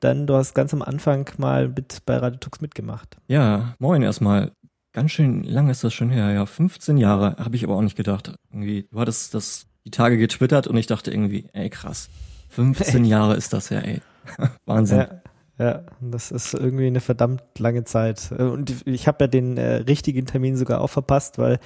[0.00, 3.16] dann du hast ganz am Anfang mal mit bei Radio Tux mitgemacht.
[3.28, 4.52] Ja, moin erstmal.
[4.92, 6.46] Ganz schön lang ist das schon her, ja.
[6.46, 8.34] 15 Jahre, habe ich aber auch nicht gedacht.
[8.50, 12.08] Irgendwie, du hattest das die Tage getwittert und ich dachte irgendwie, ey krass.
[12.48, 14.00] 15 Jahre ist das ja, ey.
[14.66, 14.98] Wahnsinn.
[14.98, 15.22] Ja,
[15.60, 18.32] ja, das ist irgendwie eine verdammt lange Zeit.
[18.32, 21.58] Äh, Und ich habe ja den äh, richtigen Termin sogar auch verpasst, weil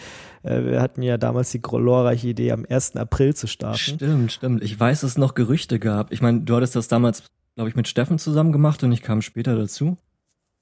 [0.43, 2.97] äh, wir hatten ja damals die glorreiche Idee, am 1.
[2.97, 3.79] April zu starten.
[3.79, 4.65] Stimmt, stimmt.
[4.65, 6.11] Ich weiß, dass es noch Gerüchte gab.
[6.13, 7.23] Ich meine, du hattest das damals,
[7.55, 9.97] glaube ich, mit Steffen zusammen gemacht und ich kam später dazu.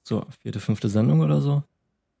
[0.03, 1.63] So, vierte, fünfte Sendung oder so.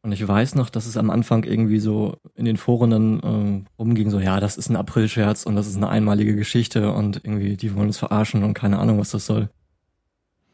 [0.01, 3.65] Und ich weiß noch, dass es am Anfang irgendwie so in den Foren dann ähm,
[3.77, 7.55] rumging, so, ja, das ist ein Aprilscherz und das ist eine einmalige Geschichte und irgendwie,
[7.55, 9.49] die wollen uns verarschen und keine Ahnung, was das soll.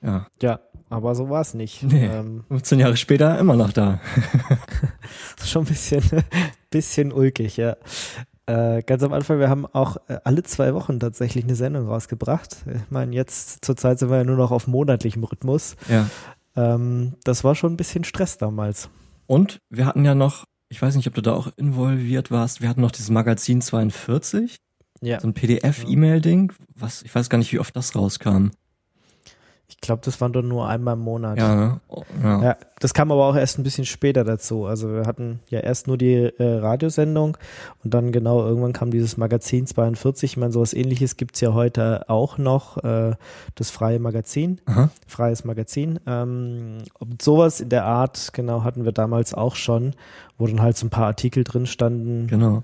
[0.01, 0.27] Ja.
[0.41, 0.59] Ja,
[0.89, 1.83] aber so war es nicht.
[1.83, 3.99] Nee, Ähm, 15 Jahre später immer noch da.
[5.43, 6.03] schon ein bisschen,
[6.69, 7.75] bisschen ulkig, ja.
[8.45, 12.57] Äh, ganz am Anfang, wir haben auch äh, alle zwei Wochen tatsächlich eine Sendung rausgebracht.
[12.65, 15.75] Ich meine, jetzt zurzeit sind wir ja nur noch auf monatlichem Rhythmus.
[15.87, 16.09] Ja.
[16.55, 18.89] Ähm, das war schon ein bisschen Stress damals.
[19.27, 22.69] Und wir hatten ja noch, ich weiß nicht, ob du da auch involviert warst, wir
[22.69, 24.55] hatten noch dieses Magazin 42,
[25.01, 25.19] Ja.
[25.19, 28.47] so ein PDF-E-Mail-Ding, was, ich weiß gar nicht, wie oft das rauskam.
[29.69, 31.37] Ich glaube, das waren doch nur einmal im Monat.
[31.37, 31.79] Ja, ne?
[32.23, 32.43] Ja.
[32.43, 34.65] Ja, das kam aber auch erst ein bisschen später dazu.
[34.65, 37.37] Also wir hatten ja erst nur die äh, Radiosendung
[37.83, 40.31] und dann genau irgendwann kam dieses Magazin 42.
[40.31, 43.13] Ich meine, sowas ähnliches gibt's ja heute auch noch, äh,
[43.55, 44.89] das freie Magazin, Aha.
[45.07, 45.99] freies Magazin.
[46.07, 46.79] Ähm,
[47.21, 49.93] sowas in der Art, genau, hatten wir damals auch schon,
[50.37, 52.63] wo dann halt so ein paar Artikel drin standen, Genau.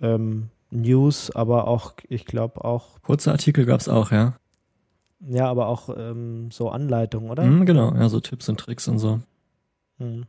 [0.00, 4.34] ähm, News, aber auch, ich glaube auch, Kurze Artikel gab's auch, ja.
[5.28, 7.44] Ja, aber auch ähm, so Anleitungen, oder?
[7.44, 9.20] Mhm, genau, ja, so Tipps und Tricks und so.
[9.98, 10.24] Hm.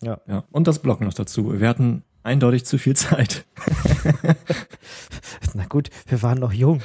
[0.00, 0.20] Ja.
[0.26, 0.44] ja.
[0.50, 1.60] Und das Blog noch dazu.
[1.60, 3.44] Wir hatten eindeutig zu viel Zeit.
[5.54, 6.82] Na gut, wir waren noch jung.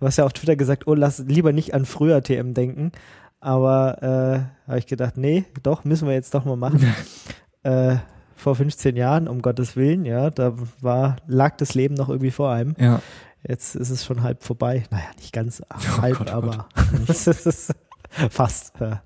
[0.00, 2.92] du hast ja auf Twitter gesagt, oh, lass lieber nicht an früher TM denken.
[3.40, 6.94] Aber äh, habe ich gedacht, nee, doch, müssen wir jetzt doch mal machen.
[7.62, 7.96] äh,
[8.34, 12.52] vor 15 Jahren, um Gottes Willen, ja, da war, lag das Leben noch irgendwie vor
[12.52, 12.74] einem.
[12.78, 13.00] Ja.
[13.48, 14.84] Jetzt ist es schon halb vorbei.
[14.90, 16.68] Naja, nicht ganz Oh halb, Gott, oh aber
[18.30, 18.72] fast.
[18.80, 19.02] Ja.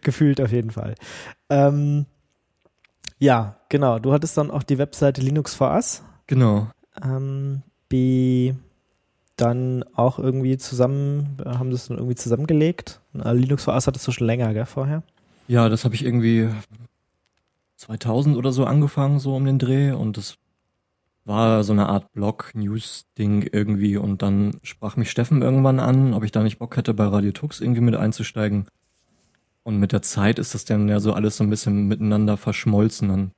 [0.00, 0.94] Gefühlt auf jeden Fall.
[1.48, 2.06] Ähm,
[3.18, 3.98] ja, genau.
[3.98, 6.02] Du hattest dann auch die Webseite Linux for Us.
[6.26, 6.68] Genau.
[7.02, 8.54] Ähm, die
[9.36, 13.00] dann auch irgendwie zusammen, haben das dann irgendwie zusammengelegt.
[13.12, 15.02] Linux for Us hattest du schon länger, gell, vorher?
[15.48, 16.48] Ja, das habe ich irgendwie
[17.76, 19.90] 2000 oder so angefangen, so um den Dreh.
[19.92, 20.36] Und das
[21.24, 23.96] war so eine Art Blog-News-Ding irgendwie.
[23.96, 27.32] Und dann sprach mich Steffen irgendwann an, ob ich da nicht Bock hätte, bei Radio
[27.32, 28.66] Tux irgendwie mit einzusteigen.
[29.62, 33.10] Und mit der Zeit ist das dann ja so alles so ein bisschen miteinander verschmolzen.
[33.10, 33.30] Und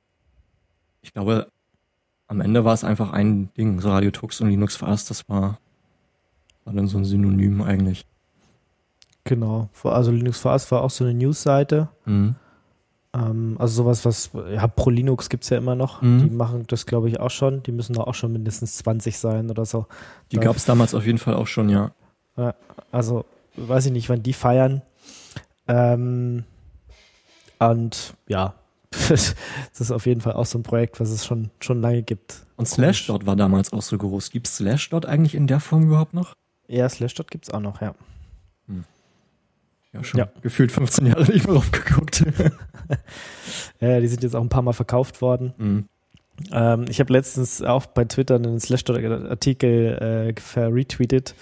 [1.01, 1.49] ich glaube,
[2.27, 3.79] am Ende war es einfach ein Ding.
[3.79, 5.59] So Radio Tux und Linux Us, das war,
[6.65, 8.05] war dann so ein Synonym eigentlich.
[9.23, 9.69] Genau.
[9.83, 11.89] Also Linux Us war auch so eine News-Seite.
[12.05, 12.35] Mhm.
[13.13, 16.01] Ähm, also sowas, was, ja, Pro Linux gibt's ja immer noch.
[16.01, 16.19] Mhm.
[16.19, 17.63] Die machen das, glaube ich, auch schon.
[17.63, 19.85] Die müssen da auch schon mindestens 20 sein oder so.
[20.31, 21.91] Die gab es damals auf jeden Fall auch schon, ja.
[22.91, 23.25] Also
[23.55, 24.81] weiß ich nicht, wann die feiern.
[25.67, 26.43] Ähm,
[27.59, 28.53] und ja,
[29.09, 29.35] das
[29.79, 32.45] ist auf jeden Fall auch so ein Projekt, was es schon, schon lange gibt.
[32.55, 34.31] Und Slashdot war damals auch so groß.
[34.31, 36.33] Gibt Slashdot eigentlich in der Form überhaupt noch?
[36.67, 37.93] Ja, Slashdot gibt's auch noch, ja.
[39.97, 40.27] Ja, schon Ja.
[40.41, 42.23] gefühlt 15 Jahre nicht mehr drauf geguckt.
[43.79, 45.53] Ja, die sind jetzt auch ein paar Mal verkauft worden.
[45.57, 45.85] Mhm.
[46.51, 51.33] Ähm, ich habe letztens auch bei Twitter einen Slashdot-Artikel äh, verretweetet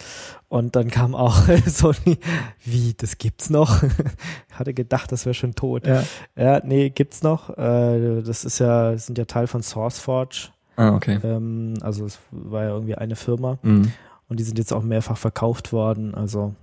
[0.48, 1.38] und dann kam auch
[1.68, 2.18] so, ein-
[2.64, 3.84] wie, das gibt's noch?
[4.54, 5.86] Hatte gedacht, das wäre schon tot.
[5.86, 6.04] Ja.
[6.36, 7.50] ja, nee, gibt's noch.
[7.58, 10.50] Äh, das ist ja, das sind ja Teil von SourceForge.
[10.78, 11.20] Ah, okay.
[11.24, 13.92] Ähm, also es war ja irgendwie eine Firma Mhm.
[14.30, 16.16] und die sind jetzt auch mehrfach verkauft worden.
[16.16, 16.54] Also,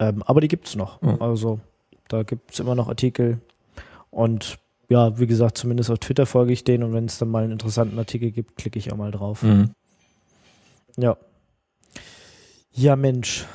[0.00, 1.00] ähm, aber die gibt's noch.
[1.02, 1.16] Oh.
[1.20, 1.60] Also
[2.08, 3.40] da gibt's immer noch Artikel
[4.10, 4.58] und
[4.88, 7.52] ja, wie gesagt, zumindest auf Twitter folge ich denen und wenn es dann mal einen
[7.52, 9.44] interessanten Artikel gibt, klicke ich auch mal drauf.
[9.44, 9.70] Mhm.
[10.96, 11.16] Ja.
[12.72, 13.46] Ja, Mensch.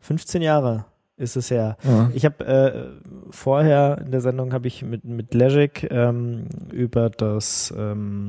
[0.00, 0.86] 15 Jahre
[1.18, 1.76] ist es her.
[1.84, 2.10] Ja.
[2.14, 7.72] Ich habe äh, vorher in der Sendung habe ich mit, mit Legic ähm, über das
[7.76, 8.28] ähm,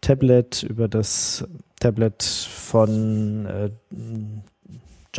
[0.00, 1.46] Tablet, über das
[1.80, 3.70] Tablet von äh,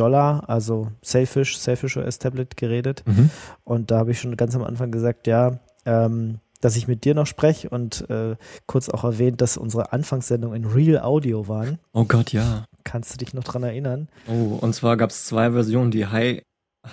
[0.00, 3.02] Jolla, also Sailfish, Sailfish OS Tablet geredet.
[3.06, 3.28] Mhm.
[3.64, 7.14] Und da habe ich schon ganz am Anfang gesagt, ja, ähm, dass ich mit dir
[7.14, 8.36] noch spreche und äh,
[8.66, 11.78] kurz auch erwähnt, dass unsere Anfangssendungen in Real Audio waren.
[11.92, 12.64] Oh Gott, ja.
[12.84, 14.08] Kannst du dich noch dran erinnern?
[14.26, 16.42] Oh, und zwar gab es zwei Versionen, die High-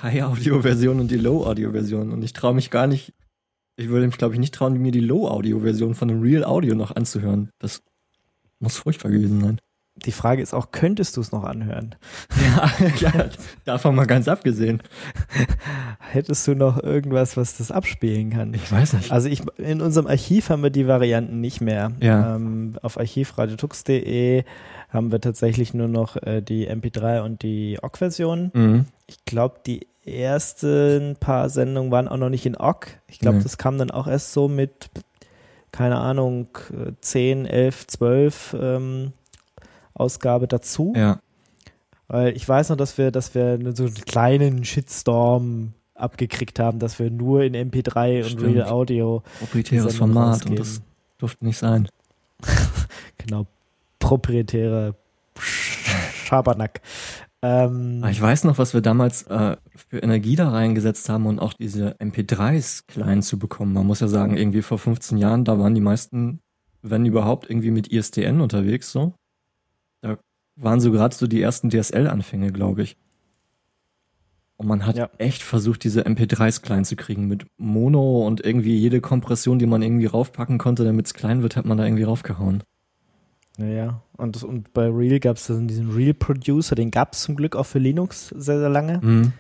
[0.01, 2.11] High-Audio-Version und die Low-Audio-Version.
[2.11, 3.13] Und ich traue mich gar nicht,
[3.77, 6.95] ich würde mich, glaube ich, nicht trauen, mir die Low-Audio-Version von dem Real Audio noch
[6.95, 7.49] anzuhören.
[7.59, 7.81] Das
[8.59, 9.59] muss furchtbar gewesen sein.
[10.05, 11.95] Die Frage ist auch, könntest du es noch anhören?
[12.39, 13.25] Ja, ja,
[13.65, 14.81] davon mal ganz abgesehen.
[15.99, 18.53] Hättest du noch irgendwas, was das abspielen kann?
[18.53, 19.11] Ich weiß nicht.
[19.11, 21.91] Also ich, in unserem Archiv haben wir die Varianten nicht mehr.
[21.99, 22.35] Ja.
[22.35, 24.43] Ähm, auf archivradiotux.de
[24.89, 28.51] haben wir tatsächlich nur noch äh, die MP3 und die OGG-Version.
[28.53, 28.85] Mhm.
[29.07, 32.87] Ich glaube, die ersten paar Sendungen waren auch noch nicht in OGG.
[33.07, 33.43] Ich glaube, Nee.
[33.43, 34.89] das kam dann auch erst so mit,
[35.71, 39.13] keine Ahnung, äh, 10, 11, 12 ähm,
[39.99, 40.93] Ausgabe dazu.
[40.95, 41.19] Ja.
[42.07, 46.99] Weil ich weiß noch, dass wir, dass wir so einen kleinen Shitstorm abgekriegt haben, dass
[46.99, 48.55] wir nur in MP3 und Stimmt.
[48.55, 50.57] Real Audio Proprietäres Format rausgeben.
[50.57, 50.81] und das
[51.17, 51.87] durfte nicht sein.
[53.17, 53.45] Genau,
[53.99, 54.95] proprietäre
[55.37, 56.81] Schabernack.
[57.41, 59.57] Ähm, Ich weiß noch, was wir damals äh,
[59.89, 63.73] für Energie da reingesetzt haben und auch diese MP3s klein zu bekommen.
[63.73, 66.39] Man muss ja sagen, irgendwie vor 15 Jahren, da waren die meisten,
[66.81, 69.13] wenn überhaupt, irgendwie mit ISDN unterwegs, so.
[70.57, 72.97] Waren so gerade so die ersten DSL-Anfänge, glaube ich.
[74.57, 75.09] Und man hat Ja.
[75.19, 79.83] echt versucht, diese MP3s klein zu kriegen mit Mono und irgendwie jede Kompression, die man
[79.83, 82.63] irgendwie raufpacken konnte, damit es klein wird, hat man da irgendwie raufgehauen.
[83.59, 87.35] Naja, und, das, und bei Real gab es diesen Real Producer, den gab es zum
[87.35, 88.99] Glück auch für Linux sehr, sehr lange.
[89.01, 89.33] Mhm.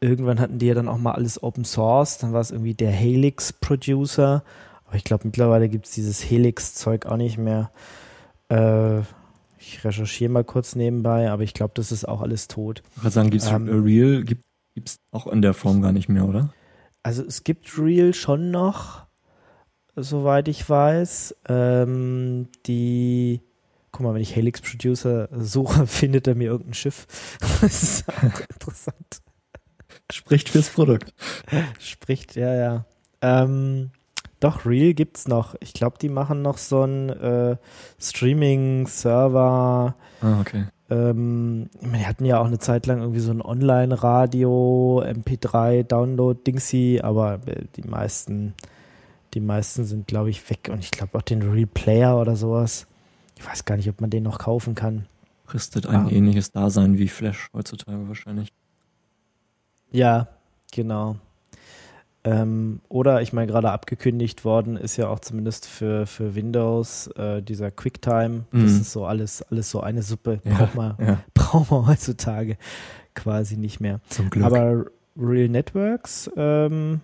[0.00, 2.90] Irgendwann hatten die ja dann auch mal alles Open Source, dann war es irgendwie der
[2.92, 4.44] Helix Producer.
[4.86, 7.70] Aber ich glaube, mittlerweile gibt es dieses Helix-Zeug auch nicht mehr.
[8.48, 9.02] Äh,
[9.68, 12.82] ich recherchiere mal kurz nebenbei, aber ich glaube, das ist auch alles tot.
[12.96, 16.08] Ich würde sagen, gibt's Ähm, äh, Real gibt, gibt's auch in der Form gar nicht
[16.08, 16.52] mehr, oder?
[17.02, 19.06] Also es gibt Real schon noch,
[19.96, 21.36] soweit ich weiß.
[21.48, 23.40] Ähm, die,
[23.92, 27.06] guck mal, wenn ich Helix Producer suche, findet er mir irgendein Schiff.
[27.60, 29.22] das ist auch interessant.
[30.10, 31.12] Spricht fürs Produkt.
[31.78, 32.84] Spricht, ja, ja.
[33.20, 33.90] Ähm,
[34.40, 35.56] Doch, Real gibt's noch.
[35.60, 37.56] Ich glaube, die machen noch so einen äh,
[37.98, 39.94] Streaming-Server.
[40.20, 40.66] Ah, okay.
[40.90, 47.00] Ähm, die hatten ja auch eine Zeit lang irgendwie so ein Online-Radio, MP3, Download, Dingsy,
[47.02, 48.54] aber äh, die meisten,
[49.34, 50.70] die meisten sind, glaube ich, weg.
[50.72, 52.86] Und ich glaube auch den Real Player oder sowas.
[53.36, 55.06] Ich weiß gar nicht, ob man den noch kaufen kann.
[55.44, 56.10] Fristet ein Ah.
[56.10, 58.52] ähnliches Dasein wie Flash heutzutage wahrscheinlich.
[59.90, 60.28] Ja,
[60.72, 61.16] genau.
[62.24, 67.40] Ähm, oder ich meine, gerade abgekündigt worden ist ja auch zumindest für, für Windows äh,
[67.42, 68.44] dieser QuickTime.
[68.50, 68.80] Das Mhm.
[68.80, 70.40] ist so alles, alles so eine Suppe.
[70.44, 71.18] Ja, braucht, man, ja.
[71.34, 72.56] braucht man heutzutage
[73.14, 74.00] quasi nicht mehr.
[74.08, 74.44] Zum Glück.
[74.46, 74.86] Aber
[75.16, 77.00] Real Networks, ähm,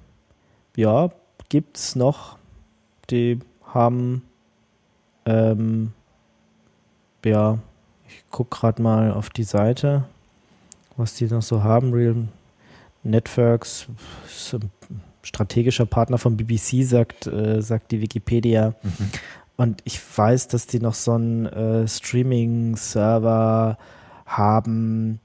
[0.76, 1.10] ja,
[1.48, 2.38] gibt's noch.
[3.10, 3.38] Die
[3.72, 4.22] haben,
[5.26, 5.92] ähm,
[7.24, 7.58] ja,
[8.08, 10.04] ich guck gerade mal auf die Seite,
[10.96, 11.92] was die noch so haben.
[11.92, 12.38] Real Networks,
[14.58, 14.70] ein
[15.22, 18.74] strategischer Partner von BBC, sagt, äh, sagt die Wikipedia.
[18.82, 19.10] Mhm.
[19.56, 23.78] Und ich weiß, dass die noch so einen äh, Streaming-Server
[24.26, 25.20] haben.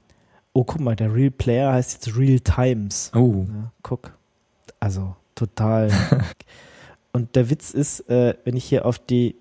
[0.52, 3.10] Oh, guck mal, der Real Player heißt jetzt Real Times.
[3.14, 3.46] Oh.
[3.48, 4.12] Ja, guck.
[4.78, 5.90] Also, total.
[7.12, 9.36] Und der Witz ist, äh, wenn ich hier auf die,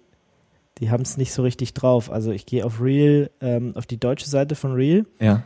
[0.80, 2.12] die haben es nicht so richtig drauf.
[2.12, 5.06] Also ich gehe auf Real, ähm, auf die deutsche Seite von Real.
[5.20, 5.44] Ja.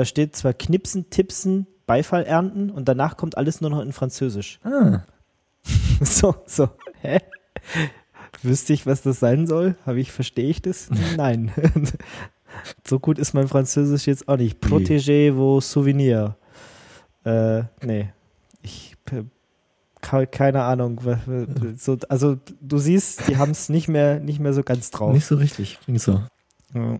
[0.00, 4.58] Da steht zwar Knipsen, Tipsen, Beifall ernten und danach kommt alles nur noch in Französisch.
[4.64, 5.00] Ah.
[6.00, 6.70] So, so.
[7.02, 7.18] Hä?
[8.42, 9.74] Wüsste ich, was das sein soll?
[9.84, 10.88] Habe ich, verstehe ich das?
[11.18, 11.52] Nein.
[12.88, 14.58] so gut ist mein Französisch jetzt auch nicht.
[14.64, 16.32] Protégez vos souvenirs.
[17.26, 18.08] Äh, nee.
[18.62, 19.24] Ich äh,
[20.00, 20.98] ke- keine Ahnung.
[21.76, 25.12] So, also du siehst, die haben es nicht mehr, nicht mehr so ganz drauf.
[25.12, 25.78] Nicht so richtig.
[25.84, 26.22] Klingt so.
[26.72, 26.98] Ja.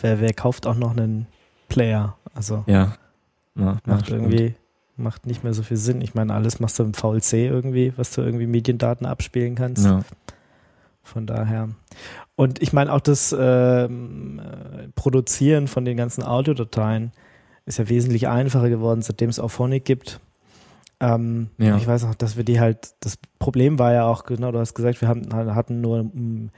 [0.00, 1.26] Wer, wer kauft auch noch einen
[1.70, 2.16] Player?
[2.34, 2.96] Also Ja.
[3.56, 4.22] Ja, ja, macht stimmt.
[4.22, 4.54] irgendwie
[4.96, 6.02] macht nicht mehr so viel Sinn.
[6.02, 9.86] Ich meine, alles machst du im VLC irgendwie, was du irgendwie Mediendaten abspielen kannst.
[9.86, 10.02] Ja.
[11.02, 11.70] Von daher.
[12.36, 17.12] Und ich meine auch das ähm, äh, Produzieren von den ganzen Audiodateien
[17.66, 20.20] ist ja wesentlich einfacher geworden, seitdem es Auphonic gibt.
[21.00, 21.76] Ähm, Ja.
[21.76, 24.74] Ich weiß auch, dass wir die halt, das Problem war ja auch, genau, du hast
[24.74, 26.50] gesagt, wir haben, hatten nur mm,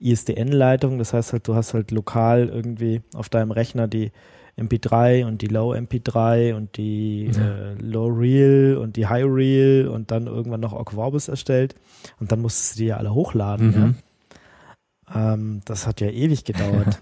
[0.00, 4.12] ISDN-Leitung, das heißt halt, du hast halt lokal irgendwie auf deinem Rechner die
[4.58, 7.40] MP3 und die Low MP3 und die Ja.
[7.48, 11.74] äh, Low Reel und die High Reel und dann irgendwann noch Ogg Vorbis erstellt
[12.18, 13.66] und dann musstest du die ja alle hochladen.
[13.68, 13.94] Mhm.
[15.14, 15.32] Ja?
[15.34, 17.00] Ähm, das hat ja ewig gedauert.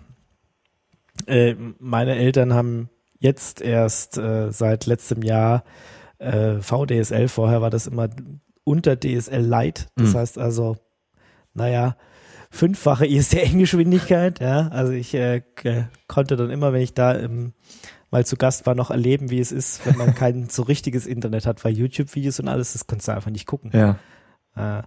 [1.27, 2.89] äh, meine Eltern haben
[3.19, 5.65] jetzt erst äh, seit letztem Jahr
[6.19, 8.09] äh, VDSL, vorher war das immer
[8.65, 10.19] unter DSL Lite, das Mhm.
[10.19, 10.77] heißt also,
[11.55, 11.97] naja,
[12.51, 15.43] fünffache ISDN-Geschwindigkeit, ja, also ich äh,
[16.07, 17.53] konnte dann immer, wenn ich da im,
[18.11, 21.47] mal zu Gast war, noch erleben, wie es ist, wenn man kein so richtiges Internet
[21.47, 23.71] hat, weil YouTube-Videos und alles, das kannst du einfach nicht gucken.
[23.75, 23.99] Ja.
[24.57, 24.83] Äh,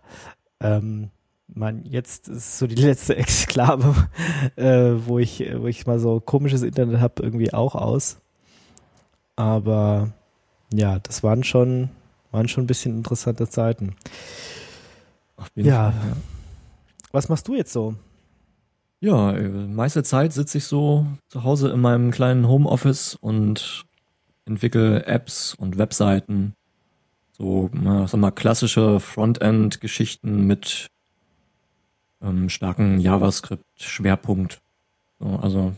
[0.60, 1.12] ähm,
[1.54, 4.08] man, jetzt ist so die letzte Exklave,
[4.56, 8.18] äh, wo ich, wo ich mal so komisches Internet habe, irgendwie auch aus.
[9.36, 10.12] Aber
[10.74, 11.90] ja, das waren schon,
[12.32, 13.96] waren schon ein bisschen interessante Zeiten.
[15.38, 15.92] Auf jeden Ja.
[15.92, 16.16] Fall, ja.
[17.12, 17.96] Was machst du jetzt so?
[19.00, 23.86] Ja, äh, meiste Zeit sitze ich so zu Hause in meinem kleinen Homeoffice und
[24.46, 26.54] entwickle Apps und Webseiten.
[27.32, 30.88] So, sag mal, klassische Frontend-Geschichten mit
[32.22, 34.62] ähm, starken JavaScript-Schwerpunkt.
[35.20, 35.74] So, also,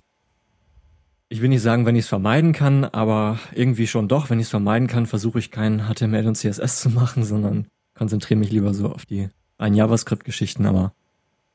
[1.29, 4.29] ich will nicht sagen, wenn ich es vermeiden kann, aber irgendwie schon doch.
[4.29, 8.39] Wenn ich es vermeiden kann, versuche ich kein HTML und CSS zu machen, sondern konzentriere
[8.39, 10.93] mich lieber so auf die rein JavaScript-Geschichten, aber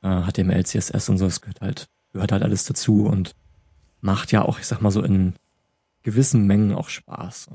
[0.02, 3.34] äh, HTML, CSS und so, das gehört halt, gehört halt alles dazu und
[4.00, 5.34] macht ja auch, ich sag mal so, in
[6.02, 7.48] gewissen Mengen auch Spaß.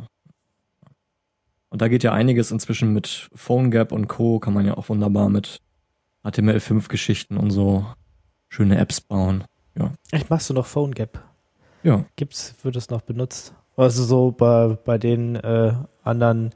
[1.70, 4.40] Und da geht ja einiges inzwischen mit PhoneGap und Co.
[4.40, 5.60] kann man ja auch wunderbar mit
[6.24, 7.86] HTML5-Geschichten und so
[8.48, 9.46] schöne Apps bauen.
[9.76, 9.94] Ja.
[10.12, 11.24] Echt, machst du noch PhoneGap?
[11.82, 12.06] Ja.
[12.16, 13.56] Gibt's, wird es noch benutzt?
[13.76, 15.74] Also so bei, bei den äh,
[16.04, 16.52] anderen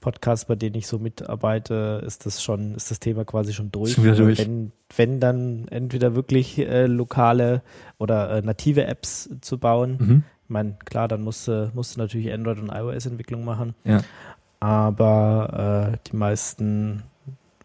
[0.00, 4.02] Podcasts, bei denen ich so mitarbeite, ist das schon, ist das Thema quasi schon durch.
[4.02, 4.38] Wieder durch.
[4.38, 7.62] Wenn, wenn dann entweder wirklich äh, lokale
[7.98, 9.96] oder äh, native Apps zu bauen.
[9.98, 10.24] Mhm.
[10.44, 13.74] Ich meine, klar, dann musst du, natürlich Android- und iOS-Entwicklung machen.
[13.84, 14.02] Ja.
[14.60, 17.02] Aber äh, die meisten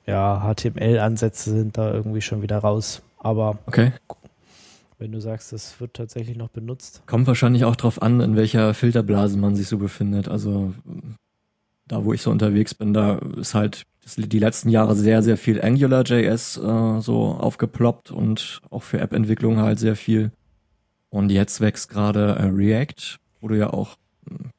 [0.06, 3.02] ja, HTML-Ansätze sind da irgendwie schon wieder raus.
[3.18, 3.92] Aber Okay.
[5.00, 7.04] Wenn du sagst, es wird tatsächlich noch benutzt.
[7.08, 10.28] Kommt wahrscheinlich auch drauf an, in welcher Filterblase man sich so befindet.
[10.28, 10.74] Also
[11.88, 15.38] da, wo ich so unterwegs bin, da ist halt das, die letzten Jahre sehr, sehr
[15.38, 20.32] viel AngularJS äh, so aufgeploppt und auch für App-Entwicklung halt sehr viel.
[21.10, 23.96] Und jetzt wächst gerade äh, React, wo du ja auch
[24.30, 24.50] mh,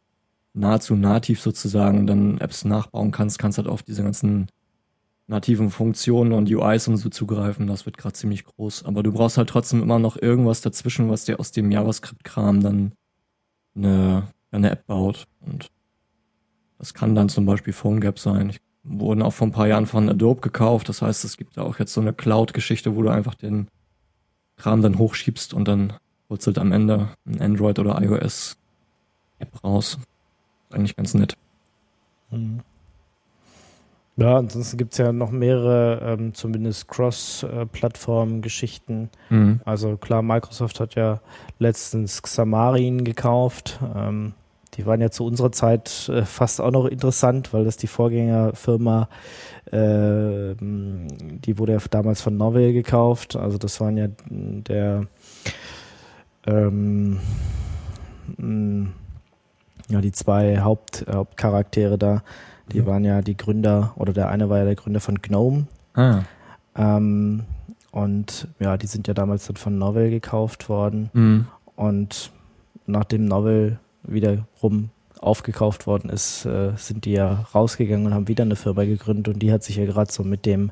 [0.54, 4.48] nahezu nativ sozusagen dann Apps nachbauen kannst, kannst halt auf diese ganzen
[5.30, 8.84] nativen Funktionen und UIs und so zugreifen, das wird gerade ziemlich groß.
[8.84, 12.92] Aber du brauchst halt trotzdem immer noch irgendwas dazwischen, was dir aus dem JavaScript-Kram dann
[13.76, 15.28] eine, eine App baut.
[15.40, 15.70] Und
[16.78, 18.50] das kann dann zum Beispiel PhoneGap sein.
[18.50, 20.88] Ich wurden auch vor ein paar Jahren von Adobe gekauft.
[20.88, 23.68] Das heißt, es gibt da auch jetzt so eine Cloud-Geschichte, wo du einfach den
[24.56, 25.92] Kram dann hochschiebst und dann
[26.28, 28.56] wurzelt am Ende ein Android oder iOS
[29.38, 29.96] App raus.
[30.70, 31.36] Eigentlich ganz nett.
[32.30, 32.62] Mhm.
[34.20, 39.08] Ja, ansonsten gibt es ja noch mehrere, ähm, zumindest Cross-Plattform-Geschichten.
[39.30, 39.60] Mhm.
[39.64, 41.20] Also klar, Microsoft hat ja
[41.58, 43.80] letztens Xamarin gekauft.
[43.96, 44.34] Ähm,
[44.74, 49.08] die waren ja zu unserer Zeit äh, fast auch noch interessant, weil das die Vorgängerfirma,
[49.72, 53.36] äh, die wurde ja damals von Novell gekauft.
[53.36, 55.06] Also das waren ja der
[56.46, 57.20] ähm,
[58.36, 58.88] mh,
[59.88, 62.22] ja, die zwei Haupt, Hauptcharaktere da,
[62.72, 62.86] die Mhm.
[62.86, 65.66] waren ja die Gründer, oder der eine war ja der Gründer von GNOME.
[65.94, 66.20] Ah,
[66.76, 67.42] Ähm,
[67.92, 71.10] und ja, die sind ja damals dann von Novell gekauft worden.
[71.12, 71.46] mhm.
[71.76, 72.30] Und
[72.86, 74.90] nachdem Novell wiederum
[75.20, 79.40] aufgekauft worden ist, äh, sind die ja rausgegangen und haben wieder eine Firma gegründet und
[79.40, 80.70] die hat sich ja gerade so mit dem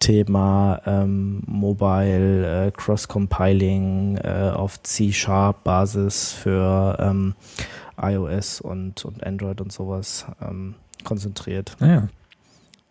[0.00, 7.34] Thema ähm, Mobile äh, Cross-Compiling äh, auf C-Sharp-Basis für ähm,
[8.00, 11.76] iOS und, und Android und sowas ähm, konzentriert.
[11.80, 12.08] Naja.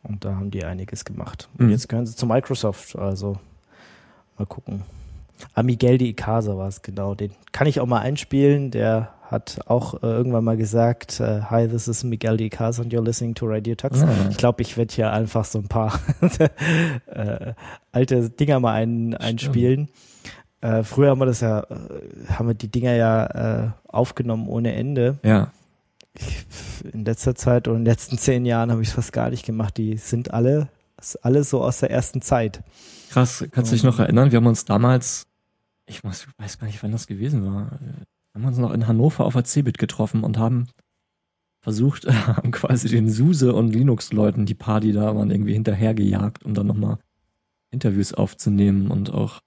[0.03, 1.49] Und da haben die einiges gemacht.
[1.57, 1.65] Mhm.
[1.65, 3.38] Und jetzt gehören sie zu Microsoft, also
[4.38, 4.84] mal gucken.
[5.53, 7.13] Ah, Miguel de Icaza war es genau.
[7.13, 8.71] Den kann ich auch mal einspielen.
[8.71, 12.93] Der hat auch äh, irgendwann mal gesagt, äh, Hi, this is Miguel de Icaza and
[12.93, 14.01] you're listening to Radio Tux.
[14.01, 14.07] Ah.
[14.29, 15.99] Ich glaube, ich werde hier einfach so ein paar
[17.07, 17.53] äh,
[17.91, 19.89] alte Dinger mal ein, einspielen.
[20.61, 21.65] Äh, früher haben wir das ja, äh,
[22.29, 25.19] haben wir die Dinger ja äh, aufgenommen ohne Ende.
[25.23, 25.51] Ja.
[26.91, 29.45] In letzter Zeit oder in den letzten zehn Jahren habe ich es fast gar nicht
[29.45, 29.77] gemacht.
[29.77, 30.69] Die sind alle,
[30.99, 32.64] ist alles so aus der ersten Zeit.
[33.10, 34.31] Krass, kannst du dich noch erinnern?
[34.31, 35.27] Wir haben uns damals,
[35.85, 39.34] ich weiß gar nicht, wann das gewesen war, äh, haben uns noch in Hannover auf
[39.34, 40.68] der Cebit getroffen und haben
[41.60, 46.68] versucht, haben quasi den SUSE und Linux-Leuten, die Party da waren, irgendwie hinterhergejagt, um dann
[46.68, 46.98] nochmal
[47.72, 49.41] Interviews aufzunehmen und auch,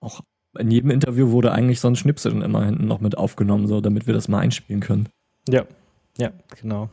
[0.00, 0.22] auch
[0.58, 3.80] in jedem Interview wurde eigentlich so ein Schnipsel dann immer hinten noch mit aufgenommen, so
[3.80, 5.08] damit wir das mal einspielen können.
[5.48, 5.64] Ja,
[6.18, 6.88] ja, genau.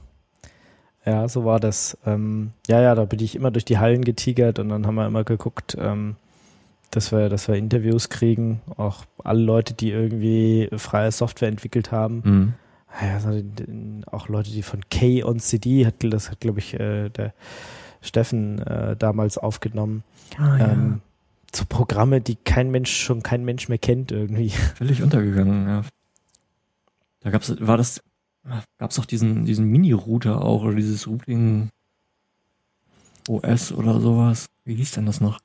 [1.05, 1.97] Ja, so war das.
[2.05, 5.07] Ähm, ja, ja, da bin ich immer durch die Hallen getigert und dann haben wir
[5.07, 6.15] immer geguckt, ähm,
[6.91, 8.61] dass wir, dass wir Interviews kriegen.
[8.77, 12.21] Auch alle Leute, die irgendwie freie Software entwickelt haben.
[12.23, 12.53] Mhm.
[13.01, 13.19] Ja,
[14.11, 17.33] auch Leute, die von K on CD, hat, das hat, glaube ich, äh, der
[18.01, 20.03] Steffen äh, damals aufgenommen.
[20.37, 20.71] Ah, ja.
[20.71, 21.01] ähm,
[21.53, 24.49] so Programme, die kein Mensch, schon kein Mensch mehr kennt irgendwie.
[24.49, 25.81] Völlig untergegangen, ja.
[27.21, 28.01] Da gab's, war das,
[28.77, 31.69] gab's doch diesen, diesen Mini-Router auch, oder dieses Routing
[33.27, 34.47] OS oder sowas.
[34.65, 35.39] Wie hieß denn das noch?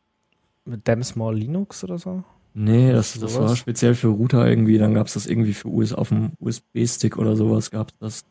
[0.64, 2.24] Mit Damn Small Linux oder so?
[2.54, 6.10] Nee, das, das war speziell für Router irgendwie, dann gab's das irgendwie für US auf
[6.10, 8.24] dem USB-Stick oder sowas gab's das.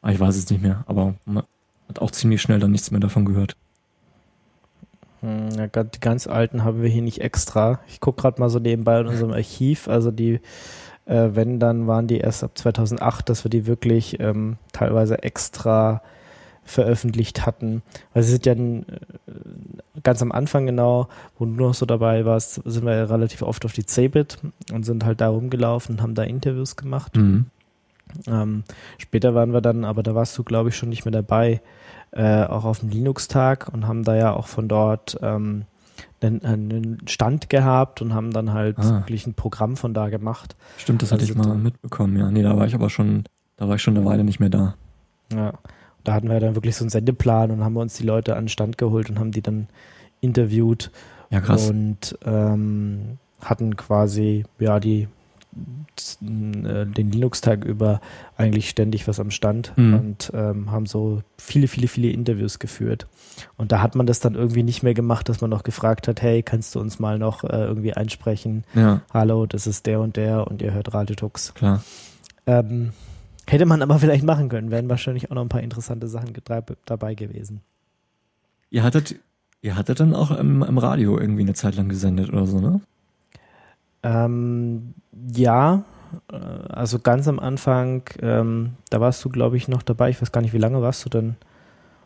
[0.00, 1.44] Ah, ich weiß es nicht mehr, aber man
[1.88, 3.56] hat auch ziemlich schnell dann nichts mehr davon gehört.
[5.20, 7.80] Hm, Ja, die ganz alten haben wir hier nicht extra.
[7.88, 9.88] Ich gucke gerade mal so nebenbei in unserem Archiv.
[9.88, 10.40] Also die,
[11.08, 16.02] äh, wenn, dann waren die erst ab 2008, dass wir die wirklich ähm, teilweise extra
[16.64, 17.82] veröffentlicht hatten.
[18.12, 18.82] Weil sie sind ja äh,
[20.02, 21.08] ganz am Anfang genau,
[21.38, 24.38] wo du noch so dabei warst, sind wir ja relativ oft auf die Cebit
[24.72, 27.16] und sind halt da rumgelaufen und haben da Interviews gemacht.
[27.16, 27.46] Mhm.
[28.26, 28.64] Ähm,
[28.98, 31.60] später waren wir dann, aber da warst du, glaube ich, schon nicht mehr dabei,
[32.10, 35.64] äh, auch auf dem Linux-Tag und haben da ja auch von dort ähm,
[36.20, 39.00] einen, einen Stand gehabt und haben dann halt Ah.
[39.00, 40.56] wirklich ein Programm von da gemacht.
[40.76, 42.30] Stimmt, das hatte Also ich mal mitbekommen, ja.
[42.30, 43.24] Nee, da war ich aber schon,
[43.56, 44.74] da war ich schon eine Weile nicht mehr da.
[45.32, 45.52] Ja.
[46.04, 48.48] Da hatten wir dann wirklich so einen Sendeplan und haben uns die Leute an den
[48.48, 49.66] Stand geholt und haben die dann
[50.20, 50.90] interviewt
[51.30, 51.68] Ja, krass.
[51.68, 55.08] und ähm, hatten quasi ja die
[56.20, 58.00] den Linux-Tag über
[58.36, 59.94] eigentlich ständig was am Stand Mhm.
[59.94, 63.06] und ähm, haben so viele, viele, viele Interviews geführt.
[63.56, 66.22] Und da hat man das dann irgendwie nicht mehr gemacht, dass man noch gefragt hat,
[66.22, 68.64] hey, kannst du uns mal noch äh, irgendwie einsprechen?
[68.74, 71.54] Ja, Hallo, das ist der und der und ihr hört Radio Tux.
[71.54, 71.82] klar.
[72.46, 72.90] Ähm,
[73.46, 76.32] hätte man aber vielleicht machen können, wären wahrscheinlich auch noch ein paar interessante Sachen
[76.86, 77.60] dabei gewesen.
[78.70, 79.16] Ihr hattet,
[79.62, 82.80] ihr hattet dann auch im, im Radio irgendwie eine Zeit lang gesendet oder so, ne?
[84.02, 84.94] Ähm,
[85.34, 85.82] ja,
[86.30, 90.10] äh, also ganz am Anfang, ähm, da warst du, glaube ich, noch dabei.
[90.10, 91.36] Ich weiß gar nicht, wie lange warst du denn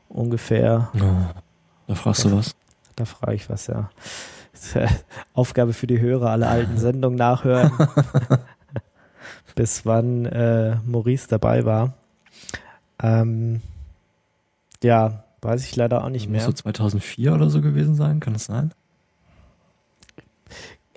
[0.09, 0.91] ungefähr?
[0.95, 1.41] Oh,
[1.87, 2.55] da fragst du was.
[2.97, 3.91] Da frage ich was, ja.
[5.35, 7.73] Aufgabe für die Hörer, alle alten Sendungen nachhören,
[9.55, 11.95] bis wann äh, Maurice dabei war.
[13.03, 13.61] Ähm,
[14.83, 16.41] ja, Weiß ich leider auch nicht Muss mehr.
[16.43, 18.73] so 2004 oder so gewesen sein, kann das sein?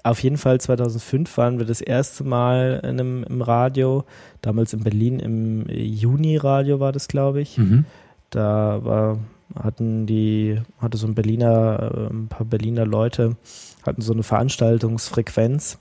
[0.05, 4.03] Auf jeden Fall 2005 waren wir das erste Mal in einem, im Radio,
[4.41, 7.57] damals in Berlin im Juni-Radio war das, glaube ich.
[7.57, 7.85] Mhm.
[8.29, 9.17] Da war,
[9.59, 13.35] hatten die, hatte so ein Berliner, äh, ein paar Berliner Leute,
[13.83, 15.79] hatten so eine Veranstaltungsfrequenz.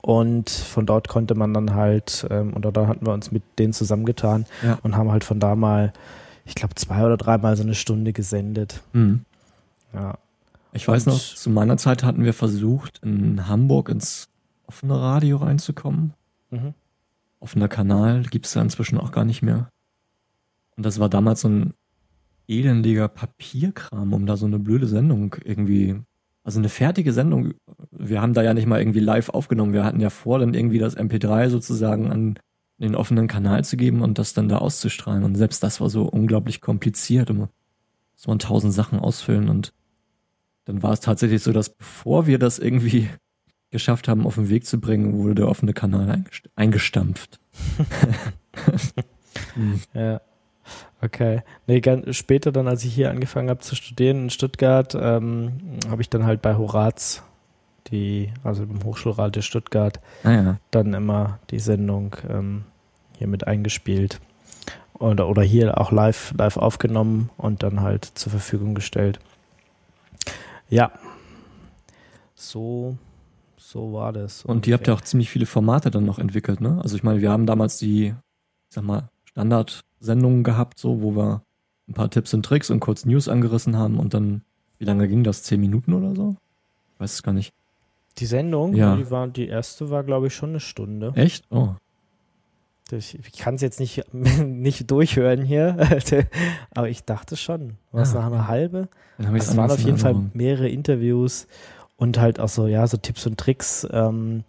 [0.00, 3.72] Und von dort konnte man dann halt, ähm, und da hatten wir uns mit denen
[3.72, 4.78] zusammengetan Ja.
[4.84, 5.92] und haben halt von da mal,
[6.44, 8.80] ich glaube, zwei oder dreimal so eine Stunde gesendet.
[8.92, 9.24] Mhm.
[9.92, 10.18] Ja.
[10.78, 14.28] Ich weiß noch, zu meiner Zeit hatten wir versucht, in Hamburg ins
[14.64, 16.14] offene Radio reinzukommen.
[16.50, 16.72] Mhm.
[17.40, 19.70] Offener Kanal gibt's da inzwischen auch gar nicht mehr.
[20.76, 21.74] Und das war damals so ein
[22.46, 25.96] elendiger Papierkram, um da so eine blöde Sendung irgendwie,
[26.44, 27.54] also eine fertige Sendung.
[27.90, 29.72] Wir haben da ja nicht mal irgendwie live aufgenommen.
[29.72, 32.38] Wir hatten ja vor, dann irgendwie das MP3 sozusagen an
[32.76, 35.24] den offenen Kanal zu geben und das dann da auszustrahlen.
[35.24, 37.30] Und selbst das war so unglaublich kompliziert.
[37.30, 39.72] Und muss man tausend Sachen ausfüllen und
[40.68, 43.08] dann war es tatsächlich so, dass bevor wir das irgendwie
[43.70, 47.40] geschafft haben, auf den Weg zu bringen, wurde der offene Kanal eingest- eingestampft.
[49.54, 49.80] Hm.
[49.94, 50.20] Ja.
[51.00, 51.42] Okay.
[51.66, 55.52] Nee, ganz später dann, als ich hier angefangen habe zu studieren in Stuttgart, ähm,
[55.88, 57.22] habe ich dann halt bei Horaz,
[57.90, 60.56] die, also im Hochschulradio Stuttgart, Ah ja.
[60.70, 62.64] dann immer die Sendung ähm,
[63.16, 64.20] hier mit eingespielt.
[64.94, 69.20] Oder, oder hier auch live, live aufgenommen und dann halt zur Verfügung gestellt.
[70.68, 70.92] Ja.
[72.34, 72.96] So,
[73.56, 74.44] so war das.
[74.44, 76.78] Und ihr habt ja auch ziemlich viele Formate dann noch entwickelt, ne?
[76.82, 78.14] Also ich meine, wir haben damals die, ich
[78.74, 81.42] sag mal, Standardsendungen gehabt, so, wo wir
[81.88, 84.42] ein paar Tipps und Tricks und kurz News angerissen haben und dann,
[84.78, 85.42] wie lange ging das?
[85.42, 86.36] Zehn Minuten oder so?
[86.94, 87.52] Ich weiß es gar nicht.
[88.18, 88.96] Die Sendung, Ja.
[88.96, 91.12] die, war, die erste war, glaube ich, schon eine Stunde.
[91.14, 91.44] Echt?
[91.50, 91.70] Oh.
[92.90, 95.76] Ich, kann es jetzt nicht, nicht durchhören hier,
[96.74, 97.76] aber ich dachte schon.
[97.92, 98.88] War es Ah, nach einer halbe?
[99.34, 101.48] Ich's es waren auf jeden Fall mehrere Interviews
[101.96, 103.86] und halt auch so, ja, so Tipps und Tricks.
[103.90, 104.44] Ähm,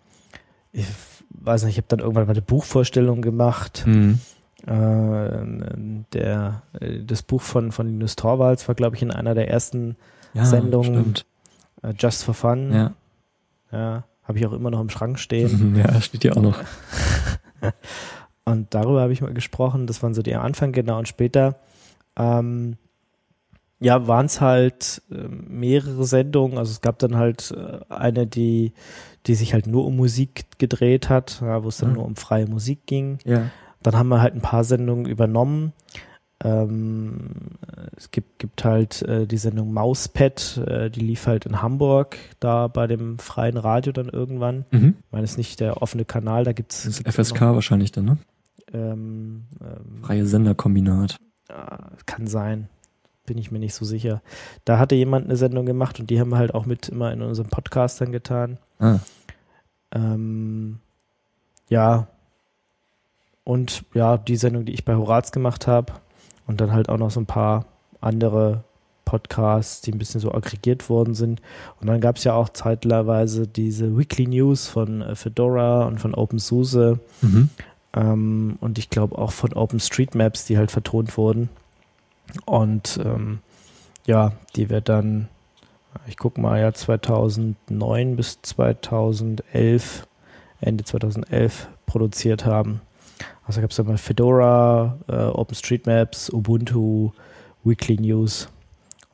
[0.71, 0.85] ich
[1.31, 3.83] weiß nicht, ich habe dann irgendwann mal eine Buchvorstellung gemacht.
[3.87, 4.19] Mhm.
[4.67, 9.49] Äh, der, äh, das Buch von, von Linus Torvalds war, glaube ich, in einer der
[9.49, 9.95] ersten
[10.33, 11.15] Ja, Sendungen.
[11.81, 12.71] Äh, Just for Fun.
[12.73, 12.93] Ja.
[13.71, 15.75] Ja, habe ich auch immer noch im Schrank stehen.
[15.77, 16.59] Ja, steht ja auch noch.
[18.51, 19.87] Und darüber habe ich mal gesprochen.
[19.87, 20.97] Das waren so die am Anfang, genau.
[20.99, 21.55] Und später,
[22.17, 22.77] ähm,
[23.79, 26.57] ja, waren es halt ähm, mehrere Sendungen.
[26.57, 28.73] Also es gab dann halt äh, eine, die,
[29.25, 31.93] die sich halt nur um Musik gedreht hat, ja, wo es dann Ah.
[31.93, 33.19] nur um freie Musik ging.
[33.25, 33.49] Ja.
[33.81, 35.71] Dann haben wir halt ein paar Sendungen übernommen.
[36.41, 37.31] Ähm,
[37.97, 42.67] es gibt, gibt halt äh, die Sendung Mauspad, äh, die lief halt in Hamburg, da
[42.67, 44.63] bei dem freien Radio dann irgendwann.
[44.71, 44.95] Mhm.
[44.99, 48.05] Ich meine, es ist nicht der offene Kanal, da gibt's Das gibt's FSK wahrscheinlich dann,
[48.05, 48.17] ne?
[48.73, 51.17] Ähm, ähm, Freie Senderkombinat.
[52.05, 52.69] kann sein.
[53.25, 54.21] Bin ich mir nicht so sicher.
[54.65, 57.21] Da hatte jemand eine Sendung gemacht und die haben wir halt auch mit immer in
[57.21, 58.57] unserem Podcast dann getan.
[58.79, 58.99] Ah.
[59.91, 60.79] Ähm,
[61.69, 62.07] ja.
[63.43, 65.93] Und ja, die Sendung, die ich bei Horaz gemacht habe.
[66.47, 67.65] Und dann halt auch noch so ein paar
[68.01, 68.63] andere
[69.05, 71.41] Podcasts, die ein bisschen so aggregiert worden sind.
[71.81, 76.13] Und dann gab es ja auch zeitweise diese Weekly News von äh, Fedora und von
[76.13, 76.99] OpenSUSE.
[77.21, 77.49] Mhm.
[77.93, 81.49] Ähm, und ich glaube auch von OpenStreetMaps, die halt vertont wurden.
[82.45, 83.39] Und ähm,
[84.05, 85.27] ja, die wir dann,
[86.07, 90.07] ich gucke mal, ja, 2009 bis 2011,
[90.61, 92.81] Ende 2011 produziert haben.
[93.45, 97.11] Also gab es mal Fedora, äh, OpenStreetMaps, Ubuntu,
[97.63, 98.49] Weekly News.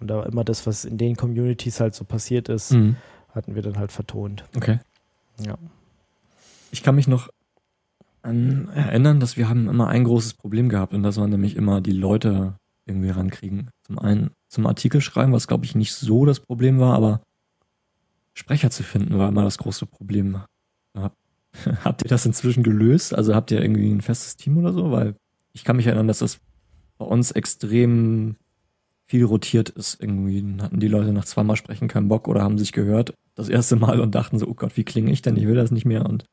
[0.02, 2.98] Und da immer das, was in den Communities halt so passiert ist, Mhm.
[3.34, 4.44] hatten wir dann halt vertont.
[4.56, 4.80] Okay.
[5.40, 5.56] Ja.
[6.72, 7.30] Ich kann mich noch
[8.26, 11.82] an erinnern, dass wir haben immer ein großes Problem gehabt und das war nämlich immer
[11.82, 13.70] die Leute irgendwie rankriegen.
[13.84, 17.22] Zum einen zum Artikel schreiben, was glaube ich nicht so das Problem war, aber
[18.34, 20.42] Sprecher zu finden war immer das große Problem.
[20.96, 21.16] Hab,
[21.84, 23.16] habt ihr das inzwischen gelöst?
[23.16, 24.92] Also habt ihr irgendwie ein festes Team oder so?
[24.92, 25.16] Weil
[25.54, 26.40] ich kann mich erinnern, dass das
[26.98, 28.36] bei uns extrem
[29.08, 30.02] viel rotiert ist.
[30.02, 33.76] Irgendwie hatten die Leute nach zweimal sprechen keinen Bock oder haben sich gehört das erste
[33.76, 35.38] Mal und dachten so, oh Gott, wie klinge ich denn?
[35.38, 36.06] Ich will das nicht mehr.
[36.06, 36.26] Und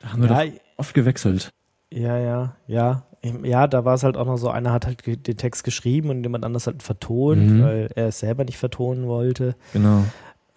[0.00, 1.52] da haben wir Ja, doch oft gewechselt.
[1.92, 3.02] Ja, ja, ja.
[3.42, 6.22] Ja, da war es halt auch noch so, einer hat halt den Text geschrieben und
[6.22, 7.62] jemand anders hat ihn vertont, Mhm.
[7.62, 9.54] weil er es selber nicht vertonen wollte.
[9.74, 10.04] Genau.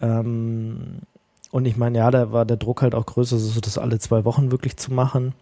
[0.00, 1.00] Ähm,
[1.50, 4.24] und ich meine, ja, da war der Druck halt auch größer, so das alle zwei
[4.24, 5.34] Wochen wirklich zu machen.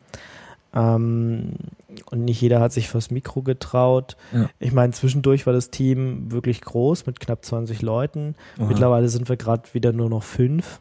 [0.75, 1.53] Ähm,
[2.11, 4.17] und nicht jeder hat sich fürs Mikro getraut.
[4.33, 4.49] Ja.
[4.59, 8.35] Ich meine, zwischendurch war das Team wirklich groß mit knapp 20 Leuten.
[8.59, 8.67] Oha.
[8.67, 10.81] Mittlerweile sind wir gerade wieder nur noch fünf.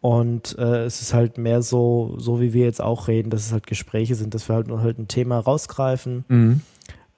[0.00, 3.52] Und äh, es ist halt mehr so, so wie wir jetzt auch reden, dass es
[3.52, 6.60] halt Gespräche sind, dass wir halt nur halt ein Thema rausgreifen, Mhm.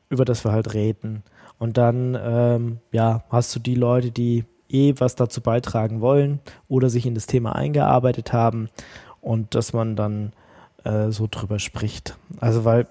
[0.08, 1.22] über das wir halt reden.
[1.58, 6.90] Und dann, ähm, ja, hast du die Leute, die eh was dazu beitragen wollen oder
[6.90, 8.68] sich in das Thema eingearbeitet haben
[9.20, 10.32] und dass man dann
[10.82, 12.16] äh, so drüber spricht.
[12.40, 12.88] Also weil,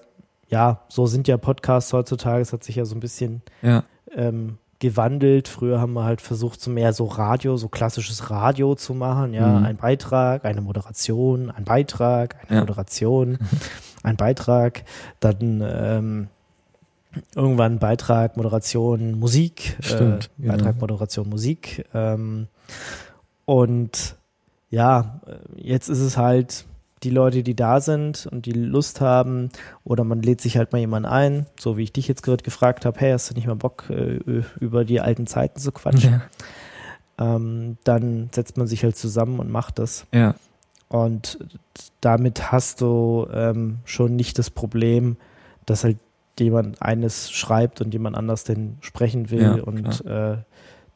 [0.48, 3.84] ja, so sind ja Podcasts heutzutage, es hat sich ja so ein bisschen Ja.
[4.14, 5.48] ähm, gewandelt.
[5.48, 9.32] Früher haben wir halt versucht, so mehr so Radio, so klassisches Radio zu machen.
[9.32, 9.64] Ja, Mhm.
[9.64, 12.60] ein Beitrag, eine Moderation, ein Beitrag, eine Ja.
[12.60, 13.38] Moderation,
[14.02, 14.82] ein Beitrag,
[15.20, 16.28] dann ähm,
[17.34, 20.54] irgendwann Beitrag, Moderation, Musik, Stimmt, äh, genau.
[20.56, 21.84] Beitrag, Moderation, Musik.
[21.94, 22.48] Ähm,
[23.44, 24.16] und
[24.70, 26.64] ja, äh, jetzt ist es halt
[27.02, 29.50] die Leute, die da sind und die Lust haben,
[29.84, 32.84] oder man lädt sich halt mal jemanden ein, so wie ich dich jetzt gerade gefragt
[32.84, 36.22] habe, hey, hast du nicht mal Bock, äh, über die alten Zeiten zu quatschen?
[37.18, 40.06] Ähm, dann setzt man sich halt zusammen und macht das.
[40.12, 40.34] Ja.
[40.88, 41.38] Und
[42.00, 45.16] damit hast du ähm, schon nicht das Problem,
[45.66, 45.98] dass halt
[46.38, 50.38] jemand eines schreibt und jemand anders den sprechen will Ja, und äh,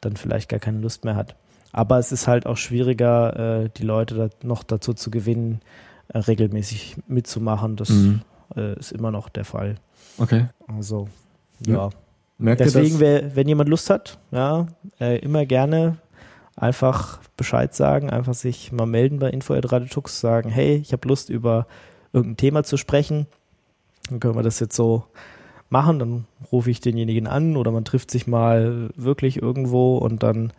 [0.01, 1.35] dann vielleicht gar keine Lust mehr hat.
[1.71, 5.61] Aber es ist halt auch schwieriger, äh, die Leute noch dazu zu gewinnen,
[6.13, 7.75] regelmäßig mitzumachen.
[7.75, 8.21] Das Mhm.
[8.55, 9.75] äh, ist immer noch der Fall.
[10.17, 10.45] Okay.
[10.67, 11.07] Also,
[11.65, 11.89] Ja.
[12.39, 14.67] Merkt ihr Deswegen, wer, wenn jemand Lust hat, ja,
[14.99, 15.97] äh, immer gerne
[16.55, 21.65] einfach Bescheid sagen, einfach sich mal melden bei Info.radiotux, sagen, hey, ich habe Lust über
[22.13, 23.25] irgendein Thema zu sprechen.
[24.09, 25.03] Dann können wir das jetzt so
[25.71, 30.53] machen, dann rufe ich denjenigen an oder man trifft sich mal wirklich irgendwo und dann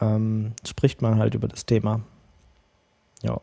[0.00, 2.00] ähm, spricht man halt über das Thema.
[3.22, 3.40] Ja.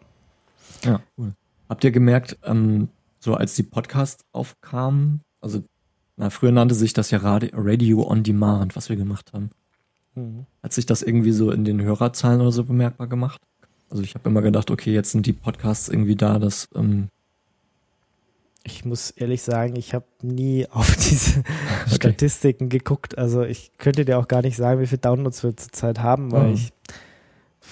[0.85, 1.33] Ja, cool.
[1.67, 2.89] Habt ihr gemerkt, ähm,
[3.19, 5.63] so als die Podcasts aufkamen, also
[6.17, 9.49] na, früher nannte sich das ja Radio, Radio on Demand, was wir gemacht haben.
[10.15, 10.45] Mhm.
[10.63, 13.41] Hat sich das irgendwie so in den Hörerzahlen oder so bemerkbar gemacht?
[13.89, 17.07] Also ich habe immer gedacht, okay, jetzt sind die Podcasts irgendwie da, dass ähm,
[18.63, 21.43] Ich muss ehrlich sagen, ich habe nie auf diese
[21.87, 23.17] Statistiken geguckt.
[23.17, 26.49] Also ich könnte dir auch gar nicht sagen, wie viele Downloads wir zurzeit haben, weil
[26.51, 26.53] Oh.
[26.53, 26.71] ich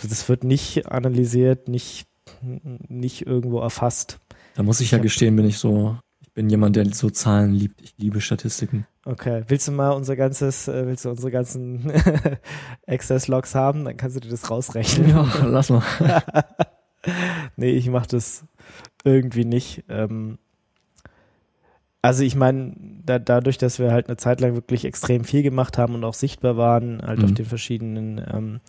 [0.03, 2.06] das wird nicht analysiert, nicht,
[2.41, 4.19] nicht irgendwo erfasst.
[4.55, 7.81] da muss ich ja gestehen, bin ich so, ich bin jemand, der so Zahlen liebt.
[7.81, 8.85] Ich liebe Statistiken.
[9.05, 11.91] Okay, willst du mal unser ganzes, äh, willst du unsere ganzen
[12.87, 13.85] Access-Logs haben?
[13.85, 15.09] Dann kannst du dir das rausrechnen.
[15.09, 15.83] Ja, lass mal.
[17.55, 18.45] nee, ich mach das
[19.03, 19.83] irgendwie nicht.
[19.89, 20.37] Ähm,
[22.01, 22.73] also ich meine,
[23.05, 26.13] da, dadurch, dass wir halt eine Zeit lang wirklich extrem viel gemacht haben und auch
[26.13, 27.35] sichtbar waren, halt auf Mhm.
[27.35, 28.59] den verschiedenen ähm,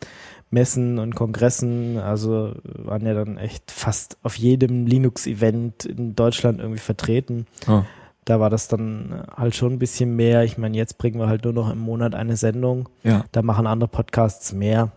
[0.50, 6.80] Messen und Kongressen, also waren ja dann echt fast auf jedem Linux-Event in Deutschland irgendwie
[6.80, 7.46] vertreten.
[7.66, 7.82] Oh.
[8.24, 10.44] Da war das dann halt schon ein bisschen mehr.
[10.44, 12.88] Ich meine, jetzt bringen wir halt nur noch im Monat eine Sendung.
[13.02, 13.24] Ja.
[13.32, 14.90] Da machen andere Podcasts mehr.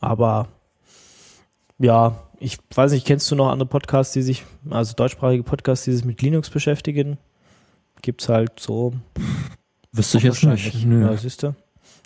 [0.00, 0.48] Aber
[1.78, 5.92] ja, ich weiß nicht, kennst du noch andere Podcasts, die sich, also deutschsprachige Podcasts, die
[5.92, 7.18] sich mit Linux beschäftigen?
[8.02, 8.92] Gibt's halt so.
[9.92, 10.84] Wüsste ich jetzt nicht.
[10.84, 11.02] Nö.
[11.02, 11.54] Ja, siehst du.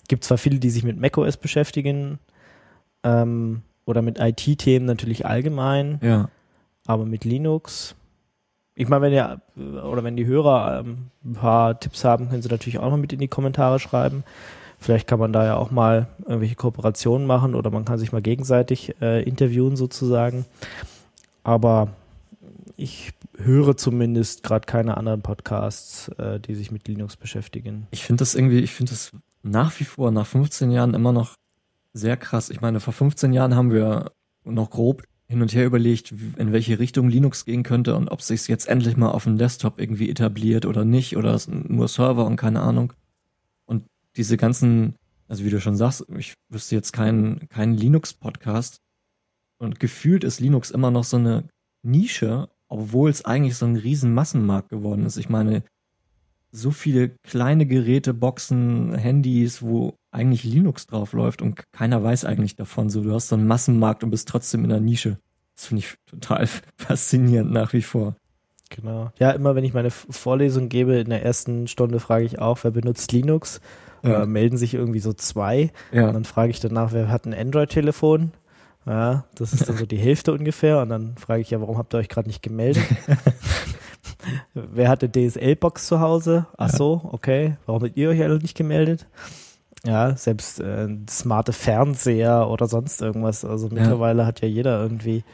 [0.09, 2.19] Gibt zwar viele, die sich mit macOS beschäftigen,
[3.05, 6.29] ähm, oder mit IT-Themen natürlich allgemein, Ja.
[6.87, 7.95] aber mit Linux.
[8.75, 9.41] Ich meine, wenn ihr
[9.85, 13.13] oder wenn die Hörer ähm, ein paar Tipps haben, können sie natürlich auch noch mit
[13.13, 14.25] in die Kommentare schreiben.
[14.79, 18.23] Vielleicht kann man da ja auch mal irgendwelche Kooperationen machen oder man kann sich mal
[18.23, 20.45] gegenseitig äh, interviewen sozusagen.
[21.45, 21.89] Aber
[22.77, 27.87] ich höre zumindest gerade keine anderen Podcasts, äh, die sich mit Linux beschäftigen.
[27.91, 29.13] Ich finde das irgendwie, ich finde das
[29.43, 31.35] nach wie vor, nach 15 Jahren immer noch
[31.93, 32.51] sehr krass.
[32.51, 34.13] Ich meine, vor 15 Jahren haben wir
[34.45, 38.27] noch grob hin und her überlegt, in welche Richtung Linux gehen könnte und ob es
[38.27, 42.37] sich jetzt endlich mal auf dem Desktop irgendwie etabliert oder nicht oder nur Server und
[42.37, 42.93] keine Ahnung.
[43.65, 43.87] Und
[44.17, 44.97] diese ganzen,
[45.29, 48.81] also wie du schon sagst, ich wüsste jetzt keinen keinen Linux-Podcast
[49.59, 51.49] und gefühlt ist Linux immer noch so eine
[51.83, 55.17] Nische, obwohl es eigentlich so ein riesen Massenmarkt geworden ist.
[55.17, 55.63] Ich meine,
[56.53, 62.57] so viele kleine Geräte, Boxen, Handys, wo eigentlich Linux drauf läuft und keiner weiß eigentlich
[62.57, 62.91] davon.
[62.91, 65.19] So, du hast so einen Massenmarkt und bist trotzdem in der Nische.
[65.57, 66.47] Das finde ich total
[66.77, 68.15] faszinierend nach wie vor.
[68.69, 69.11] Genau.
[69.19, 72.71] Ja, immer wenn ich meine Vorlesung gebe, in der ersten Stunde frage ich auch, wer
[72.71, 73.61] benutzt Linux?
[74.03, 74.23] Ja.
[74.23, 75.71] Äh, melden sich irgendwie so zwei.
[75.93, 76.09] Ja.
[76.09, 78.33] Und dann frage ich danach, wer hat ein Android-Telefon?
[78.85, 80.81] Ja, das ist dann so die Hälfte ungefähr.
[80.81, 82.83] Und dann frage ich ja, warum habt ihr euch gerade nicht gemeldet?
[84.55, 86.47] wer hat eine DSL-Box zu Hause?
[86.57, 86.77] Ach Ja.
[86.77, 87.57] so, okay.
[87.67, 89.07] Warum habt ihr euch alle nicht gemeldet?
[89.85, 93.45] Ja, selbst äh, smarte Fernseher oder sonst irgendwas.
[93.45, 95.25] Also mittlerweile hat ja jeder irgendwie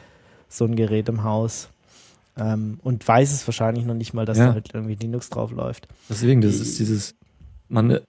[0.47, 1.69] so ein Gerät im Haus.
[2.37, 4.47] Ähm, und weiß es wahrscheinlich noch nicht mal, dass Ja.
[4.47, 5.87] da halt irgendwie Linux drauf läuft.
[6.09, 7.13] Deswegen, das ist dieses,
[7.67, 8.01] man, eine,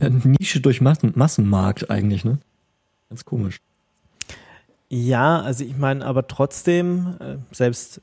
[0.00, 2.38] eine Nische durch Massen, Massenmarkt eigentlich, ne?
[3.08, 3.60] Ganz komisch.
[4.88, 8.00] Ja, also ich meine, aber trotzdem, äh, selbst,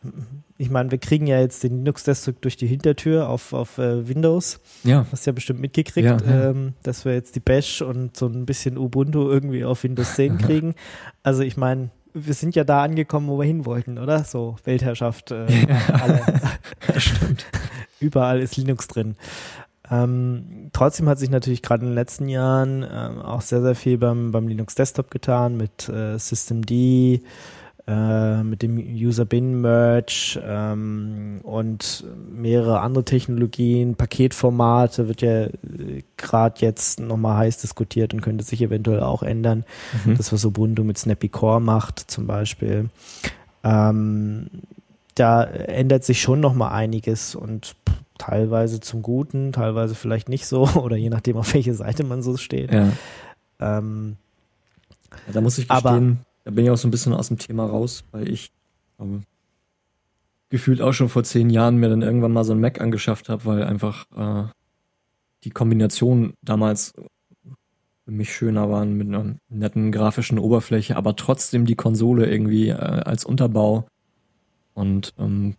[0.58, 4.60] ich meine, wir kriegen ja jetzt den Linux-Desktop durch die Hintertür auf, auf äh, Windows.
[4.84, 5.06] Ja.
[5.10, 6.50] Hast du ja bestimmt mitgekriegt, Ja, ja.
[6.50, 10.38] Ähm, dass wir jetzt die Bash und so ein bisschen Ubuntu irgendwie auf Windows 10
[10.40, 10.76] kriegen.
[11.24, 14.26] Also ich meine, wir sind ja da angekommen, wo wir hin wollten, oder?
[14.26, 15.48] So, Weltherrschaft, äh,
[15.92, 16.22] alle.
[16.98, 17.46] Stimmt.
[18.00, 19.16] Überall ist Linux drin.
[19.94, 23.98] Ähm, trotzdem hat sich natürlich gerade in den letzten Jahren ähm, auch sehr, sehr viel
[23.98, 31.42] beim, beim Linux Desktop getan mit äh, Systemd, äh, mit dem User Bin Merge ähm,
[31.44, 35.48] und mehrere andere Technologien, Paketformate wird ja
[36.18, 39.66] gerade jetzt nochmal heiß diskutiert und könnte sich eventuell auch ändern.
[40.06, 40.18] Mhm.
[40.18, 42.90] Das, was Ubuntu mit Snappy Core macht zum Beispiel.
[43.64, 44.48] Ähm,
[45.16, 47.76] da ändert sich schon nochmal einiges und
[48.26, 52.38] teilweise zum Guten, teilweise vielleicht nicht so oder je nachdem, auf welche Seite man so
[52.38, 52.72] steht.
[52.74, 52.90] Ja.
[53.60, 54.18] Ähm,
[55.28, 57.38] Ja, da muss ich Aber- gestehen, da bin ich auch so ein bisschen aus dem
[57.38, 58.52] Thema raus, weil ich
[59.00, 59.24] ähm,
[60.50, 63.46] gefühlt auch schon vor zehn Jahren mir dann irgendwann mal so ein Mac angeschafft habe,
[63.46, 64.50] weil einfach äh,
[65.44, 66.94] die Kombination damals
[68.06, 72.74] für mich schöner waren mit einer netten grafischen Oberfläche, aber trotzdem die Konsole irgendwie äh,
[72.74, 73.86] als Unterbau.
[74.74, 75.56] Und ähm,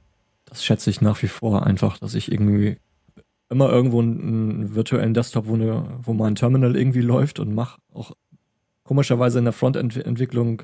[0.54, 2.76] das schätze ich nach wie vor einfach, dass ich irgendwie
[3.50, 8.12] immer irgendwo einen, virtuellen Desktop, wo, eine, wo mein Terminal irgendwie läuft und mache auch
[8.84, 10.62] komischerweise in der Frontend-Entwicklung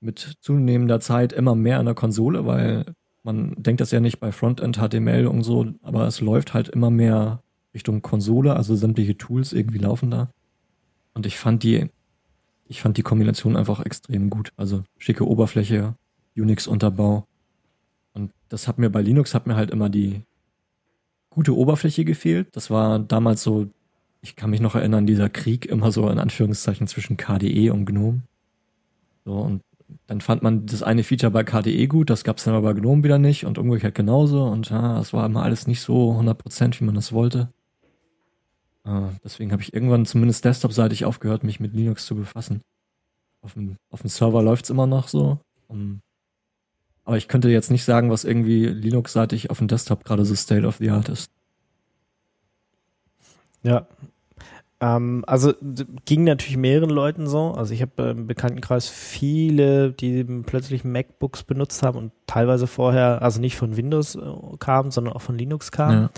[0.00, 2.84] mit zunehmender Zeit immer mehr an der Konsole, weil
[3.22, 6.90] man denkt das ja nicht bei Frontend, HTML und so, aber es läuft halt immer
[6.90, 10.30] mehr Richtung Konsole, also sämtliche Tools irgendwie laufen da.
[11.14, 11.88] Und ich fand die,
[12.66, 14.52] ich fand die Kombination einfach extrem gut.
[14.58, 15.94] Also schicke Oberfläche,
[16.36, 17.26] Unix-Unterbau.
[18.48, 20.22] Das hat mir bei Linux hat mir halt immer die
[21.30, 22.48] gute Oberfläche gefehlt.
[22.52, 23.68] Das war damals so,
[24.22, 28.22] ich kann mich noch erinnern, dieser Krieg immer so in Anführungszeichen zwischen KDE und GNOME.
[29.24, 29.62] So, und
[30.06, 33.04] dann fand man das eine Feature bei KDE gut, das gab's dann aber bei GNOME
[33.04, 34.44] wieder nicht und umgekehrt genauso.
[34.44, 37.50] Und ja, es war immer alles nicht so 100%, wie man das wollte.
[38.84, 42.62] Äh, deswegen habe ich irgendwann zumindest desktop-seitig aufgehört, mich mit Linux zu befassen.
[43.42, 45.38] Auf dem, auf dem Server läuft's immer noch so.
[45.68, 46.00] Um,
[47.06, 50.66] aber ich könnte jetzt nicht sagen, was irgendwie Linux-seitig auf dem Desktop gerade so State
[50.66, 51.30] of the Art ist.
[53.62, 53.86] Ja.
[54.80, 55.54] Ähm, also
[56.04, 57.52] ging natürlich mehreren Leuten so.
[57.52, 63.40] Also ich habe im Bekanntenkreis viele, die plötzlich MacBooks benutzt haben und teilweise vorher, also
[63.40, 64.20] nicht von Windows äh,
[64.58, 66.02] kamen, sondern auch von Linux kamen.
[66.02, 66.10] Ja.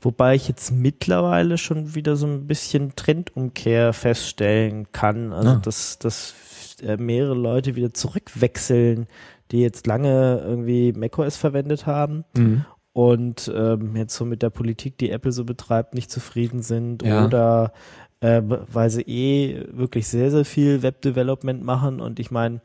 [0.00, 5.32] Wobei ich jetzt mittlerweile schon wieder so ein bisschen Trendumkehr feststellen kann.
[5.32, 5.60] Also Ah.
[5.62, 6.34] dass, dass
[6.82, 9.06] äh, mehrere Leute wieder zurückwechseln,
[9.54, 12.64] die jetzt lange irgendwie macOS verwendet haben Mhm.
[12.92, 17.24] und ähm, jetzt so mit der Politik, die Apple so betreibt, nicht zufrieden sind Ja.
[17.24, 17.72] oder
[18.20, 22.60] äh, weil sie eh wirklich sehr, sehr viel Web-Development machen und ich meine,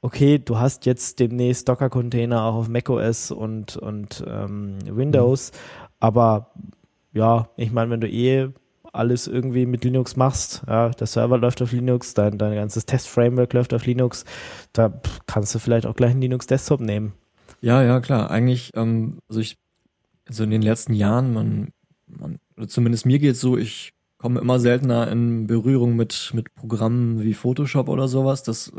[0.00, 5.52] okay, du hast jetzt demnächst Docker-Container auch auf macOS und, und ähm, Windows,
[6.00, 6.50] aber
[7.12, 8.48] ja, ich meine, wenn du eh
[8.92, 13.52] alles irgendwie mit Linux machst, ja, der Server läuft auf Linux, dein, dein ganzes Test-Framework
[13.54, 14.24] läuft auf Linux,
[14.72, 17.14] da kannst du vielleicht auch gleich einen Linux-Desktop nehmen.
[17.62, 18.30] Ja, ja, klar.
[18.30, 19.56] Eigentlich, ähm, also ich,
[20.28, 21.68] also in den letzten Jahren, man,
[22.06, 27.22] man oder zumindest mir geht's so, ich komme immer seltener in Berührung mit, mit Programmen
[27.22, 28.42] wie Photoshop oder sowas.
[28.42, 28.72] Das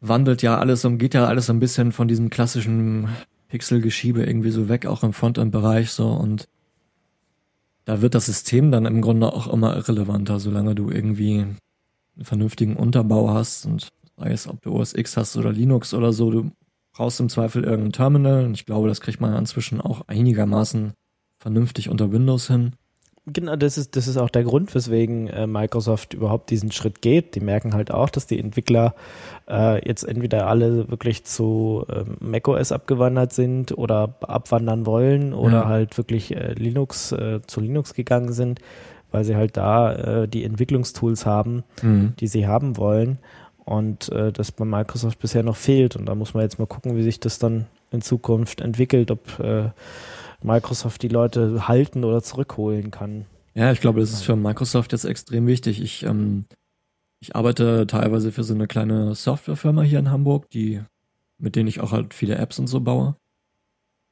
[0.00, 3.08] wandelt ja alles und geht ja alles so ein bisschen von diesem klassischen
[3.48, 6.48] Pixelgeschiebe irgendwie so weg, auch im Frontend-Bereich so und
[7.86, 12.76] da wird das System dann im Grunde auch immer irrelevanter, solange du irgendwie einen vernünftigen
[12.76, 13.88] Unterbau hast und
[14.18, 16.50] sei es, ob du OS X hast oder Linux oder so, du
[16.92, 20.94] brauchst im Zweifel irgendein Terminal und ich glaube, das kriegt man inzwischen auch einigermaßen
[21.38, 22.72] vernünftig unter Windows hin.
[23.26, 27.34] Genau, das ist, das ist auch der Grund, weswegen äh, Microsoft überhaupt diesen Schritt geht.
[27.34, 28.94] Die merken halt auch, dass die Entwickler
[29.48, 35.66] äh, jetzt entweder alle wirklich zu ähm, macOS abgewandert sind oder abwandern wollen oder Ja.
[35.68, 38.60] halt wirklich äh, Linux äh, zu Linux gegangen sind,
[39.12, 39.92] weil sie halt da
[40.22, 42.14] äh, die Entwicklungstools haben, Mhm.
[42.18, 43.18] die sie haben wollen
[43.64, 45.94] und äh, das bei Microsoft bisher noch fehlt.
[45.96, 49.38] Und da muss man jetzt mal gucken, wie sich das dann in Zukunft entwickelt, ob
[49.38, 49.70] äh,
[50.42, 53.26] Microsoft die Leute halten oder zurückholen kann.
[53.54, 55.80] Ja, ich glaube, das ist für Microsoft jetzt extrem wichtig.
[55.82, 56.44] Ich, ähm,
[57.26, 60.80] ich arbeite teilweise für so eine kleine Softwarefirma hier in Hamburg, die,
[61.38, 63.16] mit denen ich auch halt viele Apps und so baue,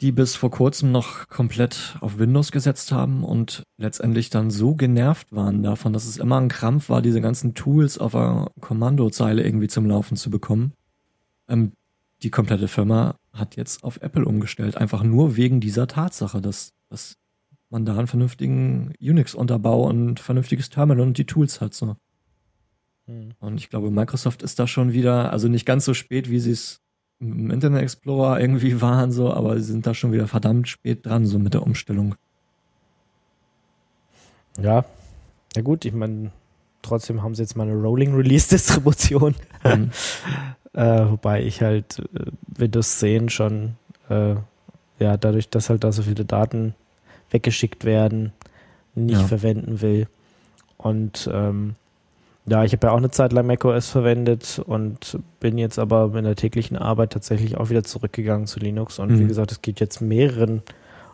[0.01, 5.31] die bis vor kurzem noch komplett auf Windows gesetzt haben und letztendlich dann so genervt
[5.31, 9.69] waren davon, dass es immer ein Krampf war, diese ganzen Tools auf einer Kommandozeile irgendwie
[9.69, 10.73] zum Laufen zu bekommen.
[11.47, 11.71] Ähm,
[12.25, 17.15] die komplette Firma hat jetzt auf Apple umgestellt, einfach nur wegen dieser Tatsache, dass, dass
[17.71, 21.75] man da einen vernünftigen Unix-Unterbau und vernünftiges Terminal und die Tools hat.
[21.75, 21.95] So.
[23.07, 23.33] Hm.
[23.41, 26.53] Und ich glaube, Microsoft ist da schon wieder, also nicht ganz so spät, wie sie
[26.53, 26.81] es
[27.21, 31.27] im Internet Explorer irgendwie waren, so, aber sie sind da schon wieder verdammt spät dran,
[31.27, 32.15] so mit der Umstellung.
[34.61, 34.85] Ja,
[35.57, 36.31] ja gut, ich meine,
[36.83, 39.35] trotzdem haben sie jetzt mal eine Rolling Release Distribution.
[39.65, 39.91] Mhm.
[40.75, 43.77] äh, wobei ich halt äh, Windows 10 schon,
[44.09, 44.35] äh,
[44.99, 46.75] ja, dadurch, dass halt da so viele Daten
[47.31, 48.33] weggeschickt werden,
[48.95, 49.27] nicht Ja.
[49.27, 50.07] verwenden will.
[50.77, 51.75] Und ähm,
[52.47, 56.25] ja, ich habe ja auch eine Zeit lang macOS verwendet und bin jetzt aber in
[56.25, 58.99] der täglichen Arbeit tatsächlich auch wieder zurückgegangen zu Linux.
[58.99, 59.29] Und wie Mhm.
[59.29, 60.63] gesagt, es geht jetzt mehreren.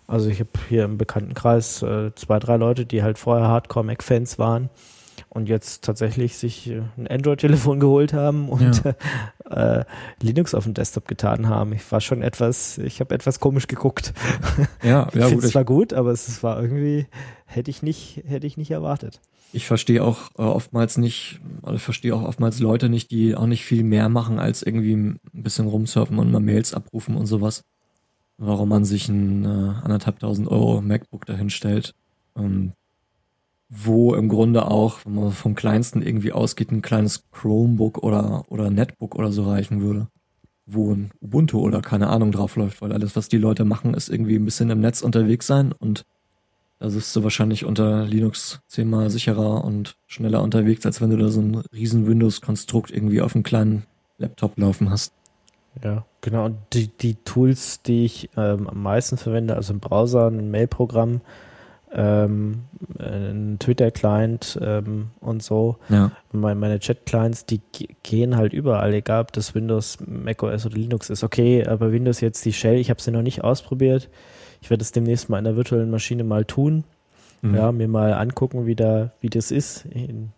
[0.08, 4.70] Also ich habe hier im Bekanntenkreis äh, zwei, drei Leute, die halt vorher Hardcore-Mac-Fans waren
[5.28, 8.82] und jetzt tatsächlich sich äh, ein Android-Telefon geholt haben und
[9.50, 9.84] äh,
[10.20, 11.72] Linux auf dem Desktop getan haben.
[11.74, 14.12] Ich war schon etwas, ich habe etwas komisch geguckt.
[14.82, 17.06] Ja, ich ja, finde gut, es ich- zwar gut, aber es war irgendwie,
[17.46, 19.20] hätte ich nicht, hätte ich nicht erwartet.
[19.52, 23.64] Ich verstehe auch äh, oftmals nicht, also verstehe auch oftmals Leute nicht, die auch nicht
[23.64, 27.64] viel mehr machen, als irgendwie ein bisschen rumsurfen und mal Mails abrufen und sowas.
[28.38, 29.48] Warum man sich ein äh,
[29.82, 31.94] anderthalbtausend Euro MacBook dahinstellt,
[32.36, 32.72] ähm,
[33.68, 38.70] wo im Grunde auch, wenn man vom Kleinsten irgendwie ausgeht, ein kleines Chromebook oder, oder
[38.70, 40.08] Netbook oder so reichen würde.
[40.66, 44.08] Wo ein Ubuntu oder keine Ahnung drauf läuft, weil alles, was die Leute machen, ist
[44.08, 46.04] irgendwie ein bisschen im Netz unterwegs sein und
[46.80, 51.28] da bist du wahrscheinlich unter Linux zehnmal sicherer und schneller unterwegs, als wenn du da
[51.28, 53.84] so ein riesen Windows-Konstrukt irgendwie auf einem kleinen
[54.18, 55.12] Laptop laufen hast.
[55.84, 56.46] Ja, genau.
[56.46, 61.20] Und die, die Tools, die ich ähm, am meisten verwende, also im Browser, ein Mail-Programm,
[61.92, 62.62] ähm,
[62.98, 66.12] ein Twitter-Client ähm, und so, Ja.
[66.32, 71.10] meine, meine Chat-Clients, die ge- gehen halt überall, egal ob das Windows, macOS oder Linux
[71.10, 71.24] ist.
[71.24, 74.08] Okay, aber Windows jetzt die Shell, ich habe sie noch nicht ausprobiert.
[74.62, 76.84] Ich werde es demnächst mal in der virtuellen Maschine mal tun.
[77.42, 77.54] Mhm.
[77.54, 79.86] Ja, mir mal angucken, wie, da, wie das ist.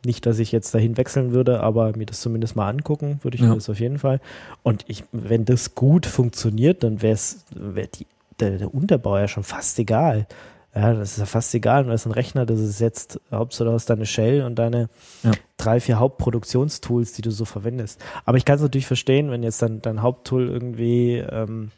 [0.07, 3.41] Nicht, dass ich jetzt dahin wechseln würde, aber mir das zumindest mal angucken, würde ich
[3.43, 3.49] Ja.
[3.49, 4.21] mir das auf jeden Fall.
[4.63, 8.07] Und ich, wenn das gut funktioniert, dann wäre es wär die-
[8.39, 10.27] der, der Unterbau ja schon fast egal.
[10.75, 11.83] Ja, das ist ja fast egal.
[11.83, 14.89] Und das ist ein Rechner, das ist jetzt, Hauptsache du hast deine Shell und deine
[15.25, 15.33] Ja.
[15.57, 18.01] drei, vier Hauptproduktionstools, die du so verwendest.
[18.25, 21.73] Aber ich kann es natürlich verstehen, wenn jetzt dann dein Haupttool irgendwie ähm,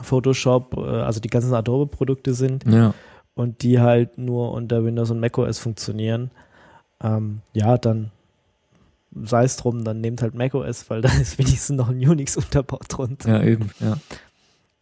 [0.00, 2.94] Photoshop, äh, also die ganzen Adobe-Produkte sind Ja.
[3.34, 6.30] und die halt nur unter Windows und macOS funktionieren,
[7.02, 8.10] ähm, ja, dann
[9.24, 13.28] sei es drum, dann nehmt halt macOS, weil da ist wenigstens noch ein Unix-Unterbau drunter.
[13.28, 13.98] Ja, eben, ja.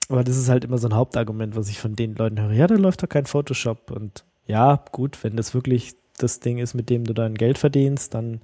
[0.08, 2.52] Aber das ist halt immer so ein Hauptargument, was ich von den Leuten höre.
[2.52, 3.90] Ja, da läuft doch kein Photoshop.
[3.92, 8.12] Und ja, gut, wenn das wirklich das Ding ist, mit dem du dein Geld verdienst,
[8.14, 8.40] dann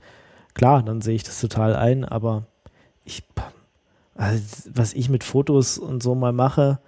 [0.54, 2.04] klar, dann sehe ich das total ein.
[2.04, 2.46] Aber
[3.04, 3.24] ich,
[4.16, 6.78] also, was ich mit Fotos und so mal mache,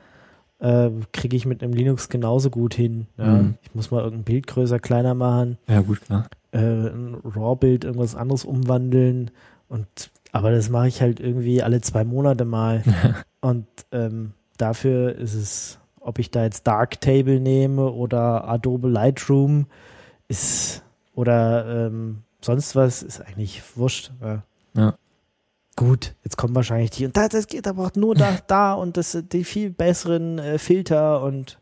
[0.60, 3.06] äh, kriege ich mit einem Linux genauso gut hin.
[3.16, 3.26] Ja.
[3.26, 3.54] Mhm.
[3.62, 6.26] Ich muss mal irgendein Bild größer, kleiner machen, Ja, gut, klar.
[6.52, 9.30] äh, ein RAW-Bild irgendwas anderes umwandeln.
[9.68, 9.86] Und
[10.32, 12.82] aber das mache ich halt irgendwie alle zwei Monate mal.
[13.40, 19.66] Und ähm, dafür ist es, ob ich da jetzt Darktable nehme oder Adobe Lightroom,
[20.28, 20.82] ist
[21.14, 24.10] oder ähm, sonst was, ist eigentlich wurscht.
[24.20, 24.42] Ja.
[24.74, 24.94] Ja.
[25.78, 28.96] Gut, jetzt kommen wahrscheinlich die und da, das geht aber auch nur da, da und
[28.96, 31.56] das die viel besseren äh, Filter und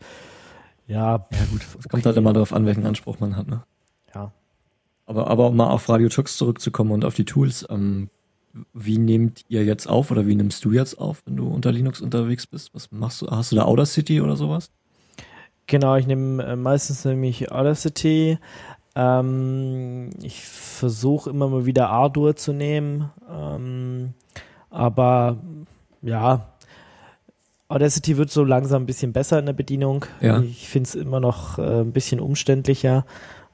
[0.86, 1.66] ja, Ja, gut.
[1.78, 3.62] Es kommt halt immer darauf an, welchen Anspruch man hat, ne?
[4.14, 4.32] ja.
[5.04, 8.08] Aber, aber um mal auf Radio Tux zurückzukommen und auf die Tools, ähm,
[8.72, 12.00] wie nehmt ihr jetzt auf oder wie nimmst du jetzt auf, wenn du unter Linux
[12.00, 12.74] unterwegs bist?
[12.74, 13.26] Was machst du?
[13.26, 14.70] Hast du da Audacity oder sowas?
[15.66, 18.38] Genau, ich nehme äh, meistens nämlich Audacity.
[18.96, 23.10] Ähm, ich versuche immer mal wieder Ardour zu nehmen.
[23.30, 24.14] Ähm,
[24.70, 25.36] aber
[26.02, 26.46] ja,
[27.68, 30.06] Audacity wird so langsam ein bisschen besser in der Bedienung.
[30.20, 30.40] Ja.
[30.40, 33.04] Ich finde es immer noch äh, ein bisschen umständlicher,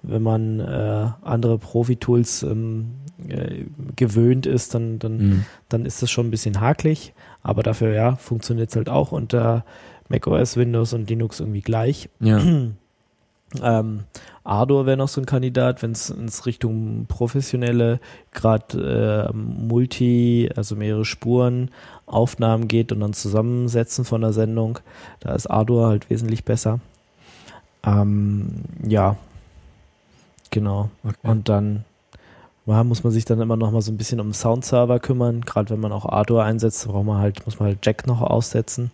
[0.03, 2.93] wenn man äh, andere Profi-Tools ähm,
[3.29, 3.65] äh,
[3.97, 5.45] gewöhnt ist, dann, dann, Mhm.
[5.69, 7.15] dann ist das schon ein bisschen hakelig.
[7.43, 9.65] Aber dafür, ja, funktioniert es halt auch unter
[10.09, 12.09] macOS, Windows und Linux irgendwie gleich.
[12.21, 12.41] Ja.
[13.63, 14.05] Ähm,
[14.45, 18.01] Ardor wäre noch so ein Kandidat, wenn es ins Richtung professionelle,
[18.33, 21.71] gerade äh, Multi, also mehrere Spuren,
[22.07, 24.81] Aufnahmen geht und dann Zusammensetzen von der Sendung.
[25.21, 26.81] Da ist Ardor halt wesentlich besser.
[27.85, 29.17] Ähm, ja,
[30.51, 30.91] genau.
[31.05, 31.17] Okay.
[31.23, 31.85] Und dann
[32.67, 35.41] ja, muss man sich dann immer noch mal so ein bisschen um den Soundserver kümmern.
[35.43, 38.91] Gerade wenn man auch Ardor einsetzt, braucht man halt, muss man halt Jack noch aussetzen.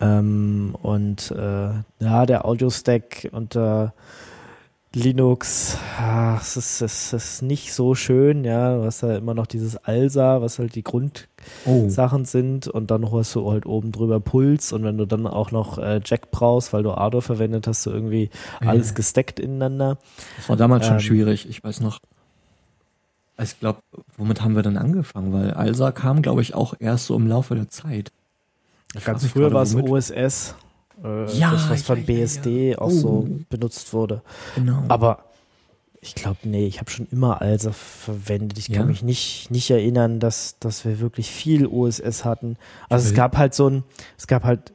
[0.00, 3.92] Ähm, und äh, ja, der Audio-Stack unter
[4.94, 8.76] Linux, ach, es ist, es ist nicht so schön, ja.
[8.76, 12.24] Du hast da immer noch dieses ALSA, was halt die Grundsachen Oh.
[12.24, 15.78] sind und dann hast du halt oben drüber Puls und wenn du dann auch noch
[15.78, 18.30] äh, Jack brauchst, weil du Ardor verwendet, hast du irgendwie
[18.62, 18.68] Ja.
[18.70, 19.98] alles gesteckt ineinander.
[20.36, 21.98] Das war damals schon Ähm, schwierig, ich weiß noch.
[23.42, 23.80] Ich glaube,
[24.16, 25.32] womit haben wir denn angefangen?
[25.32, 28.12] Weil Alsa kam, glaube ich, auch erst so im Laufe der Zeit.
[28.96, 30.54] Ich Ganz früher war es OSS,
[31.04, 32.78] äh, Ja, das was von ja, BSD ja.
[32.78, 33.38] auch so Oh.
[33.50, 34.22] benutzt wurde.
[34.54, 34.82] Genau.
[34.88, 35.24] Aber
[36.00, 38.58] ich glaube, nee, ich habe schon immer ALSA verwendet.
[38.58, 38.84] Ich kann Ja?
[38.84, 42.56] mich nicht, nicht erinnern, dass, dass wir wirklich viel OSS hatten.
[42.88, 43.16] Also es Okay.
[43.16, 43.84] gab halt so ein,
[44.18, 44.72] es gab halt,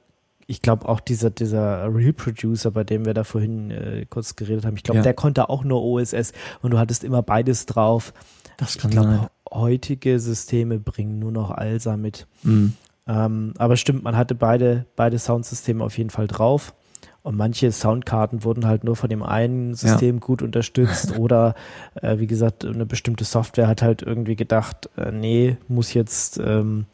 [0.47, 4.75] ich glaube auch dieser, dieser Reproducer, bei dem wir da vorhin äh, kurz geredet haben,
[4.77, 5.03] ich glaube, Ja.
[5.03, 6.33] der konnte auch nur OSS
[6.63, 8.11] und du hattest immer beides drauf.
[8.57, 9.03] Das Ich kann sein.
[9.03, 12.25] glaube, heutige Systeme bringen nur noch ALSA mit.
[12.43, 12.73] Mhm.
[13.09, 16.75] Ähm, aber stimmt, man hatte beide, beide Soundsysteme auf jeden Fall drauf.
[17.23, 21.53] Und manche Soundkarten wurden halt nur von dem einen System gut unterstützt oder
[22.01, 26.85] äh, wie gesagt, eine bestimmte Software hat halt irgendwie gedacht, äh, nee, muss jetzt, ähm,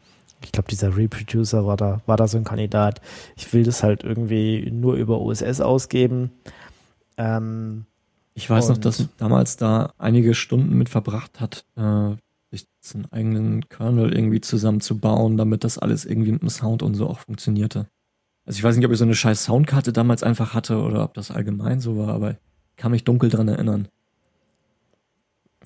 [0.42, 3.00] ich glaube, dieser Reproducer war da, war da so ein Kandidat.
[3.36, 6.30] Ich will das halt irgendwie nur über OSS ausgeben.
[7.18, 7.86] Ähm,
[8.34, 12.16] Ich weiß noch, dass damals da einige Stunden mit verbracht hat, äh,
[12.86, 17.08] sich einen eigenen Kernel irgendwie zusammenzubauen, damit das alles irgendwie mit dem Sound und so
[17.08, 17.88] auch funktionierte.
[18.44, 21.14] Also ich weiß nicht, ob ich so eine scheiß Soundkarte damals einfach hatte oder ob
[21.14, 22.36] das allgemein so war, aber ich
[22.76, 23.88] kann mich dunkel dran erinnern.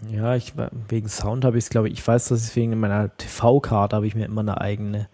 [0.08, 0.54] Ja, ich
[0.88, 4.06] wegen Sound habe ich es, glaube ich, ich weiß, dass ich wegen meiner TV-Karte habe
[4.06, 5.08] ich mir immer eine eigene,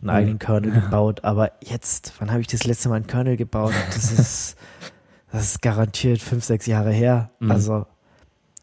[0.00, 1.24] einen eigenen Kernel gebaut.
[1.24, 3.74] Aber jetzt, wann habe ich das letzte Mal einen Kernel gebaut?
[3.94, 4.56] Das ist,
[5.32, 7.30] das ist garantiert fünf, sechs Jahre her.
[7.40, 7.50] Mhm.
[7.50, 7.86] Also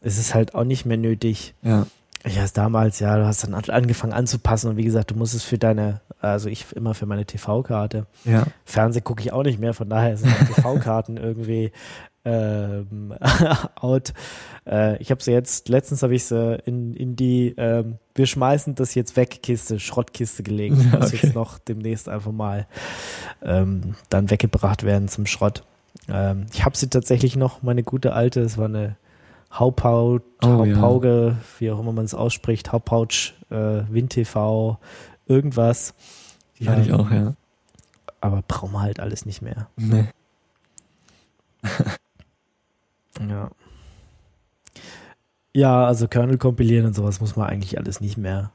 [0.00, 1.54] es ist halt auch nicht mehr nötig.
[1.62, 1.86] Ja.
[2.26, 5.34] Ich weiß damals, ja, du hast dann an- angefangen anzupassen und wie gesagt, du musst
[5.34, 8.06] es für deine, also ich immer für meine TV-Karte.
[8.24, 8.44] Ja.
[8.64, 11.70] Fernsehen gucke ich auch nicht mehr, von daher sind TV-Karten irgendwie
[12.24, 13.14] ähm,
[13.80, 14.12] out.
[14.66, 18.74] Äh, ich habe sie jetzt, letztens habe ich sie in, in die ähm, Wir schmeißen
[18.74, 20.76] das jetzt weg Kiste, Schrottkiste gelegt.
[20.92, 21.20] Ja, Muss okay.
[21.22, 22.66] jetzt noch demnächst einfach mal
[23.44, 25.62] ähm, dann weggebracht werden zum Schrott.
[26.08, 28.96] Ähm, ich habe sie tatsächlich noch, meine gute alte, es war eine
[29.58, 30.76] Haupau, Oh, ja.
[30.76, 34.78] Haupauge, wie auch immer man es ausspricht, Haupouch, äh, WinTV,
[35.26, 35.94] irgendwas.
[36.58, 37.34] Die hatte ich auch, ja.
[38.20, 39.68] Aber brauchen wir halt alles nicht mehr.
[39.76, 40.06] Nee.
[43.28, 43.50] Ja.
[45.54, 48.52] Ja, also Kernel kompilieren und sowas muss man eigentlich alles nicht mehr.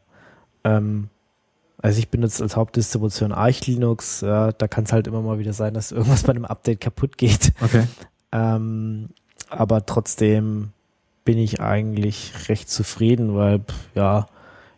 [0.63, 1.09] Ähm,
[1.79, 5.53] also ich benutze als Hauptdistribution Arch Linux, ja, da kann es halt immer mal wieder
[5.53, 7.53] sein, dass irgendwas bei einem Update kaputt geht.
[7.59, 7.87] Okay.
[8.31, 9.09] Ähm,
[9.49, 10.73] aber trotzdem
[11.23, 14.25] bin ich eigentlich recht zufrieden, weil pff, ja,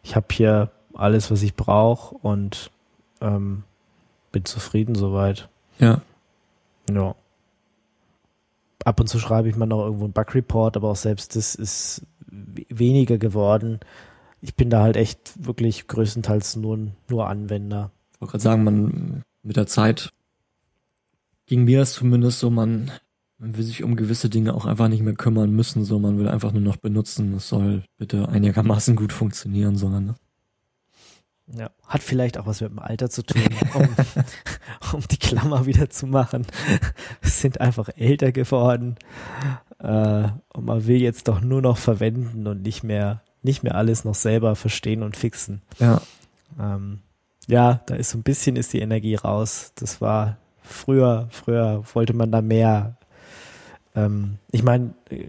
[0.04, 2.70] ich habe hier alles, was ich brauche und
[3.22, 3.64] ähm,
[4.32, 5.50] bin zufrieden soweit.
[5.80, 6.02] Ja.
[6.92, 7.16] Ja.
[8.86, 12.02] Ab und zu schreibe ich mal noch irgendwo einen Bug-Report, aber auch selbst das ist
[12.28, 13.80] we- weniger geworden.
[14.42, 17.92] Ich bin da halt echt wirklich größtenteils nur, nur Anwender.
[18.14, 20.12] Ich wollte gerade sagen, man mit der Zeit
[21.46, 22.92] ging mir das zumindest so, man,
[23.44, 26.30] man will sich um gewisse Dinge auch einfach nicht mehr kümmern müssen, so man will
[26.30, 27.34] einfach nur noch benutzen.
[27.34, 30.16] Es soll bitte einigermaßen gut funktionieren, sondern ne?
[31.48, 31.70] Ja.
[31.86, 33.44] Hat vielleicht auch was mit dem Alter zu tun,
[33.74, 33.90] um,
[34.94, 36.48] um die Klammer wieder zu machen.
[37.22, 38.96] Wir sind einfach älter geworden.
[39.80, 44.06] Äh, und man will jetzt doch nur noch verwenden und nicht mehr, nicht mehr alles
[44.06, 45.62] noch selber verstehen und fixen.
[45.80, 46.02] Ja.
[46.58, 47.02] Ähm,
[47.48, 49.74] ja, da ist so ein bisschen ist die Energie raus.
[49.76, 52.96] Das war früher, früher wollte man da mehr.
[53.96, 55.26] Ähm, ich meine, äh,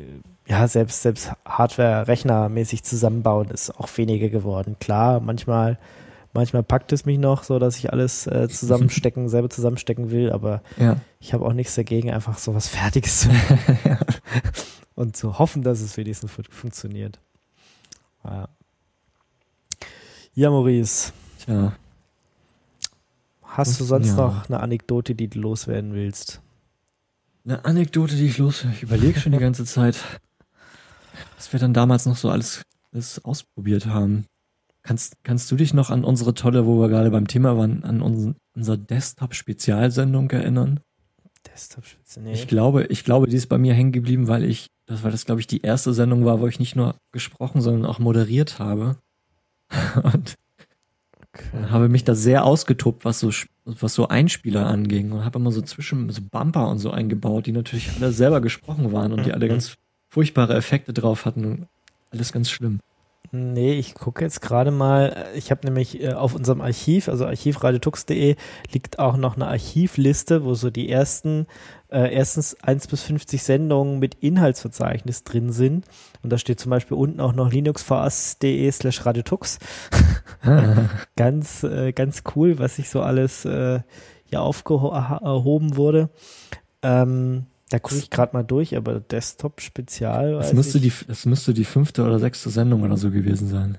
[0.47, 4.77] ja, selbst, selbst Hardware rechnermäßig zusammenbauen ist auch weniger geworden.
[4.81, 5.79] Klar, manchmal,
[6.35, 10.63] manchmal packt es mich noch so, dass ich alles äh, zusammenstecken, selber zusammenstecken will, aber
[10.79, 10.97] Ja.
[11.21, 13.99] ich habe auch nichts dagegen, einfach so was Fertiges zu machen.
[14.95, 17.19] und zu hoffen, dass es wenigstens fun- funktioniert.
[18.25, 18.49] Ja.
[20.35, 21.13] ja, Maurice.
[21.45, 21.73] Tja.
[23.43, 26.41] Hast du Das- sonst noch eine Anekdote, die du loswerden willst?
[27.47, 30.03] Eine Anekdote, die ich los, ich überlege schon die ganze Zeit,
[31.37, 34.25] was wir dann damals noch so alles, alles ausprobiert haben.
[34.83, 38.01] Kannst, kannst du dich noch an unsere tolle, wo wir gerade beim Thema waren, an
[38.01, 40.81] unseren, unsere Desktop-Spezialsendung erinnern?
[41.47, 42.33] Desktop-Spitze, nee.
[42.33, 45.27] Ich glaube, ich glaube, die ist bei mir hängen geblieben, weil ich, das war das,
[45.27, 48.97] glaube ich, die erste Sendung war, wo ich nicht nur gesprochen, sondern auch moderiert habe.
[50.03, 50.35] Und
[51.71, 53.31] habe mich da sehr ausgetobt, was so,
[53.65, 57.53] was so Einspieler anging und habe immer so zwischen, so Bumper und so eingebaut, die
[57.53, 59.77] natürlich alle selber gesprochen waren und die alle ganz
[60.11, 61.69] furchtbare Effekte drauf hatten und
[62.11, 62.81] alles ganz schlimm.
[63.33, 65.27] Nee, ich gucke jetzt gerade mal.
[65.35, 68.37] Ich habe nämlich äh, auf unserem Archiv, also archivradiotux.de,
[68.73, 71.47] liegt auch noch eine Archivliste, wo so die ersten,
[71.91, 75.85] äh, erstens 1 bis 50 Sendungen mit Inhaltsverzeichnis drin sind.
[76.23, 79.59] Und da steht zum Beispiel unten auch noch linuxvs.de slash radiotux.
[81.17, 83.81] ganz, äh, ganz cool, was sich so alles äh,
[84.27, 86.11] hier aufgehoben wurde.
[86.83, 90.35] Ähm, Da gucke ich gerade mal durch, aber Desktop-Spezial.
[90.35, 90.95] Das weiß müsste, ich.
[91.09, 93.79] die, müsste die fünfte oder sechste Sendung oder so gewesen sein.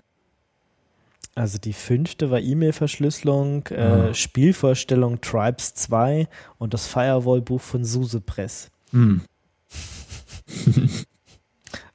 [1.34, 4.08] Also die fünfte war E-Mail-Verschlüsselung, Ah.
[4.08, 6.28] äh, Spielvorstellung Tribes 2
[6.58, 8.70] und das Firewall-Buch von Suse Press.
[8.92, 9.22] Hm.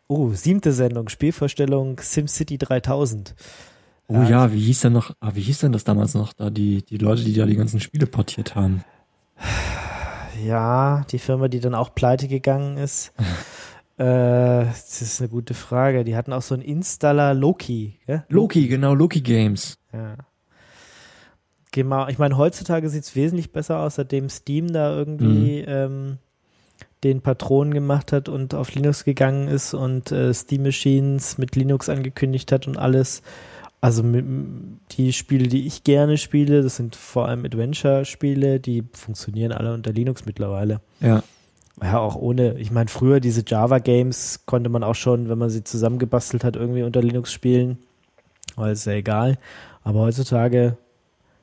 [0.08, 3.34] Oh, siebte Sendung, Spielvorstellung SimCity 3000.
[4.08, 6.82] Oh ja, wie hieß denn noch, ah, wie hieß denn das damals noch, da die,
[6.82, 8.84] die Leute, die da die ganzen Spiele portiert haben?
[10.44, 13.12] Ja, die Firma, die dann auch pleite gegangen ist.
[13.98, 16.04] äh, das ist eine gute Frage.
[16.04, 17.98] Die hatten auch so einen Installer Loki.
[18.06, 18.24] Gell?
[18.28, 19.78] Loki, genau, Loki Games.
[19.92, 20.16] Ja.
[21.72, 26.18] Geh mal, ich meine, heutzutage sieht es wesentlich besser aus, seitdem Steam da irgendwie ähm,
[27.04, 31.88] den Patronen gemacht hat und auf Linux gegangen ist und äh, Steam Machines mit Linux
[31.88, 33.22] angekündigt hat und alles.
[33.82, 39.72] Also die Spiele, die ich gerne spiele, das sind vor allem Adventure-Spiele, die funktionieren alle
[39.72, 40.80] unter Linux mittlerweile.
[41.00, 41.22] Ja.
[41.82, 45.64] Ja, auch ohne, ich meine, früher diese Java-Games konnte man auch schon, wenn man sie
[45.64, 47.78] zusammengebastelt hat, irgendwie unter Linux spielen.
[48.56, 49.38] Aber ist ja egal.
[49.82, 50.76] Aber heutzutage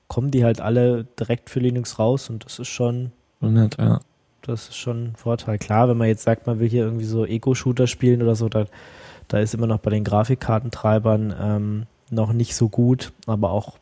[0.07, 3.11] kommen die halt alle direkt für Linux raus und das ist schon,
[3.41, 3.99] nett, ja.
[4.43, 5.57] das ist schon ein Vorteil.
[5.57, 8.65] Klar, wenn man jetzt sagt, man will hier irgendwie so Ego-Shooter spielen oder so, da,
[9.27, 13.77] da ist immer noch bei den Grafikkartentreibern ähm, noch nicht so gut, aber auch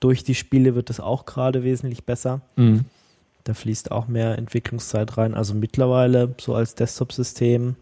[0.00, 2.40] durch die Spiele wird es auch gerade wesentlich besser.
[2.56, 2.84] Mhm.
[3.44, 5.34] Da fließt auch mehr Entwicklungszeit rein.
[5.34, 7.76] Also mittlerweile so als Desktop-System.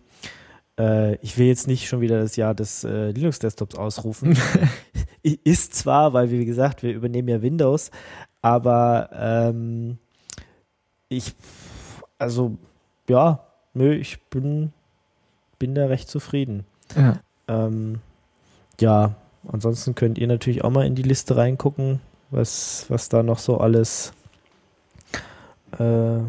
[0.79, 4.37] Äh, ich will jetzt nicht schon wieder das Jahr des äh, Linux-Desktops ausrufen.
[5.23, 7.91] Ist zwar, weil wie gesagt, wir übernehmen ja Windows,
[8.41, 9.99] aber ähm,
[11.09, 11.35] ich,
[12.19, 12.57] also
[13.09, 13.45] ja,
[13.75, 14.73] nö, ich bin,
[15.59, 16.65] bin da recht zufrieden.
[16.97, 17.21] Ja.
[17.49, 18.01] Ähm,
[18.81, 19.17] ja,
[19.49, 22.01] ansonsten könnt ihr natürlich auch mal in die Liste reingucken,
[22.31, 24.13] was, was da noch so alles,
[25.73, 26.21] äh,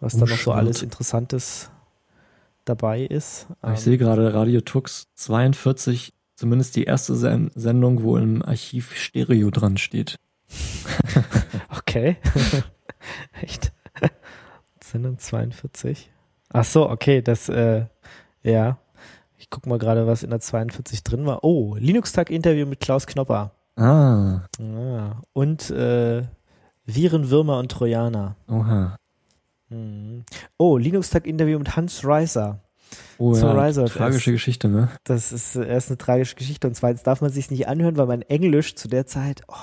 [0.00, 1.70] was da noch so alles Interessantes
[2.64, 3.46] dabei ist.
[3.62, 8.94] Ich Ähm, sehe gerade Radio Tux 42, zumindest die erste Sen Sendung, wo im Archiv
[8.96, 10.18] Stereo dran steht.
[11.76, 12.16] Okay.
[13.40, 13.72] Echt?
[14.82, 16.10] Sendung 42.
[16.52, 17.86] Ach so, okay, das, äh,
[18.42, 18.78] ja.
[19.44, 21.44] Ich guck mal gerade, was in der 42 drin war.
[21.44, 23.50] Oh, Linux-Tag-Interview mit Klaus Knopper.
[23.76, 26.22] Ah, Ah, und äh,
[26.86, 28.36] Viren, Würmer und Trojaner.
[28.48, 28.96] oha.
[29.68, 30.24] Mhm.
[30.56, 32.60] Oh, Linux-Tag-Interview mit Hans Reiser.
[33.18, 34.32] Oh ja, Rise of tragische.
[34.32, 34.88] Geschichte, ne?
[35.04, 38.06] Das ist äh, erst eine tragische Geschichte und zweitens darf man sich nicht anhören, weil
[38.06, 39.54] mein Englisch zu der Zeit, oh,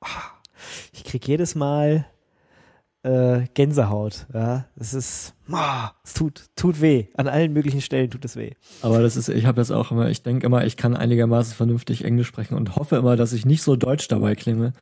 [0.92, 2.06] ich krieg jedes Mal
[3.02, 4.26] äh, Gänsehaut.
[4.32, 7.06] Ja, es ist, oh, es tut, tut weh.
[7.14, 8.52] An allen möglichen Stellen tut es weh.
[8.82, 12.04] Aber das ist, ich habe das auch immer, ich denke immer, ich kann einigermaßen vernünftig
[12.04, 14.72] Englisch sprechen und hoffe immer, dass ich nicht so deutsch dabei klinge.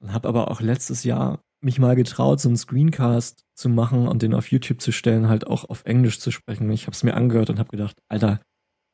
[0.00, 4.22] Und habe aber auch letztes Jahr mich mal getraut, so einen Screencast zu machen und
[4.22, 6.70] den auf YouTube zu stellen, halt auch auf Englisch zu sprechen.
[6.70, 8.40] Ich habe es mir angehört und habe gedacht, Alter,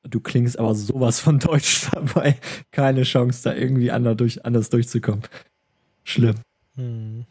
[0.03, 2.39] du klingst aber sowas von deutsch dabei.
[2.71, 5.23] Keine Chance, da irgendwie anders, durch, anders durchzukommen.
[6.05, 6.37] Schlimm.
[6.77, 7.27] Hm.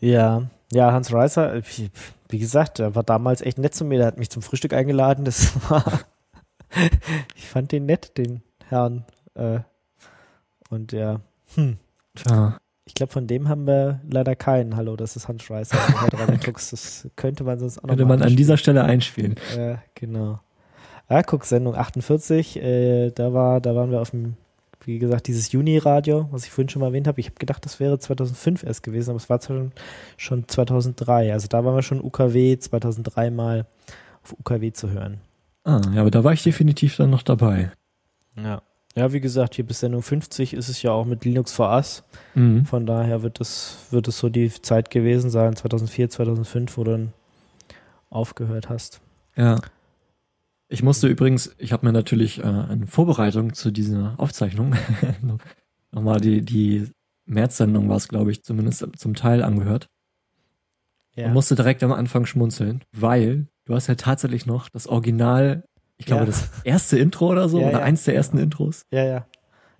[0.00, 1.90] Ja, ja, Hans Reiser, äh, wie,
[2.28, 3.98] wie gesagt, er war damals echt nett zu mir.
[3.98, 5.24] Der hat mich zum Frühstück eingeladen.
[5.24, 5.84] Das war,
[7.36, 9.04] ich fand den nett, den Herrn.
[9.34, 9.60] Äh,
[10.70, 11.20] und ja,
[11.54, 11.78] hm.
[12.14, 14.76] Tja, Ich glaube, von dem haben wir leider keinen.
[14.76, 15.76] Hallo, das ist Hans Reiser.
[15.76, 19.36] Das könnte man sonst auch noch könnte man an dieser Stelle einspielen.
[19.56, 20.40] Ja, genau.
[21.08, 24.36] Ja, guck, Sendung 48, äh, da war, da waren wir auf dem,
[24.86, 27.20] wie gesagt, dieses Juni-Radio, was ich vorhin schon mal erwähnt habe.
[27.20, 29.72] Ich habe gedacht, das wäre 2005 erst gewesen, aber es war schon,
[30.16, 31.32] schon 2003.
[31.32, 33.66] Also da waren wir schon UKW 2003 mal
[34.22, 35.20] auf UKW zu hören.
[35.64, 37.70] Ah, ja, aber da war ich definitiv dann noch dabei.
[38.36, 38.62] Ja.
[38.96, 42.04] Ja, wie gesagt, hier bis Sendung 50 ist es ja auch mit Linux for Us.
[42.34, 42.64] Mhm.
[42.64, 46.90] Von daher wird es, wird es so die Zeit gewesen sein, 2004, 2005, wo du
[46.92, 47.12] dann
[48.08, 49.00] aufgehört hast.
[49.36, 49.60] Ja.
[50.74, 54.74] Ich musste übrigens, ich habe mir natürlich äh, in Vorbereitung zu dieser Aufzeichnung
[55.92, 56.88] nochmal die, die
[57.26, 59.88] März-Sendung war es, glaube ich, zumindest zum Teil angehört.
[61.14, 61.26] Ja.
[61.28, 65.64] Und musste direkt am Anfang schmunzeln, weil du hast ja tatsächlich noch das Original,
[65.96, 66.26] ich glaube, Ja.
[66.26, 68.84] das erste Intro oder so, Ja, oder eins der ersten Intros.
[68.90, 69.26] Ja, ja.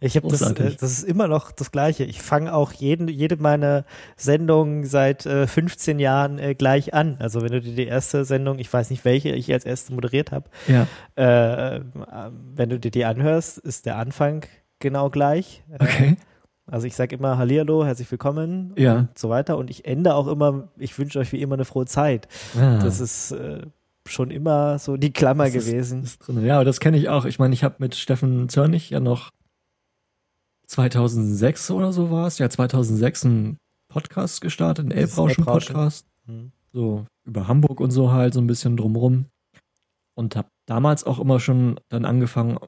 [0.05, 2.05] Ich habe das, äh, das ist immer noch das Gleiche.
[2.05, 3.85] Ich fange auch jeden, jede meiner
[4.17, 7.17] Sendungen seit äh, 15 Jahren äh, gleich an.
[7.21, 10.33] Also wenn du dir die erste Sendung, ich weiß nicht welche ich als erste moderiert
[10.33, 10.87] habe, Ja.
[11.17, 11.81] äh, äh,
[12.55, 14.45] wenn du dir die anhörst, ist der Anfang
[14.79, 15.63] genau gleich.
[15.71, 16.17] Äh, Okay.
[16.67, 18.97] Also ich sage immer Hallihallo, herzlich willkommen Ja.
[19.01, 19.59] und so weiter.
[19.59, 22.27] Und ich ende auch immer, ich wünsche euch wie immer eine frohe Zeit.
[22.59, 22.79] Ah.
[22.79, 23.67] Das ist äh,
[24.07, 26.03] schon immer so die Klammer Das ist- gewesen.
[26.05, 26.43] ist drin.
[26.45, 27.27] Ja, das kenne ich auch.
[27.27, 29.31] Ich meine, ich habe mit Steffen Zörnig ja noch
[30.75, 35.75] 2006 oder so war es, ja 2006 einen Podcast gestartet, einen Das ist Elbrauschen Elbrauschen.
[35.75, 36.07] Podcast.
[36.27, 36.53] Mhm.
[36.73, 39.27] so über Hamburg und so halt so ein bisschen drumrum.
[40.15, 42.59] Und habe damals auch immer schon dann angefangen,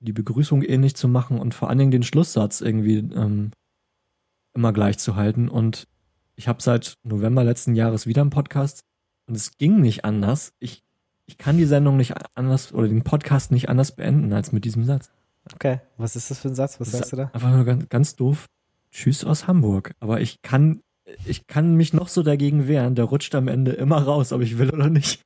[0.00, 3.50] die Begrüßung ähnlich zu machen und vor allen Dingen den Schlusssatz irgendwie ähm,
[4.54, 5.48] immer gleich zu halten.
[5.48, 5.88] Und
[6.36, 8.84] ich habe seit November letzten Jahres wieder einen Podcast
[9.26, 10.52] und es ging nicht anders.
[10.58, 10.82] Ich,
[11.24, 14.84] ich kann die Sendung nicht anders oder den Podcast nicht anders beenden als mit diesem
[14.84, 15.10] Satz.
[15.54, 16.80] Okay, was ist das für ein Satz?
[16.80, 17.30] Was Das sagst du da?
[17.32, 18.46] Einfach nur ganz, ganz doof.
[18.90, 19.94] Tschüss aus Hamburg.
[20.00, 20.82] Aber ich kann,
[21.24, 22.94] ich kann mich noch so dagegen wehren.
[22.94, 25.22] Der rutscht am Ende immer raus, ob ich will oder nicht.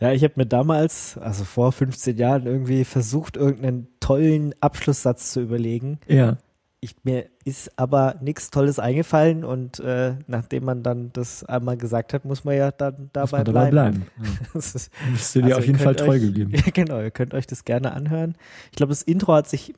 [0.00, 5.40] Ja, ich habe mir damals, also vor 15 Jahren, irgendwie versucht, irgendeinen tollen Abschlusssatz zu
[5.40, 5.98] überlegen.
[6.06, 6.38] Ja.
[6.80, 12.14] Ich, mir ist aber nichts Tolles eingefallen und äh, nachdem man dann das einmal gesagt
[12.14, 14.06] hat, muss man ja dann dabei man dabei bleiben.
[14.06, 14.46] bleiben, ja.
[14.54, 16.52] Das ist, Bist du dir auf ihr jeden Fall treu euch, geblieben.
[16.54, 18.36] Ja, genau, ihr könnt euch das gerne anhören.
[18.70, 19.74] Ich glaube, das Intro hat sich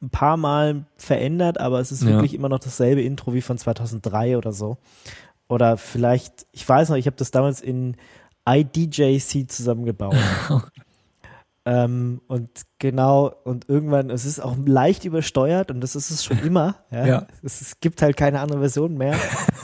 [0.00, 2.10] ein paar Mal verändert, aber es ist Ja.
[2.10, 4.78] wirklich immer noch dasselbe Intro wie von 2003 oder so.
[5.48, 7.96] Oder vielleicht, ich weiß noch, ich habe das damals in
[8.48, 10.14] IDJC zusammengebaut.
[11.68, 16.38] ähm, und genau, und irgendwann, es ist auch leicht übersteuert und das ist es schon
[16.38, 16.76] immer.
[16.90, 17.06] Ja.
[17.06, 17.26] Ja.
[17.42, 19.14] Es, es gibt halt keine andere Version mehr.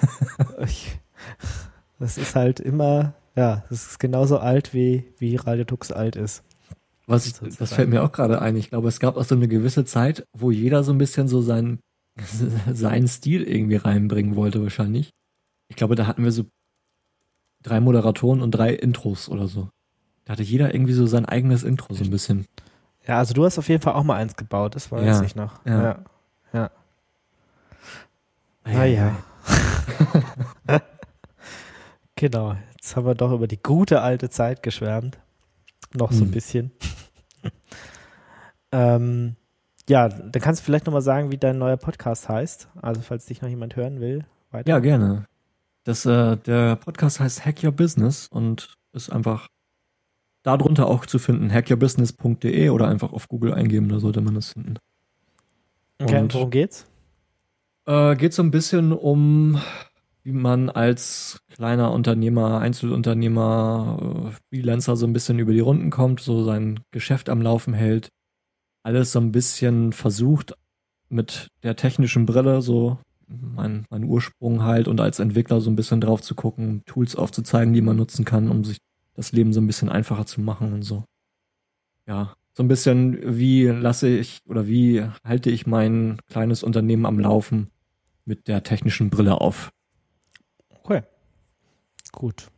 [0.66, 0.98] ich,
[1.98, 6.44] das ist halt immer, ja, das ist genauso alt, wie, wie Radio Tux alt ist.
[7.06, 8.56] Was ich, das fällt mir auch gerade ein.
[8.56, 11.40] Ich glaube, es gab auch so eine gewisse Zeit, wo jeder so ein bisschen so
[11.40, 11.80] seinen,
[12.70, 15.10] seinen Stil irgendwie reinbringen wollte, wahrscheinlich.
[15.68, 16.44] Ich glaube, da hatten wir so
[17.62, 19.70] drei Moderatoren und drei Intros oder so.
[20.24, 22.46] Da hatte jeder irgendwie so sein eigenes Intro, so ein bisschen.
[23.06, 25.36] Ja, also du hast auf jeden Fall auch mal eins gebaut, das weiß Ja, ich
[25.36, 25.64] noch.
[25.66, 25.82] ja.
[25.82, 25.98] Ja.
[26.52, 26.70] ja.
[28.64, 29.16] Ah, Ah, ja,
[30.66, 30.80] ja.
[32.16, 35.18] genau, jetzt haben wir doch über die gute alte Zeit geschwärmt.
[35.92, 36.30] Noch so ein Hm.
[36.32, 36.70] bisschen.
[38.72, 39.36] ähm,
[39.88, 42.68] ja, dann kannst du vielleicht nochmal sagen, wie dein neuer Podcast heißt.
[42.80, 44.24] Also, falls dich noch jemand hören will.
[44.50, 44.68] Weiter.
[44.70, 45.26] Ja, gerne.
[45.84, 49.48] Das, äh, der Podcast heißt Hack Your Business und ist einfach
[50.44, 54.76] darunter auch zu finden, hackyourbusiness.de oder einfach auf Google eingeben, da sollte man das finden.
[56.00, 56.86] Okay, Und- worum geht's?
[57.86, 59.58] Äh, geht so ein bisschen um,
[60.22, 66.20] wie man als kleiner Unternehmer, Einzelunternehmer, äh, Freelancer so ein bisschen über die Runden kommt,
[66.20, 68.08] so sein Geschäft am Laufen hält.
[68.82, 70.54] Alles so ein bisschen versucht
[71.10, 72.98] mit der technischen Brille, so
[73.28, 77.72] mein, mein Ursprung halt und als Entwickler so ein bisschen drauf zu gucken, Tools aufzuzeigen,
[77.74, 78.78] die man nutzen kann, um sich
[79.14, 81.04] das Leben so ein bisschen einfacher zu machen und so.
[82.06, 87.18] Ja, so ein bisschen, wie lasse ich oder wie halte ich mein kleines Unternehmen am
[87.18, 87.70] Laufen
[88.24, 89.70] mit der technischen Brille auf.
[90.82, 91.02] Okay.
[92.12, 92.48] Gut.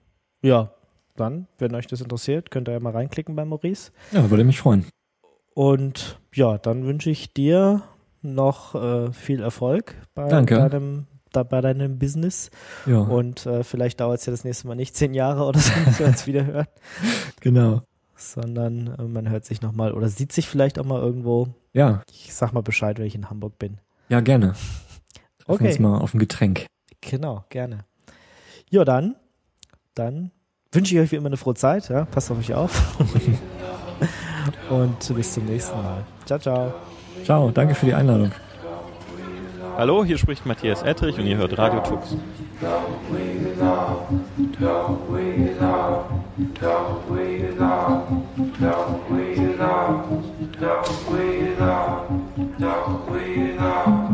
[0.43, 0.75] Ja,
[1.17, 3.91] dann, wenn euch das interessiert, könnt ihr ja mal reinklicken bei Maurice.
[4.13, 4.87] Ja, würde mich freuen.
[5.55, 7.83] Und ja, dann wünsche ich dir
[8.21, 10.57] noch äh, viel Erfolg bei Danke.
[10.57, 11.07] deinem
[11.37, 12.51] da, bei deinem Business.
[12.87, 12.99] Ja.
[12.99, 15.99] Und äh, vielleicht dauert es ja das nächste Mal nicht zehn Jahre oder so, bis
[15.99, 16.67] wir uns wieder hören.
[17.41, 17.83] Genau.
[18.17, 21.49] Sondern äh, man hört sich nochmal oder sieht sich vielleicht auch mal irgendwo.
[21.73, 22.03] Ja.
[22.11, 23.79] Ich sag mal Bescheid, wenn ich in Hamburg bin.
[24.09, 24.55] Ja, gerne.
[25.49, 25.69] Okay.
[25.69, 26.67] uns mal auf ein Getränk.
[27.01, 27.85] Genau, gerne.
[28.69, 29.15] Ja, dann,
[29.95, 30.33] dann
[30.73, 31.89] wünsche ich euch wie immer eine frohe Zeit.
[31.89, 32.05] Ja?
[32.05, 32.99] Passt auf euch auf.
[34.71, 36.05] Und bis zum nächsten Mal.
[36.25, 36.75] Ciao, ciao.
[37.25, 38.33] Ciao, danke für die Einladung.
[39.77, 42.17] Hallo, hier spricht Matthias Ettrich und ihr hört Radio Tux.
[53.37, 54.06] Being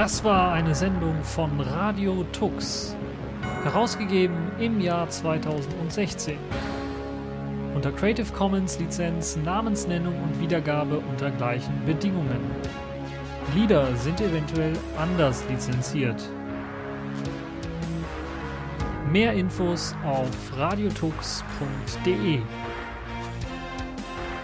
[0.00, 2.96] Das war eine Sendung von Radio Tux,
[3.64, 6.38] herausgegeben im Jahr 2016.
[7.74, 12.40] Unter Creative Commons Lizenz, Namensnennung und Wiedergabe unter gleichen Bedingungen.
[13.54, 16.30] Lieder sind eventuell anders lizenziert.
[19.12, 22.40] Mehr Infos auf radiotux.de.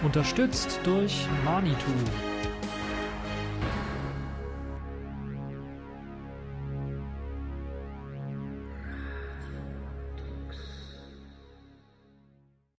[0.03, 2.26] Unterstützt durch Manitou.